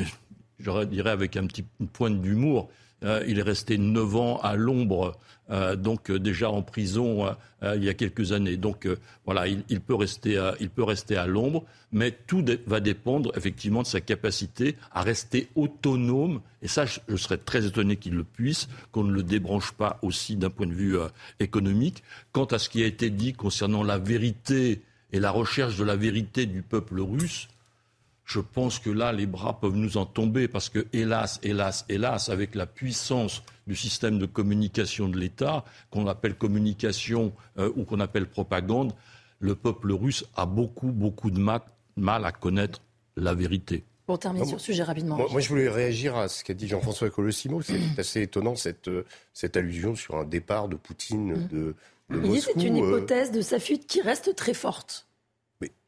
Je 0.60 0.84
dirais 0.86 1.12
avec 1.12 1.38
un 1.38 1.46
petit 1.46 1.66
point 1.94 2.10
d'humour. 2.10 2.70
Euh, 3.04 3.24
il 3.28 3.40
est 3.40 3.44
resté 3.44 3.78
neuf 3.78 4.16
ans 4.16 4.40
à 4.42 4.56
l'ombre 4.56 5.18
euh, 5.52 5.76
donc 5.76 6.10
euh, 6.10 6.18
déjà 6.20 6.50
en 6.50 6.62
prison 6.62 7.26
euh, 7.64 7.76
il 7.76 7.84
y 7.84 7.90
a 7.90 7.94
quelques 7.94 8.32
années. 8.32 8.58
Donc 8.58 8.88
voilà, 9.26 9.48
il, 9.48 9.82
peut 9.82 9.94
rester, 9.94 10.42
il 10.60 10.70
peut 10.70 10.84
rester 10.84 11.16
à 11.16 11.28
l'ombre, 11.28 11.64
mais 11.92 12.12
tout 12.12 12.44
va 12.66 12.80
dépendre 12.80 13.32
effectivement 13.38 13.84
de 13.84 13.88
sa 13.88 14.02
capacité 14.02 14.76
à 14.92 15.04
rester 15.04 15.48
autonome. 15.56 16.42
Et 16.64 16.68
ça, 16.68 16.86
je, 16.86 17.16
serais 17.16 17.38
très 17.38 17.68
étonné 17.68 17.98
qu'il 17.98 18.16
le 18.16 18.24
puisse, 18.24 18.68
qu'on 18.92 19.04
ne 19.04 19.14
le 19.14 19.22
débranche 19.22 19.74
pas 19.74 20.00
aussi 20.02 20.38
d'un 20.38 20.50
point 20.50 20.66
de 20.66 20.74
vue 20.74 20.98
économique. 21.40 22.02
Quant 22.32 22.46
à 22.46 22.58
ce 22.58 22.68
qui 22.68 22.82
a 22.82 22.88
été 22.88 23.12
dit 23.12 23.34
concernant 23.34 23.84
la 23.84 24.00
vérité 24.00 24.82
et 25.12 25.20
la 25.20 25.30
recherche 25.30 25.78
de 25.78 25.84
la 25.84 25.96
vérité 25.96 26.48
du 26.48 26.64
peuple 26.64 27.00
russe, 27.00 27.48
je 28.32 28.40
pense 28.40 28.80
que 28.80 28.90
là, 28.90 29.12
les 29.12 29.26
bras 29.26 29.60
peuvent 29.60 29.76
nous 29.76 29.98
en 29.98 30.06
tomber 30.06 30.48
parce 30.48 30.70
que, 30.70 30.88
hélas, 30.94 31.42
hélas, 31.44 31.84
hélas, 31.90 32.30
avec 32.30 32.56
la 32.56 32.66
puissance 32.66 33.44
du 33.68 33.76
système 33.76 34.20
de 34.20 34.26
communication 34.26 35.10
de 35.10 35.18
l'État, 35.18 35.66
qu'on 35.90 36.08
appelle 36.08 36.36
communication 36.36 37.34
euh, 37.58 37.70
ou 37.76 37.84
qu'on 37.84 38.00
appelle 38.00 38.28
propagande, 38.28 38.94
le 39.40 39.54
peuple 39.56 39.92
russe 39.92 40.24
a 40.38 40.46
beaucoup, 40.46 40.92
beaucoup 40.94 41.30
de 41.30 41.40
mal, 41.40 42.26
à 42.26 42.32
connaître 42.32 42.82
la 43.18 43.34
vérité. 43.34 43.84
Pour 44.06 44.18
terminer 44.18 44.46
sur 44.46 44.62
ce 44.62 44.68
sujet 44.68 44.84
rapidement. 44.84 45.18
Moi, 45.18 45.42
je 45.42 45.50
voulais 45.50 45.68
réagir 45.68 46.16
à 46.16 46.30
ce 46.30 46.46
qu'a 46.46 46.54
dit 46.54 46.70
Jean-François 46.70 47.10
Colossimo. 47.10 47.62
C'est 47.62 47.80
assez 47.98 48.22
étonnant 48.22 48.56
cette, 48.56 48.88
euh, 48.88 49.06
cette 49.34 49.58
allusion 49.58 49.94
sur 49.96 50.16
un 50.16 50.24
départ 50.24 50.70
de 50.70 50.78
Poutine 50.78 51.34
mm. 51.34 51.48
de, 51.48 51.76
de 52.10 52.18
Moscou. 52.18 52.54
C'est 52.56 52.66
une 52.66 52.76
euh. 52.82 52.88
hypothèse 52.88 53.32
de 53.32 53.42
sa 53.42 53.60
fuite 53.60 53.88
qui 53.88 54.02
reste 54.02 54.34
très 54.38 54.54
forte. 54.54 55.08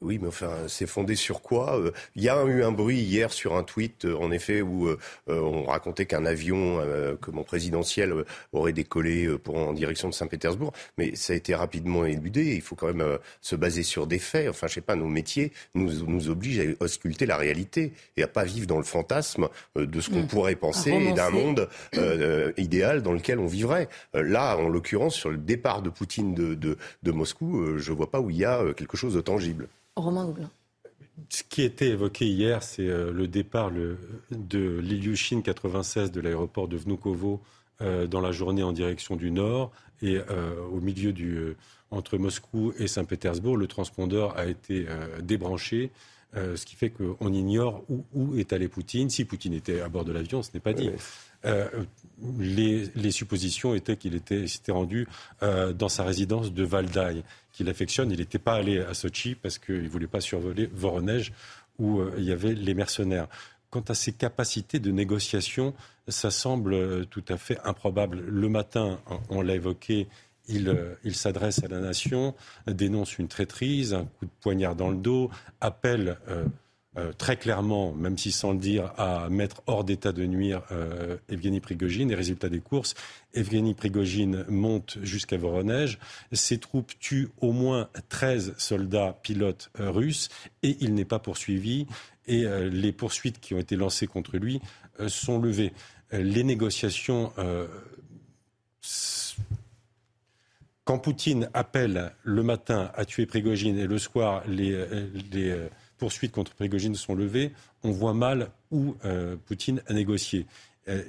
Oui, 0.04 0.20
mais 0.22 0.28
enfin, 0.28 0.52
c'est 0.68 0.86
fondé 0.86 1.16
sur 1.16 1.42
quoi 1.42 1.80
euh, 1.80 1.92
Il 2.18 2.24
y 2.24 2.30
a 2.30 2.44
eu 2.44 2.62
un 2.64 2.74
bruit 2.74 3.00
hier 3.00 3.32
sur 3.32 3.56
un 3.56 3.64
tweet, 3.64 4.04
euh, 4.04 4.18
en 4.18 4.32
effet, 4.32 4.62
où 4.62 4.90
euh, 4.90 4.98
on 5.30 5.64
racontait 5.64 6.06
qu'un 6.06 6.26
avion, 6.26 6.82
que 7.22 7.32
mon 7.32 7.44
présidentiel, 7.44 8.14
aurait 8.52 8.74
décollé 8.74 9.38
pour, 9.38 9.56
en 9.58 9.74
direction 9.74 10.10
de 10.10 10.14
Saint-Pétersbourg, 10.14 10.74
mais 10.98 11.16
ça 11.16 11.34
a 11.34 11.36
été 11.36 11.56
rapidement 11.56 12.06
éludé. 12.06 12.56
Il 12.56 12.62
faut 12.62 12.76
quand 12.76 12.94
même 12.94 13.18
se 13.42 13.56
baser 13.56 13.84
sur 13.84 14.08
des 14.08 14.20
faits. 14.20 14.50
Enfin, 14.50 14.68
je 14.68 14.74
sais 14.74 14.82
pas, 14.82 14.96
nos 14.96 15.08
métiers 15.08 15.54
nous, 15.74 16.06
nous 16.06 16.30
obligent 16.30 16.60
à 16.60 16.84
ausculter 16.84 17.26
la 17.26 17.38
réalité 17.38 17.94
et 18.18 18.24
à 18.24 18.28
pas 18.28 18.44
vivre 18.44 18.68
dans 18.68 18.78
le 18.78 18.84
fantasme 18.84 19.48
de 19.76 20.02
ce 20.02 20.10
qu'on 20.10 20.24
mm. 20.24 20.28
pourrait 20.28 20.56
penser 20.56 21.14
d'un 21.14 21.30
monde 21.30 21.70
idéal 22.58 23.02
dans 23.02 23.14
lequel 23.14 23.40
on 23.40 23.48
vivrait. 23.48 23.88
là, 24.14 24.58
en 24.58 24.68
l'occurrence, 24.68 25.16
sur 25.16 25.30
le 25.30 25.38
départ 25.38 25.82
de 25.82 25.90
Poutine 25.90 26.34
de, 26.34 26.56
de, 26.56 26.78
de 27.04 27.12
Moscou, 27.12 27.78
je 27.78 27.92
vois 27.94 28.12
pas 28.12 28.20
où 28.20 28.30
il 28.30 28.38
y 28.38 28.46
a 28.46 28.74
quelque 28.76 28.98
chose 28.98 29.14
de 29.14 29.22
tangible. 29.22 29.70
Romain 29.96 30.34
Ce 31.30 31.44
qui 31.44 31.62
était 31.62 31.90
évoqué 31.90 32.26
hier, 32.26 32.64
c'est 32.64 32.88
euh, 32.88 33.12
le 33.12 33.28
départ 33.28 33.72
de 33.72 34.80
l'Ilyushin 34.80 35.42
96 35.42 36.12
de 36.12 36.20
l'aéroport 36.20 36.68
de 36.68 36.78
Vnukovo 36.78 37.42
euh, 37.82 38.08
dans 38.08 38.22
la 38.22 38.32
journée 38.32 38.64
en 38.64 38.72
direction 38.72 39.16
du 39.16 39.30
nord. 39.30 39.72
Et 40.02 40.18
euh, 40.18 40.62
au 40.72 40.82
milieu 40.82 41.14
du, 41.14 41.56
entre 41.92 42.18
Moscou 42.18 42.74
et 42.78 42.88
Saint-Pétersbourg, 42.88 43.56
le 43.56 43.68
transpondeur 43.68 44.38
a 44.38 44.48
été 44.48 44.88
débranché. 45.22 45.92
ce 46.34 46.66
qui 46.66 46.76
fait 46.76 46.90
qu'on 46.90 47.32
ignore 47.32 47.86
où, 48.14 48.36
est 48.36 48.52
allé 48.52 48.68
Poutine. 48.68 49.10
Si 49.10 49.24
Poutine 49.24 49.54
était 49.54 49.80
à 49.80 49.90
bord 49.90 50.04
de 50.04 50.12
l'avion, 50.12 50.42
ce 50.42 50.50
n'est 50.54 50.60
pas 50.60 50.74
dit. 50.74 50.90
Les, 51.44 52.90
les, 52.96 53.12
suppositions 53.12 53.76
étaient 53.76 53.98
qu'il 53.98 54.20
s'était 54.48 54.72
rendu 54.72 55.08
dans 55.42 55.90
sa 55.90 56.04
résidence 56.04 56.54
de 56.54 56.64
Valdaï 56.64 57.24
qu'il 57.54 57.70
affectionne. 57.70 58.12
Il 58.12 58.20
n'était 58.20 58.40
pas 58.40 58.56
allé 58.56 58.80
à 58.80 58.94
Sochi 58.94 59.36
parce 59.36 59.58
qu'il 59.58 59.84
ne 59.84 59.90
voulait 59.90 60.08
pas 60.08 60.22
survoler 60.22 60.70
Voronezh 60.74 61.32
où 61.80 62.00
euh, 62.00 62.14
il 62.18 62.24
y 62.26 62.32
avait 62.32 62.54
les 62.54 62.74
mercenaires. 62.74 63.28
Quant 63.70 63.84
à 63.88 63.96
ses 63.96 64.12
capacités 64.12 64.80
de 64.80 64.92
négociation, 64.92 65.74
ça 66.08 66.30
semble 66.30 66.74
euh, 66.74 67.06
tout 67.06 67.24
à 67.30 67.38
fait 67.38 67.58
improbable. 67.64 68.24
Le 68.28 68.50
matin, 68.50 69.00
on 69.30 69.42
l'a 69.42 69.56
évoqué, 69.56 70.08
il, 70.48 70.70
euh, 70.70 70.96
il 71.04 71.16
s'adresse 71.16 71.64
à 71.64 71.68
la 71.68 71.80
nation, 71.80 72.36
dénonce 72.68 73.18
une 73.18 73.28
traîtrise, 73.28 73.94
un 73.94 74.06
coup 74.06 74.26
de 74.26 74.32
poignard 74.42 74.76
dans 74.76 74.90
le 74.90 74.98
dos, 74.98 75.32
appelle 75.62 76.18
euh, 76.96 77.12
très 77.12 77.38
clairement, 77.38 77.92
même 77.94 78.20
si 78.20 78.32
sans 78.32 78.52
le 78.52 78.60
dire, 78.60 78.94
à 78.98 79.28
mettre 79.30 79.64
hors 79.66 79.84
d'état 79.84 80.12
de 80.12 80.26
nuire 80.26 80.62
euh, 80.72 81.18
Evgeny 81.28 81.60
Prigogine. 81.60 82.12
Et 82.12 82.16
résultat 82.16 82.50
des 82.50 82.60
courses, 82.60 82.94
Evgeny 83.34 83.74
Prigogine 83.74 84.46
monte 84.48 85.00
jusqu'à 85.02 85.38
Voronezh. 85.38 85.98
Ses 86.34 86.60
troupes 86.60 86.92
tuent 87.00 87.30
au 87.42 87.52
moins 87.52 87.90
13 88.10 88.54
soldats 88.58 89.18
pilotes 89.24 89.72
euh, 89.80 89.90
russes 89.90 90.30
et 90.62 90.78
il 90.82 90.94
n'est 90.94 91.04
pas 91.04 91.18
poursuivi. 91.18 91.88
Et 92.26 92.46
les 92.72 92.94
poursuites 92.94 93.42
qui 93.42 93.54
ont 93.54 93.60
été 93.60 93.76
lancées 93.76 94.08
contre 94.08 94.38
lui 94.38 94.62
sont 95.10 95.40
levées. 95.40 95.74
les 96.14 96.46
négociations 96.46 97.34
quand 100.86 101.00
Poutine 101.00 101.50
appelle 101.54 102.14
le 102.24 102.42
matin 102.42 102.92
à 102.96 103.04
tuer 103.04 103.26
Prigogine 103.26 103.78
et 103.78 103.88
le 103.88 103.98
soir 103.98 104.42
les 104.48 104.74
poursuites 106.04 106.34
contre 106.34 106.54
Prigogine 106.54 106.96
sont 106.96 107.16
levées, 107.16 107.54
on 107.82 107.92
voit 107.92 108.14
mal 108.14 108.50
où 108.72 108.98
euh, 109.06 109.38
Poutine 109.46 109.82
a 109.88 109.94
négocié. 109.94 110.48
Euh, 110.90 111.02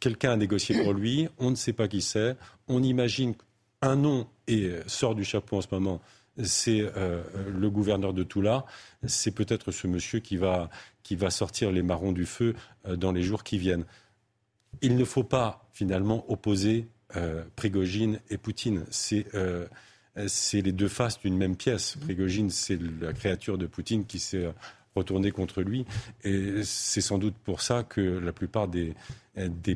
quelqu'un 0.00 0.32
a 0.32 0.36
négocié 0.36 0.82
pour 0.82 0.94
lui, 0.94 1.28
on 1.36 1.50
ne 1.50 1.56
sait 1.56 1.74
pas 1.74 1.86
qui 1.86 2.00
c'est, 2.00 2.38
on 2.68 2.82
imagine 2.82 3.34
un 3.82 3.96
nom 3.96 4.28
et 4.48 4.62
euh, 4.62 4.82
sort 4.86 5.14
du 5.14 5.24
chapeau 5.24 5.58
en 5.58 5.60
ce 5.60 5.66
moment, 5.72 6.00
c'est 6.42 6.86
le 7.50 7.68
gouverneur 7.68 8.14
de 8.14 8.22
Toula, 8.22 8.64
c'est 9.06 9.30
peut-être 9.30 9.72
ce 9.72 9.86
monsieur 9.86 10.20
qui 10.20 10.38
va, 10.38 10.70
qui 11.02 11.14
va 11.14 11.28
sortir 11.28 11.70
les 11.70 11.82
marrons 11.82 12.12
du 12.12 12.24
feu 12.24 12.54
dans 12.88 13.12
les 13.12 13.22
jours 13.22 13.44
qui 13.44 13.58
viennent. 13.58 13.84
Il 14.80 14.96
ne 14.96 15.04
faut 15.04 15.24
pas 15.24 15.68
finalement 15.72 16.30
opposer 16.30 16.88
Prigogine 17.56 18.20
et 18.28 18.36
Poutine. 18.36 18.84
C'est 18.90 19.26
c'est 20.26 20.62
les 20.62 20.72
deux 20.72 20.88
faces 20.88 21.20
d'une 21.20 21.36
même 21.36 21.56
pièce. 21.56 21.96
Prigogine, 22.00 22.50
c'est 22.50 22.78
la 23.00 23.12
créature 23.12 23.58
de 23.58 23.66
Poutine 23.66 24.06
qui 24.06 24.18
s'est 24.18 24.48
retournée 24.94 25.30
contre 25.30 25.62
lui. 25.62 25.84
Et 26.24 26.62
c'est 26.64 27.00
sans 27.00 27.18
doute 27.18 27.34
pour 27.44 27.60
ça 27.60 27.82
que 27.82 28.00
la 28.00 28.32
plupart 28.32 28.68
des, 28.68 28.94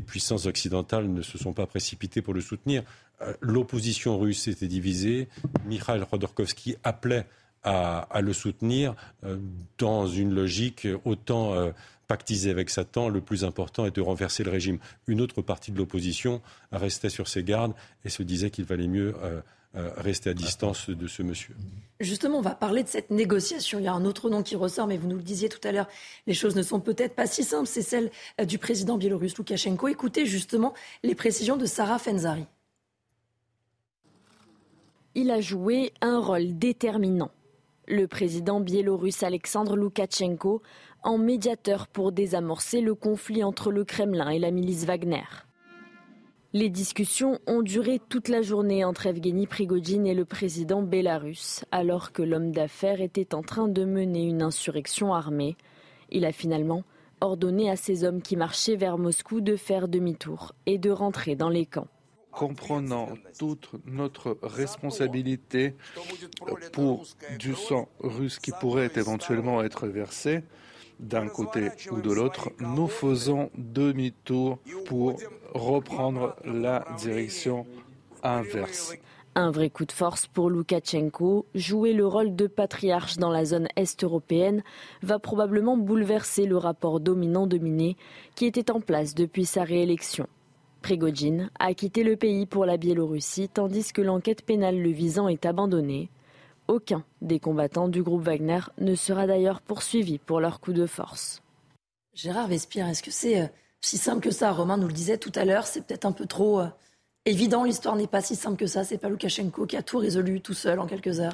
puissances 0.06 0.46
occidentales 0.46 1.08
ne 1.08 1.22
se 1.22 1.38
sont 1.38 1.52
pas 1.52 1.66
précipitées 1.66 2.22
pour 2.22 2.34
le 2.34 2.40
soutenir. 2.40 2.82
Euh, 3.22 3.34
l'opposition 3.40 4.18
russe 4.18 4.48
était 4.48 4.66
divisée. 4.66 5.28
Mikhail 5.66 6.02
Khodorkovsky 6.10 6.76
appelait 6.82 7.26
à, 7.62 8.20
le 8.22 8.32
soutenir 8.32 8.94
euh, 9.24 9.36
dans 9.78 10.06
une 10.06 10.34
logique 10.34 10.88
autant 11.04 11.54
euh, 11.54 11.72
pactisée 12.08 12.50
avec 12.50 12.70
Satan. 12.70 13.08
Le 13.08 13.20
plus 13.20 13.44
important 13.44 13.86
est 13.86 13.94
de 13.94 14.00
renverser 14.00 14.44
le 14.44 14.50
régime. 14.50 14.78
Une 15.06 15.20
autre 15.20 15.42
partie 15.42 15.70
de 15.70 15.78
l'opposition 15.78 16.40
restait 16.72 17.10
sur 17.10 17.28
ses 17.28 17.44
gardes 17.44 17.74
et 18.04 18.08
se 18.08 18.22
disait 18.22 18.50
qu'il 18.50 18.64
valait 18.64 18.88
mieux 18.88 19.14
euh, 19.22 19.40
rester 19.74 20.30
à 20.30 20.34
distance 20.34 20.90
de 20.90 21.06
ce 21.06 21.22
monsieur. 21.22 21.54
Justement, 22.00 22.38
on 22.38 22.42
va 22.42 22.54
parler 22.54 22.82
de 22.82 22.88
cette 22.88 23.10
négociation. 23.10 23.78
Il 23.78 23.84
y 23.84 23.88
a 23.88 23.92
un 23.92 24.04
autre 24.06 24.30
nom 24.30 24.42
qui 24.42 24.56
ressort, 24.56 24.86
mais 24.86 24.96
vous 24.96 25.06
nous 25.06 25.16
le 25.16 25.22
disiez 25.22 25.48
tout 25.50 25.60
à 25.64 25.70
l'heure, 25.70 25.86
les 26.26 26.34
choses 26.34 26.56
ne 26.56 26.62
sont 26.62 26.80
peut-être 26.80 27.14
pas 27.14 27.26
si 27.26 27.44
simples. 27.44 27.66
C'est 27.66 27.82
celle 27.82 28.10
euh, 28.40 28.46
du 28.46 28.58
président 28.58 28.96
biélorusse 28.96 29.36
Loukachenko. 29.36 29.88
Écoutez 29.88 30.24
justement 30.24 30.72
les 31.02 31.14
précisions 31.14 31.58
de 31.58 31.66
Sarah 31.66 31.98
Fenzari. 31.98 32.46
Il 35.14 35.30
a 35.30 35.40
joué 35.40 35.92
un 36.00 36.20
rôle 36.20 36.58
déterminant. 36.58 37.30
Le 37.86 38.06
président 38.06 38.60
biélorusse 38.60 39.22
Alexandre 39.22 39.76
Loukachenko 39.76 40.62
en 41.02 41.18
médiateur 41.18 41.86
pour 41.86 42.12
désamorcer 42.12 42.80
le 42.80 42.94
conflit 42.94 43.44
entre 43.44 43.70
le 43.70 43.84
Kremlin 43.84 44.30
et 44.30 44.38
la 44.38 44.50
milice 44.50 44.84
Wagner. 44.84 45.24
Les 46.52 46.68
discussions 46.68 47.38
ont 47.46 47.62
duré 47.62 48.00
toute 48.08 48.26
la 48.26 48.42
journée 48.42 48.84
entre 48.84 49.06
Evgeny 49.06 49.46
Prigogine 49.46 50.04
et 50.04 50.14
le 50.14 50.24
président 50.24 50.82
bélarus, 50.82 51.64
alors 51.70 52.10
que 52.10 52.22
l'homme 52.22 52.50
d'affaires 52.50 53.00
était 53.00 53.36
en 53.36 53.42
train 53.42 53.68
de 53.68 53.84
mener 53.84 54.24
une 54.24 54.42
insurrection 54.42 55.14
armée. 55.14 55.56
Il 56.10 56.24
a 56.24 56.32
finalement 56.32 56.82
ordonné 57.20 57.70
à 57.70 57.76
ses 57.76 58.02
hommes 58.02 58.20
qui 58.20 58.36
marchaient 58.36 58.74
vers 58.74 58.98
Moscou 58.98 59.40
de 59.40 59.54
faire 59.54 59.86
demi-tour 59.86 60.52
et 60.66 60.78
de 60.78 60.90
rentrer 60.90 61.36
dans 61.36 61.50
les 61.50 61.66
camps. 61.66 61.86
Comprenant 62.32 63.10
toute 63.38 63.70
notre 63.84 64.36
responsabilité 64.42 65.76
pour 66.72 67.04
du 67.38 67.54
sang 67.54 67.88
russe 68.00 68.40
qui 68.40 68.50
pourrait 68.60 68.90
éventuellement 68.96 69.62
être 69.62 69.86
versé, 69.86 70.42
d'un 71.00 71.28
côté 71.28 71.70
ou 71.90 72.00
de 72.00 72.12
l'autre, 72.12 72.50
nous 72.60 72.88
faisons 72.88 73.50
demi-tour 73.56 74.58
pour 74.86 75.18
reprendre 75.54 76.36
la 76.44 76.84
direction 76.98 77.66
inverse. 78.22 78.94
Un 79.34 79.50
vrai 79.50 79.70
coup 79.70 79.84
de 79.84 79.92
force 79.92 80.26
pour 80.26 80.50
Loukachenko. 80.50 81.46
Jouer 81.54 81.92
le 81.92 82.06
rôle 82.06 82.34
de 82.34 82.46
patriarche 82.48 83.16
dans 83.16 83.30
la 83.30 83.44
zone 83.44 83.68
est-européenne 83.76 84.62
va 85.02 85.18
probablement 85.18 85.76
bouleverser 85.76 86.46
le 86.46 86.56
rapport 86.56 86.98
dominant-dominé 86.98 87.96
qui 88.34 88.46
était 88.46 88.72
en 88.72 88.80
place 88.80 89.14
depuis 89.14 89.44
sa 89.44 89.62
réélection. 89.62 90.26
Prigogine 90.82 91.50
a 91.60 91.74
quitté 91.74 92.02
le 92.02 92.16
pays 92.16 92.46
pour 92.46 92.64
la 92.64 92.76
Biélorussie 92.76 93.48
tandis 93.48 93.92
que 93.92 94.02
l'enquête 94.02 94.44
pénale 94.44 94.80
le 94.80 94.90
visant 94.90 95.28
est 95.28 95.46
abandonnée. 95.46 96.10
Aucun 96.70 97.02
des 97.20 97.40
combattants 97.40 97.88
du 97.88 98.00
groupe 98.00 98.22
Wagner 98.22 98.60
ne 98.78 98.94
sera 98.94 99.26
d'ailleurs 99.26 99.60
poursuivi 99.60 100.18
pour 100.18 100.38
leur 100.38 100.60
coup 100.60 100.72
de 100.72 100.86
force. 100.86 101.42
Gérard 102.14 102.46
Vespierre, 102.46 102.88
est-ce 102.88 103.02
que 103.02 103.10
c'est 103.10 103.42
euh, 103.42 103.46
si 103.80 103.98
simple 103.98 104.20
que 104.20 104.30
ça? 104.30 104.52
Romain 104.52 104.76
nous 104.76 104.86
le 104.86 104.92
disait 104.92 105.18
tout 105.18 105.32
à 105.34 105.44
l'heure, 105.44 105.66
c'est 105.66 105.84
peut-être 105.84 106.04
un 106.04 106.12
peu 106.12 106.26
trop 106.26 106.60
euh, 106.60 106.68
évident. 107.26 107.64
L'histoire 107.64 107.96
n'est 107.96 108.06
pas 108.06 108.20
si 108.20 108.36
simple 108.36 108.56
que 108.56 108.68
ça. 108.68 108.84
C'est 108.84 108.98
pas 108.98 109.08
Loukachenko 109.08 109.66
qui 109.66 109.76
a 109.76 109.82
tout 109.82 109.98
résolu 109.98 110.40
tout 110.40 110.54
seul 110.54 110.78
en 110.78 110.86
quelques 110.86 111.18
heures. 111.18 111.32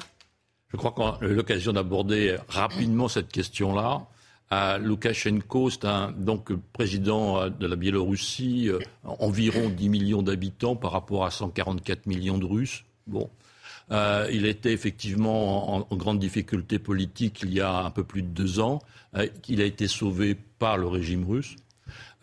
Je 0.69 0.77
crois 0.77 0.89
qu'on 0.89 1.05
a 1.05 1.19
eu 1.21 1.35
l'occasion 1.35 1.71
d'aborder 1.71 2.37
rapidement 2.47 3.07
cette 3.07 3.27
question-là. 3.27 4.07
Euh, 4.51 4.79
Loukachenko, 4.79 5.69
c'est 5.69 5.85
un 5.85 6.13
donc 6.13 6.51
président 6.73 7.47
de 7.47 7.67
la 7.67 7.75
Biélorussie, 7.75 8.71
environ 9.03 9.69
10 9.69 9.89
millions 9.89 10.23
d'habitants 10.23 10.75
par 10.75 10.93
rapport 10.93 11.25
à 11.25 11.29
144 11.29 12.07
millions 12.07 12.39
de 12.39 12.45
Russes. 12.45 12.85
Bon, 13.05 13.29
euh, 13.91 14.27
il 14.31 14.45
était 14.45 14.73
effectivement 14.73 15.87
en, 15.91 15.95
grande 15.95 16.19
difficulté 16.19 16.77
politique 16.77 17.39
il 17.43 17.53
y 17.53 17.61
a 17.61 17.73
un 17.73 17.91
peu 17.91 18.03
plus 18.03 18.21
de 18.21 18.27
deux 18.27 18.59
ans. 18.59 18.81
Euh, 19.15 19.27
il 19.47 19.61
a 19.61 19.65
été 19.65 19.87
sauvé 19.87 20.35
par 20.59 20.77
le 20.77 20.87
régime 20.87 21.25
russe. 21.25 21.55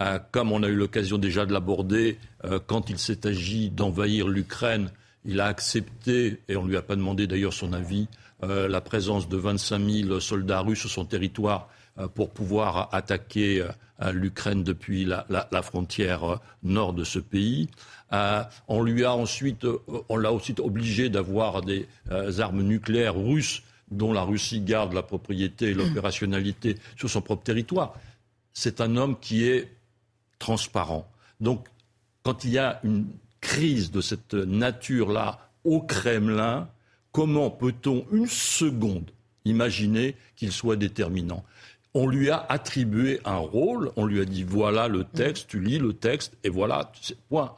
Euh, 0.03 0.19
comme 0.31 0.53
on 0.53 0.63
a 0.63 0.69
eu 0.69 0.75
l'occasion 0.75 1.19
déjà 1.19 1.47
de 1.47 1.53
l'aborder, 1.53 2.19
quand 2.67 2.91
il 2.91 2.99
s'est 2.99 3.27
agi 3.27 3.71
d'envahir 3.71 4.29
l'Ukraine, 4.29 4.91
il 5.25 5.41
a 5.41 5.47
accepté, 5.47 6.43
et 6.49 6.57
on 6.57 6.65
ne 6.65 6.69
lui 6.69 6.77
a 6.77 6.83
pas 6.83 6.97
demandé 6.97 7.27
d'ailleurs 7.27 7.55
son 7.55 7.73
avis, 7.73 8.07
la 8.43 8.83
présence 8.83 9.31
de 9.31 9.39
25 9.39 9.79
000 9.79 10.21
soldats 10.21 10.61
russes 10.61 10.81
sur 10.81 10.91
son 10.91 11.07
territoire 11.07 11.71
pour 12.15 12.33
pouvoir 12.33 12.91
attaquer 12.93 13.67
l'Ukraine 14.13 14.63
depuis 14.63 15.07
la, 15.07 15.63
frontière 15.63 16.41
nord 16.63 16.93
de 16.93 17.05
ce 17.05 17.19
pays. 17.19 17.71
Euh, 18.15 18.45
on 18.69 18.83
lui 18.83 19.05
a 19.05 19.15
ensuite, 19.15 19.65
euh, 19.65 19.79
on 20.09 20.17
l'a 20.17 20.33
aussi 20.33 20.55
obligé 20.59 21.09
d'avoir 21.09 21.63
des 21.63 21.89
euh, 22.13 22.39
armes 22.39 22.63
nucléaires 22.63 23.17
russes 23.17 23.63
dont 23.91 24.13
la 24.13 24.23
Russie 24.23 24.61
garde 24.61 24.93
la 24.93 25.03
propriété 25.03 25.71
et 25.71 25.75
l'opérationnalité 25.75 26.77
sur 26.97 27.11
son 27.11 27.21
propre 27.21 27.43
territoire. 27.43 27.95
C'est 28.53 28.81
un 28.81 28.97
homme 28.97 29.19
qui 29.21 29.45
est 29.45 29.69
transparent. 30.39 31.09
Donc, 31.41 31.67
quand 32.23 32.45
il 32.45 32.51
y 32.51 32.59
a 32.59 32.81
une 32.85 33.07
crise 33.41 33.91
de 33.91 34.01
cette 34.01 34.35
nature-là 34.35 35.51
au 35.65 35.81
Kremlin, 35.81 36.69
comment 37.13 37.51
peut-on 37.51 38.07
une 38.13 38.27
seconde 38.27 39.11
imaginer 39.45 40.17
qu'il 40.37 40.53
soit 40.53 40.77
déterminant? 40.77 41.45
On 41.93 42.07
lui 42.09 42.31
a 42.31 42.45
attribué 42.49 43.21
un 43.25 43.37
rôle, 43.37 43.93
on 43.97 44.07
lui 44.07 44.21
a 44.21 44.25
dit 44.25 44.43
voilà 44.43 44.89
le 44.89 45.05
texte, 45.05 45.49
tu 45.49 45.61
lis 45.61 45.79
le 45.79 45.93
texte, 45.93 46.37
et 46.43 46.49
voilà, 46.49 46.91
point 47.29 47.55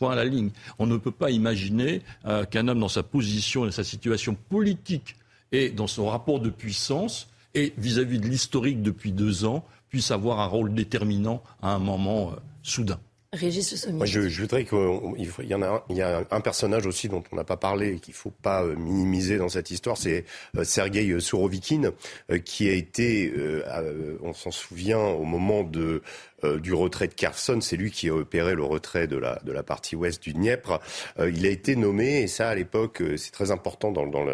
point 0.00 0.12
à 0.12 0.16
la 0.16 0.24
ligne. 0.24 0.50
On 0.78 0.86
ne 0.86 0.96
peut 0.96 1.12
pas 1.12 1.30
imaginer 1.30 2.00
euh, 2.24 2.44
qu'un 2.44 2.66
homme 2.68 2.80
dans 2.80 2.88
sa 2.88 3.02
position 3.02 3.66
et 3.66 3.70
sa 3.70 3.84
situation 3.84 4.34
politique 4.48 5.14
et 5.52 5.68
dans 5.68 5.86
son 5.86 6.06
rapport 6.06 6.40
de 6.40 6.48
puissance 6.48 7.28
et 7.54 7.74
vis-à-vis 7.76 8.18
de 8.18 8.26
l'historique 8.26 8.82
depuis 8.82 9.12
deux 9.12 9.44
ans 9.44 9.62
puisse 9.90 10.10
avoir 10.10 10.40
un 10.40 10.46
rôle 10.46 10.72
déterminant 10.72 11.42
à 11.60 11.74
un 11.74 11.78
moment 11.78 12.30
euh, 12.30 12.36
soudain. 12.62 12.98
Régis 13.32 13.86
Moi, 13.92 14.06
je, 14.06 14.28
je, 14.28 14.40
voudrais 14.40 14.64
qu'il 14.64 15.46
y 15.48 15.54
en 15.54 15.62
a, 15.62 15.68
un, 15.68 15.82
il 15.88 15.96
y 15.96 16.02
a 16.02 16.24
un 16.32 16.40
personnage 16.40 16.86
aussi 16.86 17.08
dont 17.08 17.22
on 17.30 17.36
n'a 17.36 17.44
pas 17.44 17.56
parlé 17.56 17.94
et 17.94 18.00
qu'il 18.00 18.14
faut 18.14 18.32
pas 18.42 18.64
euh, 18.64 18.74
minimiser 18.74 19.36
dans 19.36 19.48
cette 19.50 19.70
histoire, 19.70 19.96
c'est 19.98 20.24
Sergei 20.64 21.20
Sourovikine, 21.20 21.92
qui 22.44 22.68
a 22.68 22.72
été, 22.72 23.32
on 24.22 24.32
s'en 24.32 24.50
souvient, 24.50 24.98
au 24.98 25.22
moment 25.22 25.62
de 25.62 26.02
euh, 26.44 26.58
du 26.58 26.72
retrait 26.72 27.08
de 27.08 27.14
Kherson. 27.14 27.60
C'est 27.60 27.76
lui 27.76 27.90
qui 27.90 28.08
a 28.08 28.14
opéré 28.14 28.54
le 28.54 28.62
retrait 28.62 29.06
de 29.06 29.16
la, 29.16 29.40
de 29.44 29.52
la 29.52 29.62
partie 29.62 29.96
ouest 29.96 30.22
du 30.22 30.32
Dniepr. 30.32 30.80
Euh, 31.18 31.30
il 31.30 31.46
a 31.46 31.50
été 31.50 31.76
nommé, 31.76 32.22
et 32.22 32.26
ça 32.26 32.48
à 32.48 32.54
l'époque, 32.54 33.02
euh, 33.02 33.16
c'est 33.16 33.30
très 33.30 33.50
important, 33.50 33.90
dans, 33.90 34.06
dans 34.06 34.24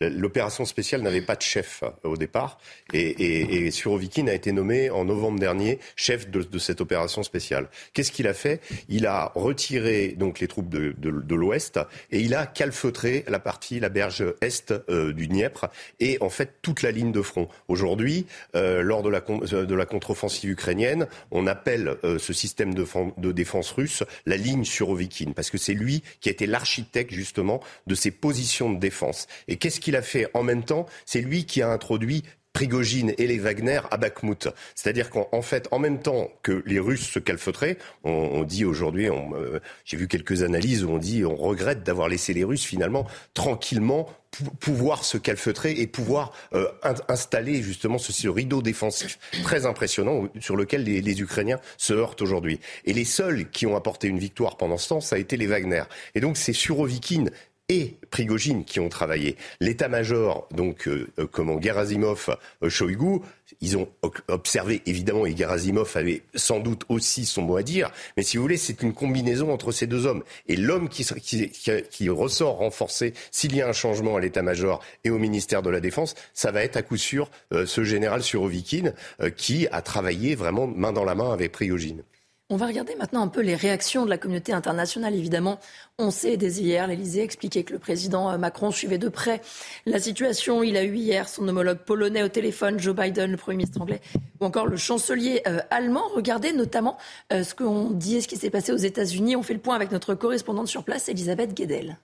l'opération 0.00 0.64
spéciale 0.64 1.02
n'avait 1.02 1.22
pas 1.22 1.36
de 1.36 1.42
chef 1.42 1.82
au 2.04 2.16
départ. 2.16 2.58
Et, 2.92 3.00
et, 3.00 3.66
et 3.66 3.70
Surovikin 3.70 4.26
a 4.28 4.32
été 4.32 4.52
nommé 4.52 4.90
en 4.90 5.04
novembre 5.04 5.38
dernier 5.38 5.78
chef 5.96 6.30
de, 6.30 6.42
de 6.42 6.58
cette 6.58 6.80
opération 6.80 7.22
spéciale. 7.22 7.68
Qu'est-ce 7.92 8.12
qu'il 8.12 8.26
a 8.26 8.34
fait? 8.34 8.60
Il 8.88 9.06
a 9.06 9.32
retiré 9.34 10.08
donc 10.08 10.40
les 10.40 10.48
troupes 10.48 10.68
de, 10.68 10.94
de, 10.98 11.34
l'Ouest 11.34 11.78
et 12.10 12.20
il 12.20 12.34
a 12.34 12.46
calfeutré 12.46 13.24
la 13.28 13.38
partie, 13.38 13.80
la 13.80 13.88
berge 13.88 14.24
est 14.40 14.72
du 14.88 15.26
Dniepr 15.28 15.66
et 16.00 16.18
en 16.20 16.30
fait 16.30 16.54
toute 16.62 16.82
la 16.82 16.90
ligne 16.90 17.12
de 17.12 17.22
front. 17.22 17.48
Aujourd'hui, 17.68 18.26
lors 18.54 19.02
de 19.02 19.08
la, 19.08 19.20
de 19.20 19.74
la 19.74 19.86
contre-offensive 19.86 20.50
ukrainienne, 20.50 21.06
appelle 21.46 21.96
ce 22.18 22.32
système 22.32 22.74
de, 22.74 22.86
de 23.18 23.32
défense 23.32 23.70
russe 23.72 24.02
la 24.24 24.36
ligne 24.36 24.64
sur 24.64 24.90
Ovikine 24.90 25.34
parce 25.34 25.50
que 25.50 25.58
c'est 25.58 25.74
lui 25.74 26.02
qui 26.20 26.28
a 26.28 26.32
été 26.32 26.46
l'architecte 26.46 27.12
justement 27.12 27.60
de 27.86 27.94
ces 27.94 28.10
positions 28.10 28.72
de 28.72 28.78
défense. 28.78 29.26
Et 29.48 29.56
qu'est-ce 29.56 29.80
qu'il 29.80 29.96
a 29.96 30.02
fait 30.02 30.28
en 30.34 30.42
même 30.42 30.64
temps? 30.64 30.86
C'est 31.04 31.20
lui 31.20 31.44
qui 31.44 31.62
a 31.62 31.68
introduit 31.68 32.22
Prigogine 32.56 33.12
et 33.18 33.26
les 33.26 33.38
Wagner 33.38 33.82
à 33.90 33.98
Bakhmut. 33.98 34.48
C'est-à-dire 34.74 35.10
qu'en 35.10 35.42
fait, 35.42 35.68
en 35.72 35.78
même 35.78 36.00
temps 36.00 36.30
que 36.42 36.62
les 36.64 36.78
Russes 36.78 37.06
se 37.06 37.18
calfeutraient, 37.18 37.76
on, 38.02 38.44
dit 38.44 38.64
aujourd'hui, 38.64 39.10
euh, 39.10 39.60
j'ai 39.84 39.98
vu 39.98 40.08
quelques 40.08 40.42
analyses 40.42 40.82
où 40.82 40.88
on 40.88 40.96
dit 40.96 41.22
on 41.26 41.36
regrette 41.36 41.82
d'avoir 41.82 42.08
laissé 42.08 42.32
les 42.32 42.44
Russes 42.44 42.64
finalement 42.64 43.06
tranquillement 43.34 44.08
pouvoir 44.58 45.04
se 45.04 45.18
calfeutrer 45.18 45.72
et 45.72 45.86
pouvoir 45.86 46.32
euh, 46.54 46.66
installer 47.08 47.62
justement 47.62 47.98
ce, 47.98 48.28
rideau 48.28 48.62
défensif 48.62 49.18
très 49.42 49.66
impressionnant 49.66 50.26
sur 50.40 50.56
lequel 50.56 50.84
les, 50.84 51.02
les 51.02 51.20
Ukrainiens 51.20 51.60
se 51.76 51.92
heurtent 51.92 52.22
aujourd'hui. 52.22 52.58
Et 52.86 52.94
les 52.94 53.04
seuls 53.04 53.50
qui 53.50 53.66
ont 53.66 53.76
apporté 53.76 54.08
une 54.08 54.18
victoire 54.18 54.56
pendant 54.56 54.78
ce 54.78 54.88
temps, 54.88 55.02
ça 55.02 55.16
a 55.16 55.18
été 55.18 55.36
les 55.36 55.46
Wagner. 55.46 55.82
Et 56.14 56.20
donc 56.20 56.38
c'est 56.38 56.54
Surovikin 56.54 57.26
et 57.68 57.96
Prigogine 58.10 58.64
qui 58.64 58.78
ont 58.78 58.88
travaillé. 58.88 59.36
L'état-major, 59.60 60.48
donc 60.52 60.86
euh, 60.86 61.08
euh, 61.18 61.26
comment 61.26 61.60
Gerasimov, 61.60 62.36
euh, 62.62 62.68
Shoigu, 62.68 63.20
ils 63.60 63.76
ont 63.76 63.88
observé 64.28 64.82
évidemment 64.86 65.26
et 65.26 65.36
Gerasimov 65.36 65.90
avait 65.96 66.22
sans 66.34 66.60
doute 66.60 66.84
aussi 66.88 67.24
son 67.24 67.42
mot 67.42 67.56
à 67.56 67.62
dire. 67.62 67.90
Mais 68.16 68.22
si 68.22 68.36
vous 68.36 68.42
voulez, 68.42 68.56
c'est 68.56 68.82
une 68.82 68.92
combinaison 68.92 69.52
entre 69.52 69.72
ces 69.72 69.86
deux 69.86 70.06
hommes 70.06 70.22
et 70.46 70.56
l'homme 70.56 70.88
qui, 70.88 71.04
qui, 71.04 71.50
qui, 71.90 72.08
ressort 72.08 72.58
renforcé 72.58 73.14
s'il 73.30 73.54
y 73.54 73.62
a 73.62 73.68
un 73.68 73.72
changement 73.72 74.16
à 74.16 74.20
l'état-major 74.20 74.82
et 75.04 75.10
au 75.10 75.18
ministère 75.18 75.62
de 75.62 75.70
la 75.70 75.80
Défense, 75.80 76.14
ça 76.34 76.50
va 76.50 76.62
être 76.62 76.76
à 76.76 76.82
coup 76.82 76.96
sûr 76.96 77.30
ce 77.52 77.84
général 77.84 78.22
Surovikin 78.22 78.92
qui 79.36 79.66
a 79.70 79.82
travaillé 79.82 80.34
vraiment 80.34 80.66
main 80.66 80.92
dans 80.92 81.04
la 81.04 81.14
main 81.14 81.32
avec 81.32 81.52
Prigogine. 81.52 82.02
On 82.48 82.56
va 82.56 82.66
regarder 82.66 82.94
maintenant 82.94 83.22
un 83.22 83.28
peu 83.28 83.40
les 83.40 83.56
réactions 83.56 84.04
de 84.04 84.10
la 84.10 84.18
communauté 84.18 84.52
internationale. 84.52 85.16
Évidemment, 85.16 85.58
on 85.98 86.12
sait 86.12 86.36
dès 86.36 86.52
hier, 86.60 86.86
l'Elysée 86.86 87.24
expliquait 87.24 87.64
que 87.64 87.72
le 87.72 87.80
président 87.80 88.30
euh, 88.30 88.38
Macron 88.38 88.70
suivait 88.70 88.98
de 88.98 89.08
près 89.08 89.40
la 89.84 89.98
situation. 89.98 90.62
Il 90.62 90.76
a 90.76 90.84
eu 90.84 90.94
hier 90.94 91.28
son 91.28 91.48
homologue 91.48 91.78
polonais 91.78 92.22
au 92.22 92.28
téléphone, 92.28 92.78
Joe 92.78 92.94
Biden, 92.94 93.32
le 93.32 93.36
Premier 93.36 93.56
ministre 93.56 93.80
anglais, 93.80 94.00
ou 94.40 94.44
encore 94.44 94.68
le 94.68 94.76
chancelier 94.76 95.42
euh, 95.48 95.58
allemand. 95.70 96.04
Regardez 96.14 96.52
notamment 96.52 96.98
euh, 97.32 97.42
ce 97.42 97.52
qu'on 97.56 97.90
dit 97.90 98.18
et 98.18 98.20
ce 98.20 98.28
qui 98.28 98.36
s'est 98.36 98.50
passé 98.50 98.70
aux 98.70 98.76
États-Unis. 98.76 99.34
On 99.34 99.42
fait 99.42 99.54
le 99.54 99.60
point 99.60 99.74
avec 99.74 99.90
notre 99.90 100.14
correspondante 100.14 100.68
sur 100.68 100.84
place, 100.84 101.08
Elisabeth 101.08 101.52
Guedel. 101.52 101.98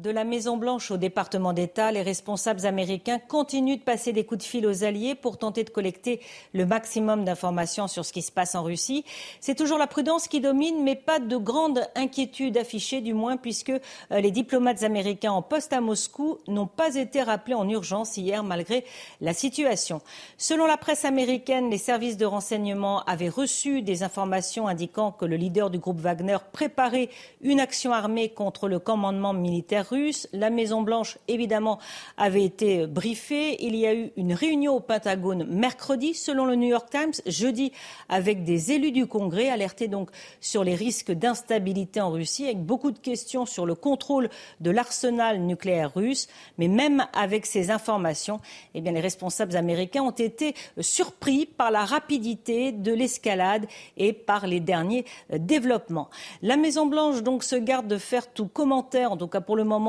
De 0.00 0.08
la 0.08 0.24
Maison-Blanche 0.24 0.90
au 0.92 0.96
département 0.96 1.52
d'État, 1.52 1.92
les 1.92 2.00
responsables 2.00 2.64
américains 2.64 3.18
continuent 3.18 3.76
de 3.76 3.82
passer 3.82 4.14
des 4.14 4.24
coups 4.24 4.42
de 4.42 4.48
fil 4.48 4.66
aux 4.66 4.82
alliés 4.82 5.14
pour 5.14 5.36
tenter 5.36 5.62
de 5.62 5.68
collecter 5.68 6.20
le 6.54 6.64
maximum 6.64 7.26
d'informations 7.26 7.86
sur 7.86 8.06
ce 8.06 8.12
qui 8.14 8.22
se 8.22 8.32
passe 8.32 8.54
en 8.54 8.62
Russie. 8.62 9.04
C'est 9.40 9.54
toujours 9.54 9.76
la 9.76 9.86
prudence 9.86 10.26
qui 10.26 10.40
domine, 10.40 10.82
mais 10.82 10.96
pas 10.96 11.18
de 11.18 11.36
grande 11.36 11.86
inquiétude 11.96 12.56
affichée, 12.56 13.02
du 13.02 13.12
moins, 13.12 13.36
puisque 13.36 13.68
euh, 13.68 13.80
les 14.10 14.30
diplomates 14.30 14.84
américains 14.84 15.32
en 15.32 15.42
poste 15.42 15.74
à 15.74 15.82
Moscou 15.82 16.38
n'ont 16.48 16.66
pas 16.66 16.94
été 16.94 17.22
rappelés 17.22 17.52
en 17.56 17.68
urgence 17.68 18.16
hier, 18.16 18.42
malgré 18.42 18.86
la 19.20 19.34
situation. 19.34 20.00
Selon 20.38 20.64
la 20.64 20.78
presse 20.78 21.04
américaine, 21.04 21.68
les 21.68 21.76
services 21.76 22.16
de 22.16 22.24
renseignement 22.24 23.02
avaient 23.02 23.28
reçu 23.28 23.82
des 23.82 24.02
informations 24.02 24.66
indiquant 24.66 25.12
que 25.12 25.26
le 25.26 25.36
leader 25.36 25.68
du 25.68 25.78
groupe 25.78 26.00
Wagner 26.00 26.38
préparait 26.52 27.10
une 27.42 27.60
action 27.60 27.92
armée 27.92 28.30
contre 28.30 28.66
le 28.66 28.78
commandement 28.78 29.34
militaire 29.34 29.89
La 30.32 30.50
Maison-Blanche, 30.50 31.18
évidemment, 31.26 31.78
avait 32.16 32.44
été 32.44 32.86
briefée. 32.86 33.56
Il 33.64 33.74
y 33.74 33.86
a 33.86 33.94
eu 33.94 34.12
une 34.16 34.32
réunion 34.32 34.76
au 34.76 34.80
Pentagone 34.80 35.44
mercredi, 35.44 36.14
selon 36.14 36.44
le 36.44 36.54
New 36.54 36.68
York 36.68 36.88
Times, 36.90 37.12
jeudi, 37.26 37.72
avec 38.08 38.44
des 38.44 38.70
élus 38.70 38.92
du 38.92 39.06
Congrès, 39.06 39.48
alertés 39.48 39.88
donc 39.88 40.10
sur 40.40 40.62
les 40.62 40.76
risques 40.76 41.10
d'instabilité 41.10 42.00
en 42.00 42.12
Russie, 42.12 42.44
avec 42.44 42.62
beaucoup 42.62 42.92
de 42.92 43.00
questions 43.00 43.46
sur 43.46 43.66
le 43.66 43.74
contrôle 43.74 44.30
de 44.60 44.70
l'arsenal 44.70 45.40
nucléaire 45.40 45.92
russe. 45.92 46.28
Mais 46.58 46.68
même 46.68 47.04
avec 47.12 47.44
ces 47.44 47.72
informations, 47.72 48.38
eh 48.74 48.80
bien, 48.80 48.92
les 48.92 49.00
responsables 49.00 49.56
américains 49.56 50.02
ont 50.02 50.10
été 50.10 50.54
surpris 50.78 51.46
par 51.46 51.72
la 51.72 51.84
rapidité 51.84 52.70
de 52.70 52.92
l'escalade 52.92 53.66
et 53.96 54.12
par 54.12 54.46
les 54.46 54.60
derniers 54.60 55.04
développements. 55.36 56.10
La 56.42 56.56
Maison-Blanche, 56.56 57.24
donc, 57.24 57.42
se 57.42 57.56
garde 57.56 57.88
de 57.88 57.98
faire 57.98 58.32
tout 58.32 58.46
commentaire, 58.46 59.10
en 59.10 59.16
tout 59.16 59.26
cas 59.26 59.40
pour 59.40 59.56
le 59.56 59.64
moment 59.64 59.79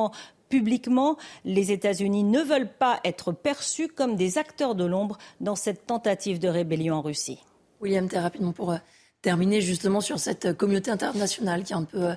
publiquement, 0.52 1.18
les 1.46 1.72
États-Unis 1.72 2.24
ne 2.24 2.42
veulent 2.42 2.72
pas 2.72 3.00
être 3.04 3.32
perçus 3.32 3.88
comme 3.88 4.16
des 4.16 4.38
acteurs 4.38 4.76
de 4.76 4.86
l'ombre 4.86 5.18
dans 5.39 5.56
cette 5.56 5.88
tentative 5.88 6.39
de 6.39 6.50
rébellion 6.50 6.96
en 6.96 7.02
Russie. 7.02 7.39
William, 7.80 8.08
très 8.08 8.20
rapidement 8.20 8.52
pour 8.52 8.72
euh, 8.72 8.78
terminer 9.22 9.62
justement 9.62 10.02
sur 10.02 10.20
cette 10.20 10.46
euh, 10.46 10.54
communauté 10.54 10.92
internationale 10.92 11.64
qui 11.64 11.74
a 11.74 11.78
un 11.78 11.86
peu 11.86 12.10
euh, 12.10 12.16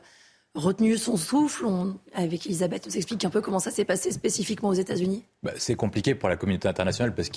retenu 0.54 0.98
son 0.98 1.16
souffle. 1.16 1.66
avec 2.12 2.46
Elisabeth, 2.46 2.86
nous 2.86 2.96
explique 2.96 3.24
un 3.24 3.30
peu 3.30 3.40
comment 3.40 3.60
ça 3.60 3.70
s'est 3.70 3.84
passé 3.84 4.12
spécifiquement 4.12 4.68
aux 4.68 4.74
États-Unis. 4.74 5.24
Bah, 5.42 5.52
c'est 5.56 5.74
compliqué 5.74 6.14
pour 6.14 6.28
la 6.28 6.36
communauté 6.36 6.68
internationale 6.68 7.14
parce 7.14 7.28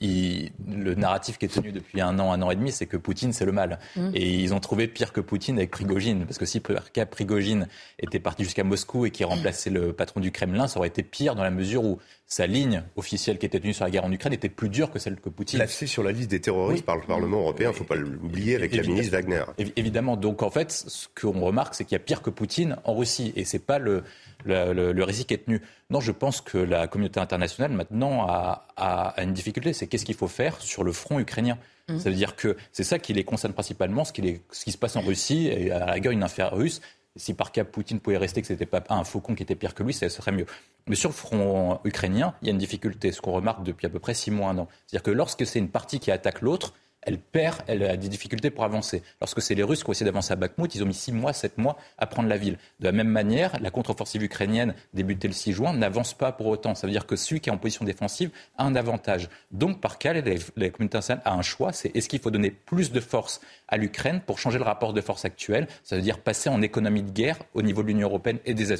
le 0.00 0.94
narratif 0.94 1.38
qui 1.38 1.46
est 1.46 1.48
tenu 1.48 1.72
depuis 1.72 2.00
un 2.00 2.18
an, 2.18 2.32
un 2.32 2.42
an 2.42 2.50
et 2.50 2.56
demi, 2.56 2.72
c'est 2.72 2.86
que 2.86 2.96
Poutine, 2.96 3.32
c'est 3.32 3.44
le 3.44 3.52
mal. 3.52 3.78
Mmh. 3.96 4.10
Et 4.14 4.34
ils 4.34 4.54
ont 4.54 4.60
trouvé 4.60 4.88
pire 4.88 5.12
que 5.12 5.20
Poutine 5.20 5.56
avec 5.58 5.70
Prigogine. 5.70 6.24
Parce 6.24 6.38
que 6.38 6.46
si 6.46 6.60
Prigogine 6.60 7.68
était 7.98 8.20
parti 8.20 8.44
jusqu'à 8.44 8.64
Moscou 8.64 9.06
et 9.06 9.10
qui 9.10 9.24
remplaçait 9.24 9.70
le 9.70 9.92
patron 9.92 10.20
du 10.20 10.30
Kremlin, 10.30 10.68
ça 10.68 10.78
aurait 10.78 10.88
été 10.88 11.02
pire 11.02 11.34
dans 11.34 11.42
la 11.42 11.50
mesure 11.50 11.84
où 11.84 11.98
sa 12.26 12.46
ligne 12.46 12.82
officielle 12.96 13.38
qui 13.38 13.46
était 13.46 13.58
tenue 13.58 13.72
sur 13.72 13.84
la 13.84 13.90
guerre 13.90 14.04
en 14.04 14.12
Ukraine 14.12 14.34
était 14.34 14.50
plus 14.50 14.68
dure 14.68 14.90
que 14.90 14.98
celle 14.98 15.16
que 15.16 15.30
Poutine. 15.30 15.66
fait 15.66 15.86
sur 15.86 16.02
la 16.02 16.12
liste 16.12 16.30
des 16.30 16.40
terroristes 16.40 16.84
par 16.84 16.96
le 16.96 17.02
Parlement 17.02 17.38
européen, 17.38 17.70
il 17.70 17.72
ne 17.72 17.78
faut 17.78 17.84
pas 17.84 17.96
l'oublier, 17.96 18.54
avec 18.54 18.74
la 18.76 18.82
ministre 18.82 19.12
Wagner. 19.12 19.44
Évidemment. 19.76 20.16
Donc 20.16 20.42
en 20.42 20.50
fait, 20.50 20.70
ce 20.70 21.08
qu'on 21.18 21.40
remarque, 21.40 21.74
c'est 21.74 21.84
qu'il 21.84 21.94
y 21.94 21.96
a 21.96 22.04
pire 22.04 22.20
que 22.20 22.30
Poutine 22.30 22.76
en 22.84 22.94
Russie. 22.94 23.32
Et 23.34 23.44
ce 23.44 23.56
n'est 23.56 23.62
pas 23.62 23.78
le, 23.78 24.04
le, 24.44 25.02
récit 25.02 25.24
qui 25.24 25.34
est 25.34 25.44
tenu. 25.44 25.62
Non, 25.90 26.00
je 26.00 26.12
pense 26.12 26.40
que 26.40 26.58
la 26.58 26.86
communauté 26.86 27.20
internationale 27.20 27.72
maintenant 27.72 28.26
a, 28.28 29.14
une 29.18 29.32
difficulté. 29.32 29.72
C'est 29.72 29.86
qu'est-ce 29.86 30.04
qu'il 30.04 30.14
faut 30.14 30.28
faire 30.28 30.60
sur 30.60 30.84
le 30.84 30.92
front 30.92 31.18
ukrainien 31.18 31.58
mmh. 31.88 31.98
Ça 31.98 32.10
veut 32.10 32.16
dire 32.16 32.36
que 32.36 32.56
c'est 32.72 32.84
ça 32.84 32.98
qui 32.98 33.12
les 33.12 33.24
concerne 33.24 33.52
principalement, 33.52 34.04
ce 34.04 34.12
qui, 34.12 34.40
ce 34.50 34.64
qui 34.64 34.72
se 34.72 34.78
passe 34.78 34.96
en 34.96 35.00
Russie 35.00 35.48
et 35.48 35.70
à 35.70 35.86
la 35.86 35.92
rigueur 35.92 36.12
une 36.12 36.22
affaire 36.22 36.54
russe. 36.54 36.80
Si 37.16 37.34
par 37.34 37.50
cas 37.50 37.64
Poutine 37.64 37.98
pouvait 37.98 38.16
rester, 38.16 38.42
que 38.42 38.46
ce 38.46 38.52
n'était 38.52 38.66
pas 38.66 38.82
un 38.90 39.02
faucon 39.02 39.34
qui 39.34 39.42
était 39.42 39.56
pire 39.56 39.74
que 39.74 39.82
lui, 39.82 39.92
ça 39.92 40.08
serait 40.08 40.30
mieux. 40.30 40.46
Mais 40.86 40.94
sur 40.94 41.10
le 41.10 41.14
front 41.14 41.80
ukrainien, 41.84 42.34
il 42.42 42.46
y 42.46 42.50
a 42.50 42.52
une 42.52 42.58
difficulté, 42.58 43.10
ce 43.10 43.20
qu'on 43.20 43.32
remarque 43.32 43.64
depuis 43.64 43.86
à 43.86 43.90
peu 43.90 43.98
près 43.98 44.14
six 44.14 44.30
mois, 44.30 44.50
un 44.50 44.58
an. 44.58 44.68
C'est-à-dire 44.86 45.02
que 45.02 45.10
lorsque 45.10 45.44
c'est 45.44 45.58
une 45.58 45.68
partie 45.68 45.98
qui 45.98 46.12
attaque 46.12 46.42
l'autre, 46.42 46.74
elle 47.08 47.18
perd, 47.18 47.62
elle 47.66 47.82
a 47.84 47.96
des 47.96 48.08
difficultés 48.08 48.50
pour 48.50 48.64
avancer. 48.64 49.02
Lorsque 49.22 49.40
c'est 49.40 49.54
les 49.54 49.62
Russes 49.62 49.82
qui 49.82 49.88
ont 49.88 49.92
essayé 49.92 50.04
d'avancer 50.04 50.34
à 50.34 50.36
Bakhmut, 50.36 50.74
ils 50.74 50.82
ont 50.82 50.86
mis 50.86 50.92
six 50.92 51.10
mois, 51.10 51.32
sept 51.32 51.56
mois 51.56 51.78
à 51.96 52.06
prendre 52.06 52.28
la 52.28 52.36
ville. 52.36 52.58
De 52.80 52.84
la 52.84 52.92
même 52.92 53.08
manière, 53.08 53.58
la 53.62 53.70
contre-offensive 53.70 54.22
ukrainienne 54.22 54.74
débutée 54.92 55.26
le 55.26 55.32
6 55.32 55.54
juin 55.54 55.72
n'avance 55.72 56.12
pas 56.12 56.32
pour 56.32 56.48
autant. 56.48 56.74
Ça 56.74 56.86
veut 56.86 56.92
dire 56.92 57.06
que 57.06 57.16
celui 57.16 57.40
qui 57.40 57.48
est 57.48 57.52
en 57.52 57.56
position 57.56 57.86
défensive 57.86 58.30
a 58.58 58.64
un 58.64 58.76
avantage. 58.76 59.30
Donc, 59.52 59.80
par 59.80 59.96
cas, 59.96 60.12
la 60.12 60.20
communauté 60.20 60.82
internationale 60.82 61.22
a 61.24 61.32
un 61.32 61.40
choix, 61.40 61.72
c'est 61.72 61.96
est-ce 61.96 62.10
qu'il 62.10 62.20
faut 62.20 62.30
donner 62.30 62.50
plus 62.50 62.92
de 62.92 63.00
force 63.00 63.40
à 63.68 63.78
l'Ukraine 63.78 64.20
pour 64.20 64.38
changer 64.38 64.58
le 64.58 64.64
rapport 64.64 64.92
de 64.92 65.00
force 65.00 65.24
actuel? 65.24 65.66
Ça 65.84 65.96
veut 65.96 66.02
dire 66.02 66.18
passer 66.18 66.50
en 66.50 66.60
économie 66.60 67.02
de 67.02 67.10
guerre 67.10 67.38
au 67.54 67.62
niveau 67.62 67.82
de 67.82 67.88
l'Union 67.88 68.08
européenne 68.08 68.38
et 68.44 68.52
des 68.52 68.70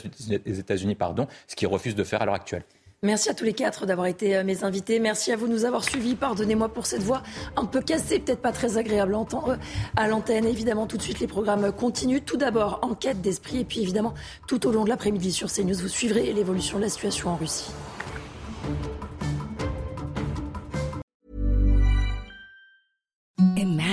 États-Unis, 0.60 0.96
pardon, 0.96 1.28
ce 1.46 1.56
qu'ils 1.56 1.68
refusent 1.68 1.96
de 1.96 2.04
faire 2.04 2.20
à 2.20 2.26
l'heure 2.26 2.34
actuelle. 2.34 2.64
Merci 3.04 3.28
à 3.28 3.34
tous 3.34 3.44
les 3.44 3.52
quatre 3.52 3.86
d'avoir 3.86 4.08
été 4.08 4.36
euh, 4.36 4.42
mes 4.42 4.64
invités. 4.64 4.98
Merci 4.98 5.30
à 5.30 5.36
vous 5.36 5.46
de 5.46 5.52
nous 5.52 5.64
avoir 5.64 5.84
suivis. 5.84 6.16
Pardonnez-moi 6.16 6.68
pour 6.68 6.84
cette 6.84 7.04
voix 7.04 7.22
un 7.56 7.64
peu 7.64 7.80
cassée, 7.80 8.18
peut-être 8.18 8.42
pas 8.42 8.50
très 8.50 8.76
agréable 8.76 9.14
à 9.14 9.18
entendre 9.18 9.56
à 9.94 10.08
l'antenne. 10.08 10.44
Évidemment, 10.44 10.88
tout 10.88 10.96
de 10.96 11.02
suite, 11.02 11.20
les 11.20 11.28
programmes 11.28 11.70
continuent. 11.70 12.24
Tout 12.26 12.36
d'abord, 12.36 12.80
enquête 12.82 13.20
d'esprit. 13.20 13.58
Et 13.58 13.64
puis, 13.64 13.82
évidemment, 13.82 14.14
tout 14.48 14.66
au 14.66 14.72
long 14.72 14.82
de 14.82 14.88
l'après-midi 14.88 15.30
sur 15.30 15.48
CNews, 15.48 15.76
vous 15.76 15.86
suivrez 15.86 16.32
l'évolution 16.32 16.78
de 16.78 16.82
la 16.82 16.88
situation 16.88 17.30
en 17.30 17.36
Russie. 17.36 17.70